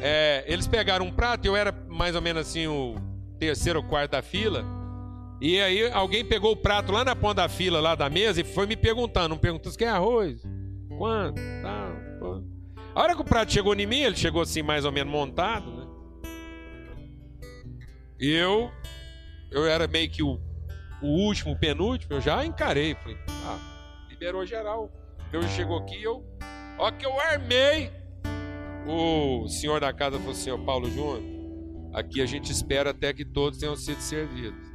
É, 0.00 0.44
eles 0.46 0.68
pegaram 0.68 1.04
um 1.04 1.12
prato, 1.12 1.44
eu 1.44 1.56
era 1.56 1.72
mais 1.88 2.14
ou 2.14 2.22
menos 2.22 2.46
assim 2.46 2.68
o 2.68 2.94
terceiro 3.40 3.80
ou 3.80 3.84
quarto 3.84 4.12
da 4.12 4.22
fila. 4.22 4.64
E 5.40 5.60
aí 5.60 5.90
alguém 5.90 6.24
pegou 6.24 6.52
o 6.52 6.56
prato 6.56 6.92
lá 6.92 7.04
na 7.04 7.16
ponta 7.16 7.42
da 7.42 7.48
fila, 7.48 7.80
lá 7.80 7.94
da 7.94 8.08
mesa, 8.08 8.40
e 8.40 8.44
foi 8.44 8.66
me 8.66 8.76
perguntando. 8.76 9.30
Não 9.30 9.38
perguntou 9.38 9.70
se 9.72 9.76
quer 9.76 9.88
arroz? 9.88 10.40
Quanto? 10.96 11.40
Tá, 11.62 11.92
A 12.96 13.02
hora 13.02 13.14
que 13.14 13.20
o 13.20 13.24
prato 13.24 13.52
chegou 13.52 13.74
em 13.74 13.84
mim, 13.84 14.00
ele 14.00 14.16
chegou 14.16 14.40
assim 14.40 14.62
mais 14.62 14.86
ou 14.86 14.90
menos 14.90 15.12
montado, 15.12 15.70
né? 15.70 15.86
Eu, 18.18 18.72
eu 19.50 19.66
era 19.66 19.86
meio 19.86 20.10
que 20.10 20.22
o, 20.22 20.40
o 21.02 21.06
último, 21.06 21.52
o 21.52 21.58
penúltimo, 21.58 22.14
eu 22.14 22.22
já 22.22 22.42
encarei. 22.42 22.94
Falei, 22.94 23.18
ah, 23.44 24.06
liberou 24.08 24.46
geral. 24.46 24.90
Eu 25.30 25.42
chegou 25.42 25.76
aqui, 25.76 26.02
eu 26.02 26.24
Ó 26.78 26.90
que 26.90 27.04
eu 27.04 27.20
armei. 27.20 27.92
O 28.86 29.46
senhor 29.46 29.78
da 29.78 29.92
casa 29.92 30.16
falou 30.16 30.32
assim, 30.32 30.50
ó 30.50 30.56
Paulo 30.56 30.90
Júnior, 30.90 31.22
aqui 31.92 32.22
a 32.22 32.26
gente 32.26 32.50
espera 32.50 32.92
até 32.92 33.12
que 33.12 33.26
todos 33.26 33.58
tenham 33.58 33.76
sido 33.76 34.00
servidos. 34.00 34.65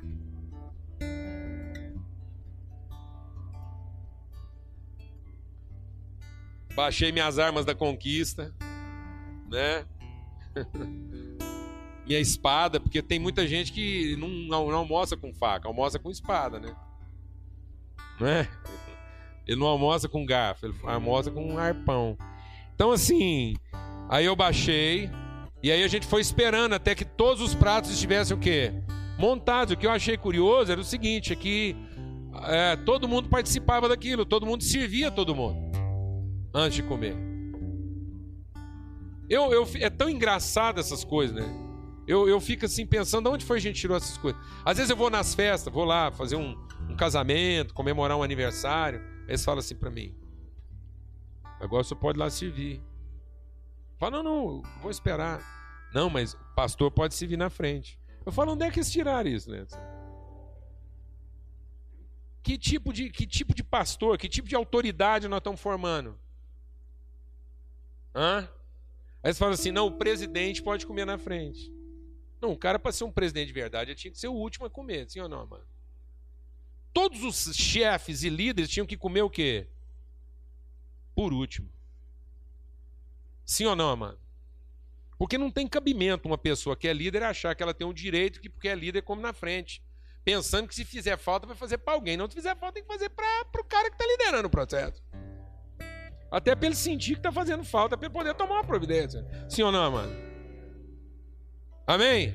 Baixei 6.82 7.12
minhas 7.12 7.38
armas 7.38 7.64
da 7.64 7.76
conquista, 7.76 8.52
né? 9.48 9.86
Minha 12.08 12.20
espada, 12.20 12.80
porque 12.80 13.04
tem 13.04 13.20
muita 13.20 13.46
gente 13.46 13.72
que 13.72 14.16
não, 14.16 14.28
não, 14.28 14.72
não 14.72 14.78
almoça 14.80 15.16
com 15.16 15.32
faca, 15.32 15.68
almoça 15.68 16.00
com 16.00 16.10
espada, 16.10 16.60
né? 16.60 16.76
Não 18.20 18.28
é? 18.28 18.50
Ele 19.48 19.60
não 19.60 19.68
almoça 19.68 20.10
com 20.10 20.26
garfo, 20.26 20.66
ele 20.66 20.76
almoça 20.82 21.30
com 21.30 21.54
um 21.54 21.60
arpão. 21.60 22.18
Então, 22.74 22.92
assim, 22.92 23.54
aí 24.10 24.26
eu 24.26 24.36
baixei, 24.36 25.08
e 25.62 25.72
aí 25.72 25.84
a 25.84 25.88
gente 25.88 26.08
foi 26.08 26.22
esperando 26.22 26.74
até 26.74 26.96
que 26.96 27.06
todos 27.06 27.44
os 27.44 27.54
pratos 27.54 27.92
estivessem 27.92 28.36
o 28.36 28.40
quê? 28.40 28.74
Montados. 29.20 29.76
O 29.76 29.78
que 29.78 29.86
eu 29.86 29.92
achei 29.92 30.18
curioso 30.18 30.72
era 30.72 30.82
o 30.82 30.84
seguinte: 30.84 31.32
é 31.32 31.36
que 31.36 31.76
é, 32.48 32.76
todo 32.76 33.08
mundo 33.08 33.30
participava 33.30 33.88
daquilo, 33.88 34.26
todo 34.26 34.48
mundo 34.48 34.64
servia 34.64 35.12
todo 35.12 35.36
mundo 35.36 35.71
antes 36.54 36.76
de 36.76 36.84
comer. 36.84 37.16
Eu, 39.30 39.52
eu, 39.54 39.68
é 39.76 39.90
tão 39.90 40.10
engraçado 40.10 40.80
essas 40.80 41.04
coisas, 41.04 41.36
né? 41.36 41.48
Eu, 42.08 42.28
eu 42.28 42.42
fico 42.42 42.66
assim 42.66 42.86
pensando, 42.86 43.30
de 43.30 43.36
onde 43.36 43.46
foi 43.46 43.58
que 43.58 43.68
a 43.68 43.70
gente 43.72 43.80
tirou 43.80 43.96
essas 43.96 44.18
coisas? 44.18 44.42
Às 44.66 44.78
vezes 44.78 44.90
eu 44.90 44.98
vou 44.98 45.10
nas 45.10 45.34
festas, 45.34 45.74
vou 45.74 45.86
lá 45.86 46.12
fazer 46.12 46.36
um, 46.36 46.58
um 46.90 46.96
casamento, 46.96 47.74
comemorar 47.74 48.18
um 48.18 48.24
aniversário. 48.24 49.02
Eles 49.28 49.46
falam 49.46 49.60
assim 49.60 49.76
para 49.76 49.90
mim: 49.90 50.14
agora 51.60 51.84
você 51.84 51.96
pode 51.96 52.18
ir 52.18 52.20
lá 52.20 52.30
servir. 52.30 52.82
Fala, 53.98 54.22
não, 54.22 54.24
não, 54.24 54.62
vou 54.82 54.92
esperar. 54.92 55.40
Não, 55.94 56.10
mas 56.10 56.36
pastor 56.56 56.92
pode 56.92 57.14
servir 57.14 57.38
na 57.38 57.50
frente. 57.50 58.00
Eu 58.26 58.32
falo, 58.32 58.54
onde 58.54 58.66
é 58.66 58.72
que 58.72 58.80
eles 58.80 58.92
tiraram 58.92 59.30
isso, 59.30 59.50
né? 59.50 59.66
Que 62.44 62.58
tipo 62.58 62.92
de, 62.92 63.10
que 63.10 63.26
tipo 63.26 63.54
de 63.54 63.64
pastor, 63.64 64.18
que 64.18 64.28
tipo 64.28 64.48
de 64.48 64.56
autoridade 64.56 65.28
nós 65.28 65.38
estamos 65.38 65.62
formando? 65.62 66.20
Hã? 68.14 68.50
Aí 69.24 69.30
eles 69.30 69.38
falam 69.38 69.54
assim: 69.54 69.72
não, 69.72 69.88
o 69.88 69.98
presidente 69.98 70.62
pode 70.62 70.86
comer 70.86 71.06
na 71.06 71.18
frente. 71.18 71.72
Não, 72.42 72.52
o 72.52 72.58
cara, 72.58 72.80
para 72.80 72.92
ser 72.92 73.04
um 73.04 73.12
presidente 73.12 73.48
de 73.48 73.54
verdade, 73.54 73.94
tinha 73.96 74.12
que 74.12 74.20
ser 74.20 74.28
o 74.28 74.34
último 74.34 74.66
a 74.66 74.70
comer, 74.70 75.10
sim 75.10 75.20
ou 75.20 75.30
não, 75.30 75.46
mano? 75.46 75.66
Todos 76.92 77.24
os 77.24 77.56
chefes 77.56 78.24
e 78.24 78.30
líderes 78.30 78.70
tinham 78.70 78.86
que 78.86 78.98
comer 78.98 79.22
o 79.22 79.30
quê? 79.30 79.68
Por 81.16 81.32
último. 81.32 81.72
Sim 83.46 83.66
ou 83.66 83.76
não, 83.76 83.96
mano? 83.96 84.20
Porque 85.18 85.38
não 85.38 85.52
tem 85.52 85.68
cabimento 85.68 86.28
uma 86.28 86.38
pessoa 86.38 86.76
que 86.76 86.88
é 86.88 86.94
líder 86.94 87.22
achar 87.22 87.56
que 87.56 87.62
ela 87.62 87.76
tem 87.76 87.86
um 87.86 87.94
direito 87.94 88.42
que 88.42 88.50
porque 88.50 88.68
é 88.68 88.76
líder 88.76 89.04
come 89.04 89.22
na 89.22 89.32
frente. 89.32 89.82
Pensando 90.24 90.68
que 90.68 90.76
se 90.76 90.84
fizer 90.84 91.18
falta 91.18 91.46
vai 91.46 91.56
fazer 91.56 91.78
para 91.78 91.94
alguém. 91.94 92.18
Não 92.18 92.28
se 92.28 92.36
fizer 92.36 92.56
falta 92.58 92.74
tem 92.74 92.84
que 92.84 92.92
fazer 92.92 93.10
para 93.10 93.48
o 93.60 93.64
cara 93.64 93.90
que 93.90 93.96
está 93.96 94.06
liderando 94.06 94.48
o 94.48 94.52
processo. 94.52 95.02
Até 96.32 96.56
para 96.56 96.68
ele 96.68 96.76
sentir 96.76 97.14
que 97.14 97.20
está 97.20 97.32
fazendo 97.32 97.66
falta, 97.66 97.98
para 97.98 98.08
ele 98.08 98.14
poder 98.14 98.34
tomar 98.34 98.56
uma 98.56 98.64
providência. 98.64 99.28
Sim 99.50 99.64
ou 99.64 99.72
não, 99.72 99.92
mano? 99.92 100.16
Amém? 101.86 102.34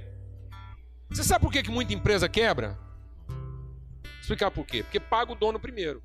Você 1.09 1.25
sabe 1.25 1.41
por 1.41 1.51
que, 1.51 1.63
que 1.63 1.71
muita 1.71 1.95
empresa 1.95 2.29
quebra? 2.29 2.79
Vou 3.27 4.21
explicar 4.21 4.51
por 4.51 4.67
quê. 4.67 4.83
Porque 4.83 5.01
paga 5.01 5.33
o 5.33 5.35
dono 5.35 5.59
primeiro. 5.59 6.03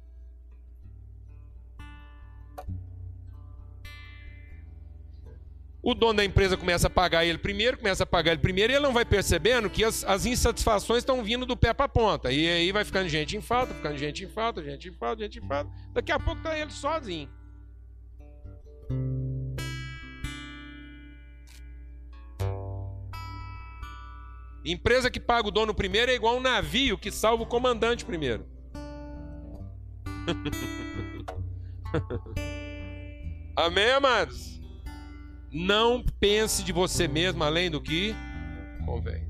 O 5.83 5.95
dono 5.95 6.13
da 6.13 6.23
empresa 6.23 6.55
começa 6.55 6.85
a 6.85 6.89
pagar 6.89 7.25
ele 7.25 7.39
primeiro, 7.39 7.75
começa 7.75 8.03
a 8.03 8.05
pagar 8.05 8.33
ele 8.33 8.41
primeiro, 8.41 8.71
e 8.71 8.75
ele 8.75 8.85
não 8.85 8.93
vai 8.93 9.03
percebendo 9.03 9.67
que 9.67 9.83
as, 9.83 10.03
as 10.03 10.27
insatisfações 10.27 10.99
estão 10.99 11.23
vindo 11.23 11.43
do 11.43 11.57
pé 11.57 11.73
para 11.73 11.87
a 11.87 11.89
ponta. 11.89 12.31
E 12.31 12.47
aí 12.47 12.71
vai 12.71 12.85
ficando 12.85 13.09
gente 13.09 13.35
em 13.35 13.41
falta, 13.41 13.73
ficando 13.73 13.97
gente 13.97 14.23
em 14.23 14.29
falta, 14.29 14.63
gente 14.63 14.87
em 14.87 14.93
falta, 14.93 15.23
gente 15.23 15.39
em 15.39 15.47
falta. 15.47 15.71
Daqui 15.91 16.11
a 16.11 16.19
pouco 16.19 16.37
está 16.37 16.57
ele 16.57 16.71
sozinho. 16.71 17.40
Empresa 24.63 25.09
que 25.09 25.19
paga 25.19 25.47
o 25.47 25.51
dono 25.51 25.73
primeiro 25.73 26.11
é 26.11 26.15
igual 26.15 26.37
um 26.37 26.41
navio 26.41 26.97
que 26.97 27.11
salva 27.11 27.43
o 27.43 27.47
comandante 27.47 28.05
primeiro. 28.05 28.45
Amém, 33.55 33.91
amados? 33.91 34.61
Não 35.51 36.03
pense 36.19 36.63
de 36.63 36.71
você 36.71 37.07
mesmo 37.07 37.43
além 37.43 37.69
do 37.69 37.81
que 37.81 38.15
convém. 38.85 39.29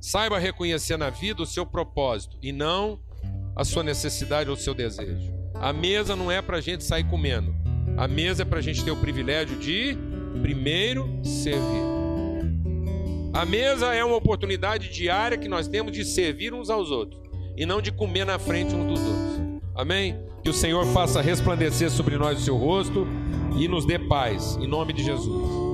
Saiba 0.00 0.38
reconhecer 0.38 0.96
na 0.96 1.10
vida 1.10 1.42
o 1.42 1.46
seu 1.46 1.66
propósito 1.66 2.38
e 2.40 2.52
não 2.52 3.00
a 3.56 3.64
sua 3.64 3.82
necessidade 3.82 4.48
ou 4.48 4.54
o 4.54 4.58
seu 4.58 4.74
desejo. 4.74 5.34
A 5.54 5.72
mesa 5.72 6.14
não 6.14 6.30
é 6.30 6.40
para 6.40 6.60
gente 6.60 6.84
sair 6.84 7.08
comendo. 7.08 7.65
A 7.96 8.06
mesa 8.08 8.42
é 8.42 8.44
para 8.44 8.58
a 8.58 8.62
gente 8.62 8.84
ter 8.84 8.90
o 8.90 8.96
privilégio 8.96 9.56
de 9.58 9.96
primeiro 10.40 11.08
servir. 11.22 11.96
A 13.32 13.44
mesa 13.44 13.94
é 13.94 14.04
uma 14.04 14.16
oportunidade 14.16 14.88
diária 14.88 15.36
que 15.36 15.48
nós 15.48 15.68
temos 15.68 15.92
de 15.92 16.04
servir 16.04 16.54
uns 16.54 16.70
aos 16.70 16.90
outros 16.90 17.20
e 17.56 17.66
não 17.66 17.82
de 17.82 17.92
comer 17.92 18.24
na 18.24 18.38
frente 18.38 18.74
uns 18.74 18.86
dos 18.86 19.00
outros. 19.00 19.60
Amém? 19.74 20.18
Que 20.42 20.50
o 20.50 20.54
Senhor 20.54 20.86
faça 20.86 21.20
resplandecer 21.20 21.90
sobre 21.90 22.16
nós 22.16 22.40
o 22.40 22.42
seu 22.42 22.56
rosto 22.56 23.06
e 23.58 23.68
nos 23.68 23.84
dê 23.84 23.98
paz, 23.98 24.56
em 24.56 24.66
nome 24.66 24.92
de 24.92 25.02
Jesus. 25.02 25.65